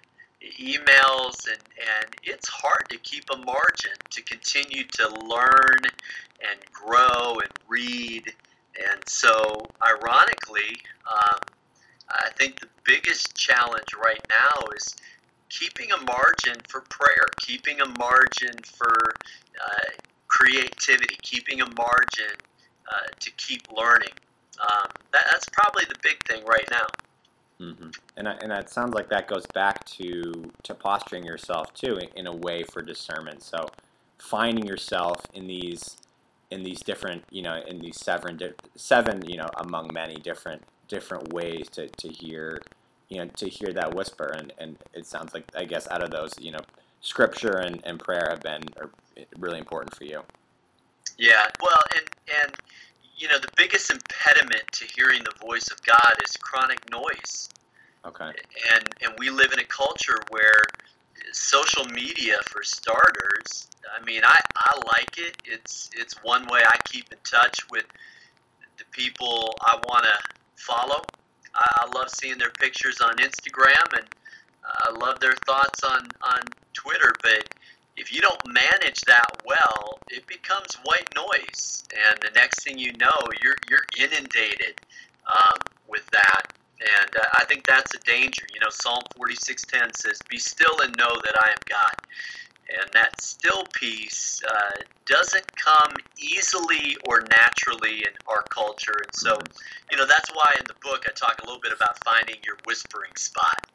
emails, 0.59 1.47
and, 1.49 1.61
and 1.79 2.15
it's 2.23 2.49
hard 2.49 2.89
to 2.89 2.99
keep 2.99 3.25
a 3.33 3.37
margin 3.39 3.93
to 4.11 4.23
continue 4.23 4.85
to 4.85 5.09
learn 5.27 5.81
and 6.41 6.61
grow 6.73 7.39
and 7.41 7.51
read. 7.69 8.33
And 8.77 9.01
so, 9.07 9.67
ironically, 9.83 10.81
um, 11.11 11.39
I 12.11 12.31
think 12.37 12.61
the 12.61 12.69
biggest 12.85 13.37
challenge 13.37 13.95
right 14.03 14.21
now 14.29 14.67
is 14.77 14.97
keeping 15.49 15.91
a 15.93 16.05
margin 16.05 16.57
for 16.69 16.83
prayer, 16.83 17.27
keeping 17.41 17.81
a 17.81 17.87
margin 17.99 18.55
for 18.65 19.15
uh, 19.63 19.91
creativity, 20.29 21.17
keeping 21.23 21.61
a 21.61 21.67
margin 21.77 22.35
uh, 22.91 23.09
to 23.19 23.31
keep 23.33 23.63
learning. 23.73 24.13
Um, 24.61 24.91
that, 25.13 25.23
that's 25.31 25.49
probably 25.53 25.85
the 25.89 25.97
big 26.03 26.25
thing 26.27 26.45
right 26.45 26.69
now. 26.71 26.87
hmm 27.59 27.91
And 28.17 28.29
and 28.29 28.51
that 28.51 28.71
sounds 28.71 28.95
like 28.95 29.09
that 29.11 29.29
goes 29.29 29.47
back 29.55 29.85
to 29.97 30.51
to 30.63 30.75
posturing 30.75 31.25
yourself 31.25 31.75
too 31.75 31.99
in, 31.99 32.09
in 32.17 32.27
a 32.27 32.35
way 32.35 32.63
for 32.63 32.83
discernment. 32.83 33.43
So 33.43 33.67
finding 34.19 34.67
yourself 34.67 35.21
in 35.35 35.47
these 35.47 35.97
in 36.51 36.63
these 36.63 36.81
different 36.81 37.25
you 37.31 37.43
know 37.43 37.63
in 37.67 37.81
these 37.81 37.99
seven 37.99 38.37
di- 38.37 38.53
seven 38.77 39.23
you 39.27 39.37
know 39.37 39.49
among 39.59 39.91
many 39.93 40.17
different 40.17 40.63
different 40.89 41.33
ways 41.33 41.69
to, 41.69 41.89
to 41.89 42.09
hear 42.09 42.61
you 43.09 43.19
know 43.19 43.27
to 43.37 43.49
hear 43.49 43.73
that 43.73 43.95
whisper 43.95 44.35
and, 44.37 44.53
and 44.59 44.77
it 44.95 45.07
sounds 45.07 45.35
like 45.35 45.45
I 45.57 45.65
guess 45.65 45.89
out 45.89 46.03
of 46.03 46.11
those 46.11 46.33
you 46.39 46.53
know 46.53 46.61
scripture 47.01 47.57
and, 47.59 47.81
and 47.85 47.99
prayer 47.99 48.29
have 48.31 48.43
been 48.43 48.63
are 48.81 48.91
really 49.39 49.59
important 49.59 49.95
for 49.95 50.05
you. 50.05 50.23
Yeah, 51.19 51.47
well, 51.63 51.81
and 51.97 52.07
and 52.43 52.55
you 53.17 53.29
know 53.29 53.39
the 53.39 53.51
biggest 53.57 53.91
impediment 53.91 54.65
to 54.73 54.87
hearing 54.87 55.23
the 55.25 55.47
voice 55.47 55.71
of 55.71 55.83
God 55.83 56.15
is 56.25 56.37
chronic 56.37 56.91
noise. 56.91 57.49
Okay. 58.07 58.33
and 58.73 58.89
and 59.03 59.13
we 59.19 59.29
live 59.29 59.53
in 59.53 59.59
a 59.59 59.65
culture 59.65 60.19
where 60.31 60.65
social 61.33 61.85
media 61.87 62.37
for 62.47 62.63
starters 62.63 63.69
i 63.99 64.05
mean 64.05 64.23
i 64.25 64.39
i 64.57 64.77
like 64.93 65.19
it. 65.19 65.37
It's 65.45 65.91
it's 65.97 66.15
one 66.23 66.47
way 66.47 66.61
i 66.67 66.77
keep 66.85 67.13
in 67.13 67.19
touch 67.25 67.69
with 67.71 67.87
the 68.79 68.85
people 68.91 69.55
i 69.63 69.77
want 69.85 70.05
to 70.05 70.17
follow. 70.57 71.03
I, 71.55 71.87
I 71.87 71.99
love 71.99 72.11
seeing 72.11 72.39
their 72.39 72.51
pictures 72.51 73.01
on 73.01 73.17
instagram 73.17 73.99
and 73.99 74.07
i 74.65 74.91
love 74.91 75.21
their 75.21 75.35
thoughts 75.47 75.83
on 75.85 76.09
on 76.23 76.41
twitter 76.73 77.13
but 77.23 77.49
if 78.01 78.13
you 78.13 78.21
don't 78.21 78.41
manage 78.47 79.03
that 79.03 79.27
well, 79.45 79.99
it 80.09 80.27
becomes 80.27 80.75
white 80.85 81.09
noise, 81.15 81.85
and 82.09 82.19
the 82.23 82.31
next 82.35 82.65
thing 82.65 82.79
you 82.79 82.93
know, 82.99 83.19
you're 83.43 83.57
you're 83.69 83.85
inundated 83.99 84.81
um, 85.27 85.59
with 85.87 86.07
that. 86.11 86.43
And 86.81 87.17
uh, 87.17 87.27
I 87.35 87.45
think 87.45 87.67
that's 87.67 87.95
a 87.95 87.99
danger. 87.99 88.47
You 88.53 88.61
know, 88.61 88.71
Psalm 88.71 89.03
46:10 89.17 89.95
says, 89.97 90.19
"Be 90.29 90.39
still 90.39 90.81
and 90.81 90.97
know 90.97 91.15
that 91.25 91.37
I 91.41 91.51
am 91.51 91.59
God." 91.69 91.97
And 92.71 92.89
that 92.93 93.21
still 93.21 93.65
piece 93.73 94.41
uh, 94.49 94.83
doesn't 95.05 95.57
come 95.57 95.93
easily 96.19 96.97
or 97.09 97.23
naturally 97.29 97.99
in 97.99 98.13
our 98.29 98.43
culture. 98.43 98.95
And 99.03 99.13
so, 99.13 99.37
you 99.91 99.97
know, 99.97 100.07
that's 100.07 100.31
why 100.31 100.55
in 100.57 100.65
the 100.69 100.77
book 100.81 101.05
I 101.09 101.11
talk 101.11 101.43
a 101.43 101.47
little 101.47 101.61
bit 101.61 101.73
about 101.73 101.99
finding 102.05 102.37
your 102.47 102.57
whispering 102.67 103.11
spot. 103.17 103.67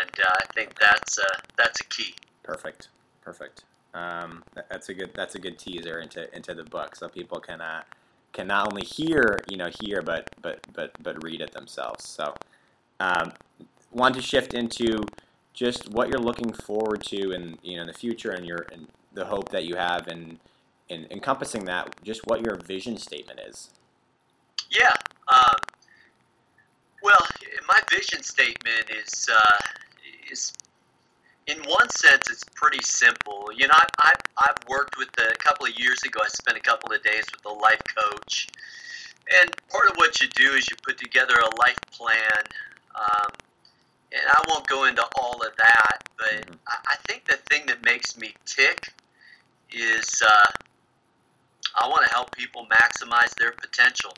And 0.00 0.10
uh, 0.18 0.34
I 0.42 0.52
think 0.54 0.76
that's 0.76 1.18
a, 1.18 1.40
that's 1.56 1.80
a 1.80 1.84
key. 1.84 2.16
Perfect. 2.42 2.88
Perfect. 3.22 3.62
Um, 3.94 4.42
that's 4.68 4.88
a 4.88 4.94
good 4.94 5.10
that's 5.14 5.36
a 5.36 5.38
good 5.38 5.58
teaser 5.58 6.00
into 6.00 6.34
into 6.36 6.52
the 6.52 6.64
book, 6.64 6.94
so 6.94 7.08
people 7.08 7.40
can 7.40 7.60
uh, 7.62 7.82
can 8.36 8.46
not 8.46 8.70
only 8.70 8.84
hear 8.84 9.42
you 9.48 9.56
know 9.56 9.70
hear 9.80 10.02
but 10.02 10.28
but 10.42 10.60
but 10.74 10.92
but 11.02 11.22
read 11.24 11.40
it 11.40 11.52
themselves. 11.52 12.06
So, 12.06 12.34
um, 13.00 13.32
want 13.92 14.14
to 14.14 14.22
shift 14.22 14.52
into 14.52 15.02
just 15.54 15.90
what 15.92 16.08
you're 16.10 16.20
looking 16.20 16.52
forward 16.52 17.02
to 17.04 17.32
in 17.32 17.58
you 17.62 17.76
know 17.76 17.82
in 17.82 17.86
the 17.86 17.94
future 17.94 18.32
and 18.32 18.46
your 18.46 18.66
and 18.72 18.86
the 19.14 19.24
hope 19.24 19.48
that 19.48 19.64
you 19.64 19.74
have 19.74 20.06
in 20.08 20.38
in 20.90 21.06
encompassing 21.10 21.64
that. 21.64 21.96
Just 22.04 22.26
what 22.26 22.42
your 22.42 22.56
vision 22.56 22.98
statement 22.98 23.40
is. 23.48 23.70
Yeah. 24.70 24.94
Um, 25.28 25.56
well, 27.02 27.26
my 27.66 27.80
vision 27.90 28.22
statement 28.22 28.90
is 28.90 29.28
uh, 29.32 29.58
is 30.30 30.52
in 31.46 31.58
one 31.68 31.88
sense, 31.90 32.28
it's 32.30 32.44
pretty 32.54 32.82
simple. 32.82 33.50
You 33.54 33.68
know, 33.68 33.74
I've, 33.76 33.90
I've, 34.02 34.48
I've 34.48 34.68
worked 34.68 34.98
with 34.98 35.10
the, 35.12 35.30
a 35.30 35.36
couple 35.36 35.66
of 35.66 35.78
years 35.78 36.02
ago, 36.02 36.20
I 36.24 36.28
spent 36.28 36.56
a 36.56 36.60
couple 36.60 36.92
of 36.92 37.02
days 37.02 37.24
with 37.30 37.44
a 37.44 37.54
life 37.54 37.82
coach. 37.96 38.48
And 39.40 39.50
part 39.70 39.90
of 39.90 39.96
what 39.96 40.20
you 40.20 40.28
do 40.28 40.52
is 40.52 40.68
you 40.68 40.76
put 40.82 40.98
together 40.98 41.34
a 41.34 41.60
life 41.60 41.78
plan. 41.90 42.42
Um, 42.94 43.30
and 44.12 44.22
I 44.28 44.42
won't 44.48 44.66
go 44.66 44.84
into 44.84 45.04
all 45.16 45.34
of 45.42 45.54
that, 45.58 45.98
but 46.16 46.46
mm-hmm. 46.46 46.54
I, 46.66 46.76
I 46.92 46.96
think 47.06 47.26
the 47.26 47.38
thing 47.50 47.66
that 47.66 47.84
makes 47.84 48.16
me 48.16 48.34
tick 48.44 48.92
is 49.72 50.22
uh, 50.26 50.50
I 51.80 51.88
want 51.88 52.06
to 52.06 52.12
help 52.12 52.34
people 52.34 52.66
maximize 52.70 53.34
their 53.36 53.52
potential. 53.52 54.14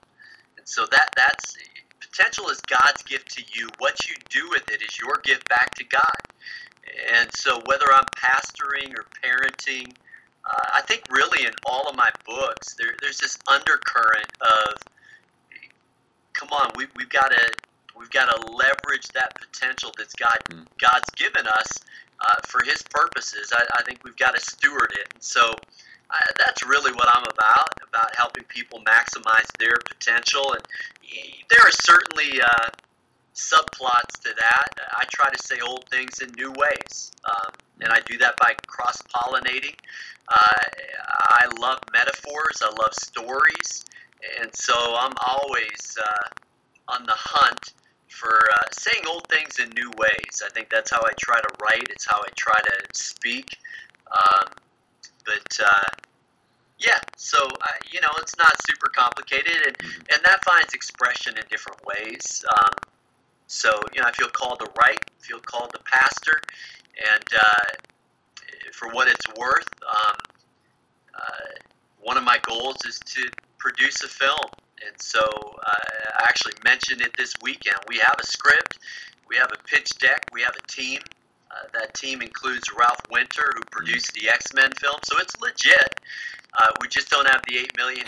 And 0.56 0.66
so 0.68 0.86
that 0.90 1.10
that's 1.16 1.56
potential 2.00 2.48
is 2.48 2.60
God's 2.62 3.02
gift 3.02 3.30
to 3.36 3.42
you. 3.52 3.68
What 3.78 4.08
you 4.08 4.14
do 4.28 4.48
with 4.50 4.70
it 4.70 4.82
is 4.82 4.98
your 4.98 5.20
gift 5.24 5.48
back 5.48 5.74
to 5.76 5.84
God. 5.84 6.16
And 7.14 7.28
so, 7.34 7.60
whether 7.66 7.86
I'm 7.92 8.06
pastoring 8.16 8.96
or 8.96 9.04
parenting, 9.24 9.92
uh, 10.44 10.66
I 10.74 10.82
think 10.82 11.02
really 11.10 11.46
in 11.46 11.52
all 11.66 11.88
of 11.88 11.96
my 11.96 12.10
books, 12.26 12.74
there, 12.74 12.94
there's 13.00 13.18
this 13.18 13.38
undercurrent 13.48 14.30
of, 14.40 14.78
come 16.32 16.48
on, 16.50 16.70
we, 16.76 16.86
we've 16.96 17.08
got 17.08 17.30
to 17.30 17.52
we've 17.96 18.10
got 18.10 18.26
to 18.26 18.52
leverage 18.52 19.08
that 19.12 19.34
potential 19.34 19.92
that's 19.98 20.14
God 20.14 20.38
mm. 20.50 20.64
God's 20.78 21.10
given 21.10 21.46
us 21.46 21.78
uh, 22.20 22.40
for 22.46 22.62
His 22.64 22.82
purposes. 22.82 23.52
I, 23.52 23.64
I, 23.76 23.82
think 23.82 24.04
we've 24.04 24.16
got 24.16 24.34
to 24.34 24.40
steward 24.40 24.92
it. 24.92 25.12
And 25.14 25.22
so, 25.22 25.50
uh, 26.10 26.16
that's 26.38 26.64
really 26.64 26.92
what 26.92 27.08
I'm 27.08 27.24
about 27.24 27.68
about 27.86 28.14
helping 28.16 28.44
people 28.44 28.80
maximize 28.84 29.46
their 29.58 29.76
potential. 29.88 30.54
And 30.54 30.62
there 31.50 31.60
are 31.60 31.72
certainly 31.72 32.40
uh, 32.40 32.70
subplots 33.38 34.18
to 34.20 34.34
that. 34.36 34.68
I 34.96 35.04
try 35.14 35.30
to 35.30 35.42
say 35.42 35.60
old 35.60 35.84
things 35.90 36.20
in 36.20 36.30
new 36.32 36.52
ways, 36.52 37.12
um, 37.24 37.52
and 37.80 37.92
I 37.92 38.00
do 38.00 38.18
that 38.18 38.36
by 38.38 38.54
cross 38.66 39.00
pollinating. 39.02 39.76
Uh, 40.28 40.62
I 41.30 41.46
love 41.60 41.78
metaphors, 41.92 42.60
I 42.62 42.70
love 42.82 42.92
stories, 42.94 43.84
and 44.40 44.54
so 44.54 44.74
I'm 44.74 45.14
always 45.24 45.96
uh, 46.02 46.92
on 46.94 47.06
the 47.06 47.14
hunt 47.14 47.74
for 48.08 48.34
uh, 48.56 48.66
saying 48.72 49.04
old 49.08 49.26
things 49.28 49.60
in 49.60 49.70
new 49.70 49.90
ways. 49.96 50.42
I 50.44 50.50
think 50.50 50.68
that's 50.68 50.90
how 50.90 51.00
I 51.00 51.12
try 51.20 51.40
to 51.40 51.48
write, 51.62 51.88
it's 51.90 52.04
how 52.04 52.18
I 52.18 52.28
try 52.36 52.58
to 52.60 52.98
speak. 52.98 53.56
Um, 54.10 54.48
but 55.24 55.58
uh, 55.64 55.88
yeah, 56.78 56.98
so 57.16 57.38
uh, 57.46 57.78
you 57.90 58.00
know, 58.00 58.10
it's 58.18 58.36
not 58.36 58.54
super 58.68 58.88
complicated, 58.88 59.62
and, 59.66 59.76
and 60.12 60.20
that 60.24 60.44
finds 60.44 60.74
expression 60.74 61.36
in 61.36 61.44
different 61.48 61.78
ways. 61.86 62.44
Um, 62.50 62.74
so, 63.48 63.70
you 63.94 64.00
know, 64.00 64.06
I 64.06 64.12
feel 64.12 64.28
called 64.28 64.60
to 64.60 64.70
write, 64.78 65.00
feel 65.20 65.40
called 65.40 65.72
to 65.72 65.80
pastor, 65.84 66.40
and 67.14 67.24
uh, 67.34 67.64
for 68.72 68.88
what 68.90 69.08
it's 69.08 69.26
worth, 69.36 69.68
um, 69.88 70.16
uh, 71.14 71.20
one 72.00 72.16
of 72.16 72.24
my 72.24 72.38
goals 72.42 72.76
is 72.86 73.00
to 73.00 73.28
produce 73.58 74.02
a 74.04 74.08
film. 74.08 74.50
And 74.86 75.00
so 75.00 75.20
uh, 75.20 76.20
I 76.20 76.24
actually 76.28 76.54
mentioned 76.64 77.00
it 77.00 77.16
this 77.16 77.34
weekend. 77.42 77.78
We 77.88 77.98
have 77.98 78.16
a 78.20 78.26
script, 78.26 78.78
we 79.28 79.36
have 79.36 79.50
a 79.52 79.62
pitch 79.66 79.98
deck, 79.98 80.26
we 80.32 80.42
have 80.42 80.54
a 80.56 80.66
team. 80.68 81.00
Uh, 81.50 81.66
that 81.72 81.94
team 81.94 82.20
includes 82.20 82.64
Ralph 82.78 83.00
Winter, 83.10 83.54
who 83.56 83.62
produced 83.70 84.12
the 84.12 84.28
X 84.28 84.52
Men 84.54 84.70
film, 84.78 84.98
so 85.02 85.16
it's 85.18 85.34
legit. 85.40 85.98
Uh, 86.60 86.68
we 86.80 86.88
just 86.88 87.10
don't 87.10 87.26
have 87.26 87.42
the 87.48 87.56
$8 87.56 87.76
million 87.78 88.04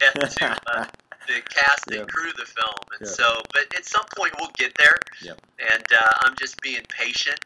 yet 0.00 0.30
to, 0.32 0.60
uh, 0.66 0.84
the 1.26 1.40
cast 1.48 1.86
and 1.88 1.96
yep. 1.96 2.08
crew 2.08 2.30
the 2.36 2.46
film, 2.46 2.80
and 2.98 3.06
yep. 3.06 3.14
so, 3.16 3.42
but 3.52 3.64
at 3.76 3.84
some 3.84 4.04
point 4.16 4.32
we'll 4.38 4.52
get 4.56 4.74
there. 4.78 4.96
Yep. 5.22 5.40
And 5.72 5.84
uh, 5.92 6.12
I'm 6.22 6.34
just 6.36 6.60
being 6.60 6.82
patient. 6.88 7.40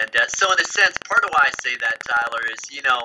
And 0.00 0.10
uh, 0.16 0.26
so, 0.28 0.50
in 0.52 0.58
a 0.60 0.64
sense, 0.64 0.96
part 1.06 1.24
of 1.24 1.30
why 1.32 1.48
I 1.48 1.50
say 1.60 1.76
that, 1.76 2.00
Tyler, 2.06 2.42
is 2.52 2.70
you 2.70 2.82
know, 2.82 3.02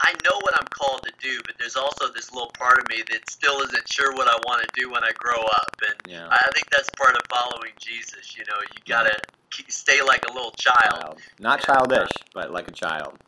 I 0.00 0.12
know 0.24 0.36
what 0.42 0.54
I'm 0.58 0.66
called 0.66 1.02
to 1.04 1.12
do, 1.20 1.40
but 1.44 1.56
there's 1.58 1.76
also 1.76 2.12
this 2.12 2.32
little 2.32 2.50
part 2.58 2.78
of 2.78 2.88
me 2.88 3.02
that 3.10 3.28
still 3.28 3.60
isn't 3.62 3.88
sure 3.88 4.12
what 4.14 4.28
I 4.28 4.36
want 4.46 4.62
to 4.62 4.68
do 4.80 4.90
when 4.90 5.02
I 5.02 5.10
grow 5.16 5.40
up, 5.40 5.76
and 5.88 6.12
yeah. 6.12 6.28
I 6.30 6.50
think 6.54 6.68
that's 6.70 6.90
part 6.96 7.16
of 7.16 7.22
following 7.30 7.72
Jesus. 7.78 8.36
You 8.36 8.44
know, 8.44 8.58
you 8.60 8.82
gotta 8.86 9.18
yeah. 9.58 9.64
stay 9.68 10.02
like 10.02 10.24
a 10.28 10.32
little 10.32 10.52
child, 10.52 11.00
child. 11.00 11.18
not 11.38 11.58
and, 11.58 11.66
childish, 11.66 12.10
uh, 12.10 12.30
but 12.34 12.52
like 12.52 12.68
a 12.68 12.72
child. 12.72 13.18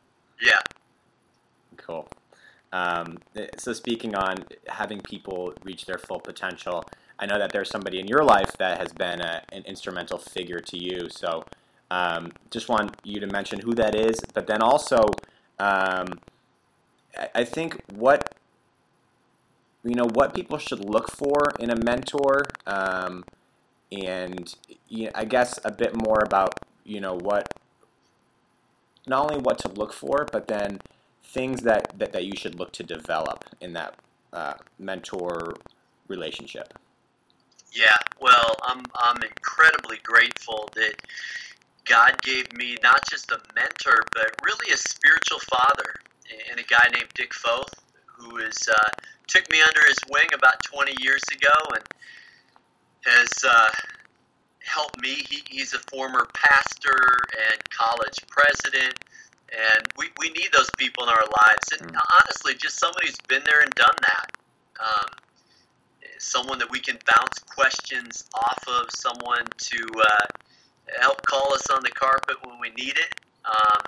Yeah. 0.41 0.61
Cool. 1.77 2.09
Um, 2.73 3.19
so 3.59 3.73
speaking 3.73 4.15
on 4.15 4.45
having 4.69 5.01
people 5.01 5.53
reach 5.65 5.87
their 5.87 5.99
full 5.99 6.21
potential, 6.21 6.85
I 7.19 7.27
know 7.27 7.39
that 7.39 7.53
there's 7.53 7.71
somebody 7.71 7.99
in 7.99 8.07
your 8.07 8.25
life 8.25 8.53
that 8.59 8.79
has 8.79 8.93
been 8.93 9.21
a, 9.21 9.43
an 9.53 9.65
instrumental 9.65 10.19
figure 10.19 10.61
to 10.61 10.79
you. 10.79 11.09
So 11.11 11.45
um, 11.91 12.33
just 12.51 12.69
want 12.69 12.97
you 13.05 13.21
to 13.21 13.27
mention 13.27 13.61
who 13.61 13.75
that 13.75 13.95
is, 13.95 14.21
but 14.33 14.47
then 14.47 14.63
also 14.63 15.11
um, 15.59 16.21
I 17.35 17.45
think 17.45 17.81
what 17.93 18.35
you 19.85 19.95
know 19.95 20.07
what 20.13 20.35
people 20.35 20.59
should 20.59 20.85
look 20.85 21.11
for 21.11 21.53
in 21.59 21.71
a 21.71 21.77
mentor, 21.77 22.45
um, 22.67 23.25
and 23.91 24.55
you 24.89 25.07
know, 25.07 25.11
I 25.15 25.25
guess 25.25 25.59
a 25.65 25.71
bit 25.73 25.95
more 25.97 26.21
about 26.25 26.61
you 26.85 27.01
know 27.01 27.15
what 27.15 27.53
not 29.07 29.31
only 29.31 29.43
what 29.43 29.59
to 29.61 29.69
look 29.69 29.93
for, 29.93 30.27
but 30.31 30.49
then 30.49 30.81
things 31.31 31.63
that, 31.63 31.99
that, 31.99 32.13
that 32.13 32.25
you 32.25 32.37
should 32.37 32.59
look 32.59 32.73
to 32.73 32.83
develop 32.83 33.45
in 33.61 33.73
that 33.75 33.95
uh, 34.33 34.55
mentor 34.79 35.55
relationship? 36.09 36.75
Yeah, 37.73 37.97
well, 38.21 38.57
I'm, 38.63 38.83
I'm 38.95 39.23
incredibly 39.23 39.99
grateful 40.03 40.69
that 40.75 40.95
God 41.85 42.21
gave 42.23 42.53
me 42.53 42.77
not 42.83 43.09
just 43.09 43.31
a 43.31 43.41
mentor, 43.55 44.05
but 44.13 44.35
really 44.45 44.73
a 44.73 44.77
spiritual 44.77 45.39
father, 45.39 46.01
and 46.51 46.59
a 46.59 46.65
guy 46.65 46.89
named 46.93 47.11
Dick 47.15 47.33
Foth, 47.33 47.75
who 48.07 48.39
is 48.39 48.69
uh, 48.69 48.89
took 49.29 49.51
me 49.51 49.59
under 49.63 49.81
his 49.87 49.99
wing 50.11 50.27
about 50.35 50.63
20 50.65 50.95
years 51.01 51.23
ago 51.33 51.75
and 51.75 51.85
has 53.05 53.45
uh, 53.49 53.71
helped 54.65 55.01
me. 55.01 55.15
He, 55.29 55.43
he's 55.49 55.75
a 55.75 55.79
former 55.91 56.27
pastor 56.35 56.99
and 57.51 57.71
college 57.71 58.19
president, 58.29 58.99
and 59.51 59.87
we, 59.97 60.07
we 60.19 60.31
need 60.31 60.49
those 60.53 60.71
people 60.77 61.05
in 61.05 61.09
our 61.09 61.25
lives. 61.25 61.67
And 61.79 61.93
mm. 61.93 62.01
honestly, 62.21 62.55
just 62.55 62.79
somebody 62.79 63.07
who's 63.07 63.21
been 63.29 63.43
there 63.45 63.63
and 63.63 63.73
done 63.75 63.97
that. 64.03 64.37
Um, 64.81 65.11
someone 66.19 66.59
that 66.59 66.71
we 66.71 66.79
can 66.79 66.99
bounce 67.07 67.39
questions 67.41 68.25
off 68.35 68.63
of, 68.69 68.91
someone 68.91 69.45
to 69.57 69.87
uh, 69.99 70.27
help 71.01 71.23
call 71.27 71.53
us 71.55 71.69
on 71.71 71.81
the 71.83 71.91
carpet 71.91 72.37
when 72.45 72.61
we 72.61 72.71
need 72.71 72.97
it, 72.97 73.21
um, 73.45 73.81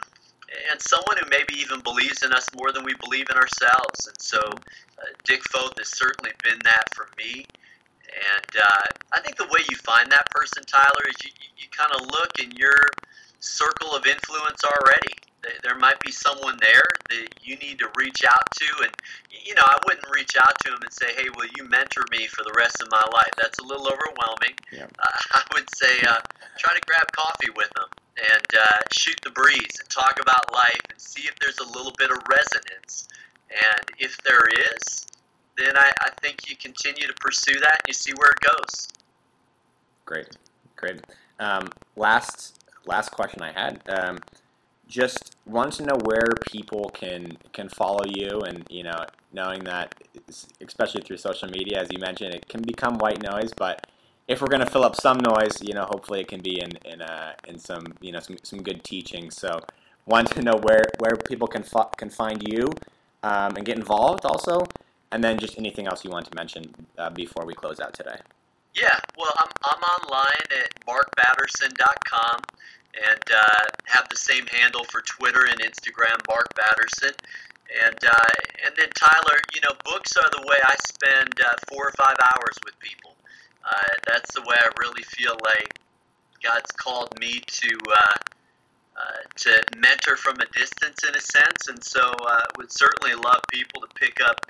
and 0.71 0.81
someone 0.81 1.17
who 1.19 1.29
maybe 1.31 1.55
even 1.61 1.81
believes 1.81 2.23
in 2.23 2.33
us 2.33 2.49
more 2.57 2.73
than 2.73 2.85
we 2.85 2.95
believe 3.05 3.27
in 3.31 3.37
ourselves. 3.37 4.07
And 4.07 4.21
so, 4.21 4.41
uh, 4.41 5.05
Dick 5.25 5.43
Foth 5.45 5.79
has 5.79 5.89
certainly 5.89 6.33
been 6.43 6.59
that 6.65 6.85
for 6.95 7.09
me. 7.17 7.47
And 8.13 8.61
uh, 8.61 8.85
I 9.15 9.21
think 9.21 9.37
the 9.37 9.45
way 9.45 9.61
you 9.71 9.77
find 9.77 10.11
that 10.13 10.31
person, 10.31 10.63
Tyler, 10.65 11.09
is 11.09 11.25
you, 11.25 11.31
you 11.57 11.67
kind 11.71 11.93
of 11.95 12.07
look 12.13 12.39
in 12.39 12.51
your 12.53 12.91
circle 13.41 13.95
of 13.95 14.07
influence 14.07 14.63
already 14.65 15.15
there 15.63 15.77
might 15.77 15.99
be 16.01 16.11
someone 16.11 16.57
there 16.61 16.89
that 17.11 17.29
you 17.43 17.57
need 17.57 17.79
to 17.79 17.89
reach 17.97 18.25
out 18.25 18.45
to 18.53 18.67
and 18.83 18.93
you 19.31 19.55
know 19.55 19.65
i 19.65 19.77
wouldn't 19.87 20.07
reach 20.15 20.37
out 20.37 20.57
to 20.65 20.71
him 20.71 20.79
and 20.83 20.93
say 20.93 21.07
hey 21.17 21.29
will 21.37 21.49
you 21.57 21.69
mentor 21.69 22.05
me 22.11 22.27
for 22.27 22.45
the 22.45 22.53
rest 22.57 22.81
of 22.81 22.89
my 22.91 23.05
life 23.13 23.33
that's 23.37 23.59
a 23.59 23.63
little 23.63 23.87
overwhelming 23.87 24.55
yeah. 24.71 24.85
uh, 24.85 25.19
i 25.33 25.43
would 25.55 25.69
say 25.75 25.99
uh, 26.09 26.21
try 26.59 26.73
to 26.75 26.81
grab 26.87 27.11
coffee 27.13 27.51
with 27.57 27.71
them 27.75 27.89
and 28.19 28.47
uh, 28.59 28.81
shoot 28.93 29.19
the 29.25 29.31
breeze 29.31 29.79
and 29.79 29.89
talk 29.89 30.19
about 30.21 30.53
life 30.53 30.81
and 30.91 31.01
see 31.01 31.23
if 31.23 31.35
there's 31.41 31.59
a 31.59 31.67
little 31.77 31.93
bit 31.99 32.11
of 32.11 32.19
resonance. 32.29 33.09
And 33.51 33.85
if 33.99 34.17
there 34.23 34.49
is, 34.75 35.07
then 35.57 35.77
I, 35.77 35.91
I 36.01 36.11
think 36.21 36.49
you 36.49 36.57
continue 36.57 37.07
to 37.07 37.15
pursue 37.21 37.59
that 37.61 37.81
and 37.81 37.89
you 37.89 37.95
see 37.95 38.13
where 38.17 38.31
it 38.31 38.41
goes. 38.41 38.89
Great, 40.05 40.37
great. 40.77 41.01
Um, 41.39 41.71
last 41.97 42.59
last 42.85 43.11
question 43.11 43.43
I 43.43 43.53
had. 43.53 43.83
Um, 43.89 44.19
just 44.93 45.37
wanted 45.47 45.73
to 45.79 45.85
know 45.87 45.99
where 46.05 46.35
people 46.51 46.91
can 46.91 47.39
can 47.53 47.69
follow 47.69 48.05
you, 48.07 48.43
and 48.43 48.65
you 48.69 48.83
know, 48.83 49.07
knowing 49.33 49.65
that, 49.65 49.95
especially 50.61 51.01
through 51.01 51.17
social 51.17 51.49
media, 51.49 51.81
as 51.81 51.89
you 51.91 51.99
mentioned, 51.99 52.35
it 52.35 52.47
can 52.49 52.61
become 52.61 52.99
white 52.99 53.23
noise. 53.23 53.53
But 53.57 53.87
if 54.29 54.43
we're 54.43 54.49
going 54.49 54.65
to 54.65 54.71
fill 54.71 54.85
up 54.85 54.95
some 54.95 55.19
noise, 55.19 55.63
you 55.63 55.73
know, 55.73 55.87
hopefully 55.87 56.21
it 56.21 56.29
can 56.29 56.43
be 56.43 56.61
in 56.61 56.71
in 56.85 57.01
uh, 57.01 57.33
in 57.49 57.59
some 57.59 57.85
you 58.03 58.13
know 58.13 58.21
some, 58.21 58.37
some 58.43 58.63
good 58.63 58.85
teaching. 58.85 59.31
So, 59.31 59.61
wanted 60.05 60.35
to 60.35 60.43
know 60.43 60.59
where 60.63 60.85
where 60.99 61.17
people 61.17 61.49
can 61.49 61.63
fo- 61.63 61.91
can 61.97 62.11
find 62.11 62.43
you 62.47 62.71
um, 63.23 63.57
and 63.57 63.65
get 63.65 63.79
involved, 63.79 64.27
also, 64.27 64.67
and 65.11 65.25
then 65.25 65.39
just 65.39 65.59
anything 65.59 65.87
else 65.87 66.05
you 66.05 66.11
want 66.11 66.27
to 66.27 66.35
mention 66.37 66.65
uh, 66.99 67.09
before 67.09 67.47
we 67.47 67.55
close 67.55 67.81
out 67.81 67.95
today. 67.95 68.19
Yeah, 68.75 68.99
well, 69.19 69.33
I'm, 69.37 69.51
I'm 69.65 69.83
online 69.83 70.47
at 70.63 70.71
markbatterson.com 70.87 72.41
and 72.95 73.23
uh, 73.35 73.65
have 73.87 74.09
the 74.09 74.17
same 74.17 74.47
handle 74.47 74.85
for 74.85 75.01
Twitter 75.03 75.47
and 75.51 75.61
Instagram, 75.61 76.21
Mark 76.29 76.49
Batterson. 76.55 77.15
And 77.87 77.97
uh, 78.05 78.29
and 78.67 78.75
then 78.77 78.89
Tyler, 78.95 79.39
you 79.55 79.61
know, 79.63 79.75
books 79.85 80.13
are 80.17 80.29
the 80.31 80.47
way 80.47 80.59
I 80.63 80.75
spend 80.87 81.41
uh, 81.41 81.55
four 81.69 81.89
or 81.89 81.93
five 81.93 82.17
hours 82.21 82.59
with 82.65 82.79
people. 82.81 83.17
Uh, 83.65 83.93
that's 84.07 84.35
the 84.35 84.43
way 84.43 84.57
I 84.61 84.69
really 84.79 85.03
feel 85.03 85.37
like 85.43 85.79
God's 86.43 86.71
called 86.73 87.19
me 87.19 87.41
to 87.47 87.79
uh, 87.91 88.17
uh, 88.95 89.23
to 89.37 89.63
mentor 89.79 90.17
from 90.17 90.37
a 90.41 90.59
distance, 90.59 91.03
in 91.09 91.17
a 91.17 91.21
sense. 91.21 91.69
And 91.69 91.83
so, 91.83 92.13
uh, 92.27 92.43
would 92.59 92.71
certainly 92.71 93.15
love 93.15 93.41
people 93.51 93.81
to 93.81 93.89
pick 93.95 94.21
up 94.21 94.41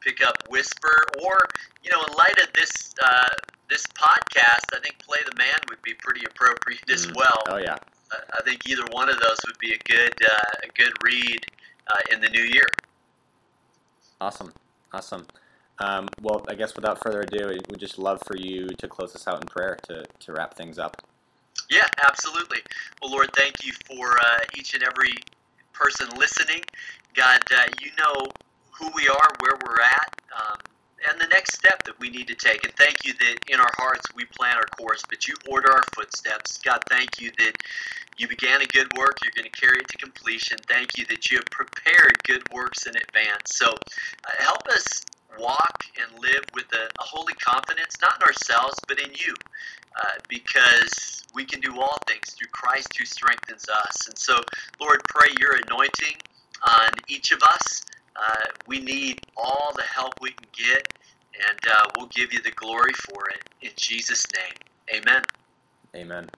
pick 0.00 0.24
up 0.24 0.48
Whisper, 0.48 1.04
or 1.22 1.46
you 1.82 1.90
know, 1.90 2.02
in 2.04 2.16
light 2.16 2.38
of 2.42 2.52
this 2.54 2.94
uh, 3.04 3.28
this 3.68 3.86
podcast, 3.88 4.64
I 4.74 4.80
think 4.82 4.98
Play 4.98 5.18
the 5.28 5.36
Man 5.36 5.58
would 5.68 5.82
be 5.82 5.94
pretty 5.94 6.24
appropriate 6.24 6.88
as 6.90 7.06
Mm. 7.06 7.16
well. 7.16 7.42
Oh 7.48 7.56
yeah. 7.56 7.76
I 8.38 8.40
think 8.42 8.68
either 8.68 8.84
one 8.92 9.08
of 9.08 9.18
those 9.18 9.38
would 9.46 9.58
be 9.58 9.72
a 9.72 9.78
good 9.78 10.14
uh, 10.24 10.50
a 10.64 10.68
good 10.76 10.92
read 11.02 11.44
uh, 11.88 11.98
in 12.12 12.20
the 12.20 12.28
new 12.30 12.42
year. 12.42 12.66
Awesome, 14.20 14.52
awesome. 14.92 15.26
Um, 15.78 16.08
well, 16.22 16.42
I 16.48 16.54
guess 16.54 16.74
without 16.74 17.02
further 17.02 17.20
ado, 17.22 17.48
we'd 17.68 17.78
just 17.80 17.98
love 17.98 18.22
for 18.26 18.36
you 18.36 18.68
to 18.68 18.88
close 18.88 19.14
us 19.14 19.26
out 19.28 19.42
in 19.42 19.46
prayer 19.48 19.76
to, 19.88 20.04
to 20.20 20.32
wrap 20.32 20.54
things 20.54 20.78
up. 20.78 21.02
Yeah, 21.68 21.86
absolutely. 22.02 22.58
Well, 23.02 23.10
Lord, 23.10 23.28
thank 23.36 23.64
you 23.66 23.72
for 23.86 24.18
uh, 24.18 24.38
each 24.56 24.72
and 24.74 24.82
every 24.82 25.14
person 25.74 26.08
listening. 26.16 26.62
God, 27.14 27.40
uh, 27.54 27.64
you 27.82 27.90
know 27.98 28.26
who 28.70 28.90
we 28.94 29.08
are, 29.08 29.28
where 29.40 29.58
we're 29.66 29.80
at, 29.82 30.20
um, 30.34 30.56
and 31.10 31.20
the 31.20 31.26
next 31.28 31.54
step 31.54 31.84
that 31.84 31.98
we 32.00 32.10
need 32.10 32.28
to 32.28 32.34
take. 32.34 32.64
And 32.64 32.72
thank 32.74 33.04
you 33.04 33.12
that 33.14 33.36
in 33.48 33.60
our 33.60 33.72
hearts 33.76 34.06
we 34.14 34.24
plan 34.24 34.56
our 34.56 34.66
course, 34.78 35.02
but 35.08 35.28
you 35.28 35.34
order 35.48 35.70
our 35.70 35.84
footsteps. 35.94 36.58
God, 36.58 36.82
thank 36.88 37.20
you 37.20 37.30
that 37.38 37.52
you 38.18 38.28
began 38.28 38.62
a 38.62 38.66
good 38.66 38.88
work, 38.96 39.18
you're 39.22 39.32
going 39.36 39.50
to 39.50 39.60
carry 39.60 39.78
it 39.78 39.88
to 39.88 39.98
completion. 39.98 40.56
Thank 40.68 40.96
you 40.96 41.04
that 41.06 41.30
you 41.30 41.38
have 41.38 41.46
prepared 41.50 42.22
good 42.24 42.42
works 42.52 42.86
in 42.86 42.96
advance. 42.96 43.56
So 43.56 43.66
uh, 43.68 44.30
help 44.38 44.66
us 44.68 45.04
walk 45.38 45.84
and 46.00 46.22
live 46.22 46.44
with 46.54 46.64
a, 46.72 46.86
a 46.98 47.04
holy 47.04 47.34
confidence, 47.34 47.96
not 48.00 48.16
in 48.20 48.26
ourselves, 48.26 48.78
but 48.88 48.98
in 48.98 49.10
you 49.12 49.34
uh, 50.00 50.18
because 50.28 51.24
we 51.34 51.44
can 51.44 51.60
do 51.60 51.78
all 51.80 51.98
things 52.06 52.30
through 52.30 52.48
Christ 52.52 52.96
who 52.98 53.04
strengthens 53.04 53.66
us. 53.68 54.08
And 54.08 54.16
so, 54.16 54.40
Lord, 54.80 55.02
pray 55.08 55.28
your 55.38 55.56
anointing 55.66 56.16
on 56.62 56.90
each 57.08 57.32
of 57.32 57.42
us. 57.42 57.84
Uh, 58.18 58.46
we 58.66 58.80
need 58.80 59.20
all 59.36 59.72
the 59.76 59.82
help 59.82 60.14
we 60.20 60.30
can 60.30 60.46
get, 60.52 60.92
and 61.48 61.58
uh, 61.70 61.84
we'll 61.96 62.08
give 62.08 62.32
you 62.32 62.40
the 62.42 62.50
glory 62.52 62.92
for 62.92 63.28
it. 63.30 63.42
In 63.62 63.70
Jesus' 63.76 64.26
name, 64.34 65.00
amen. 65.00 65.22
Amen. 65.94 66.28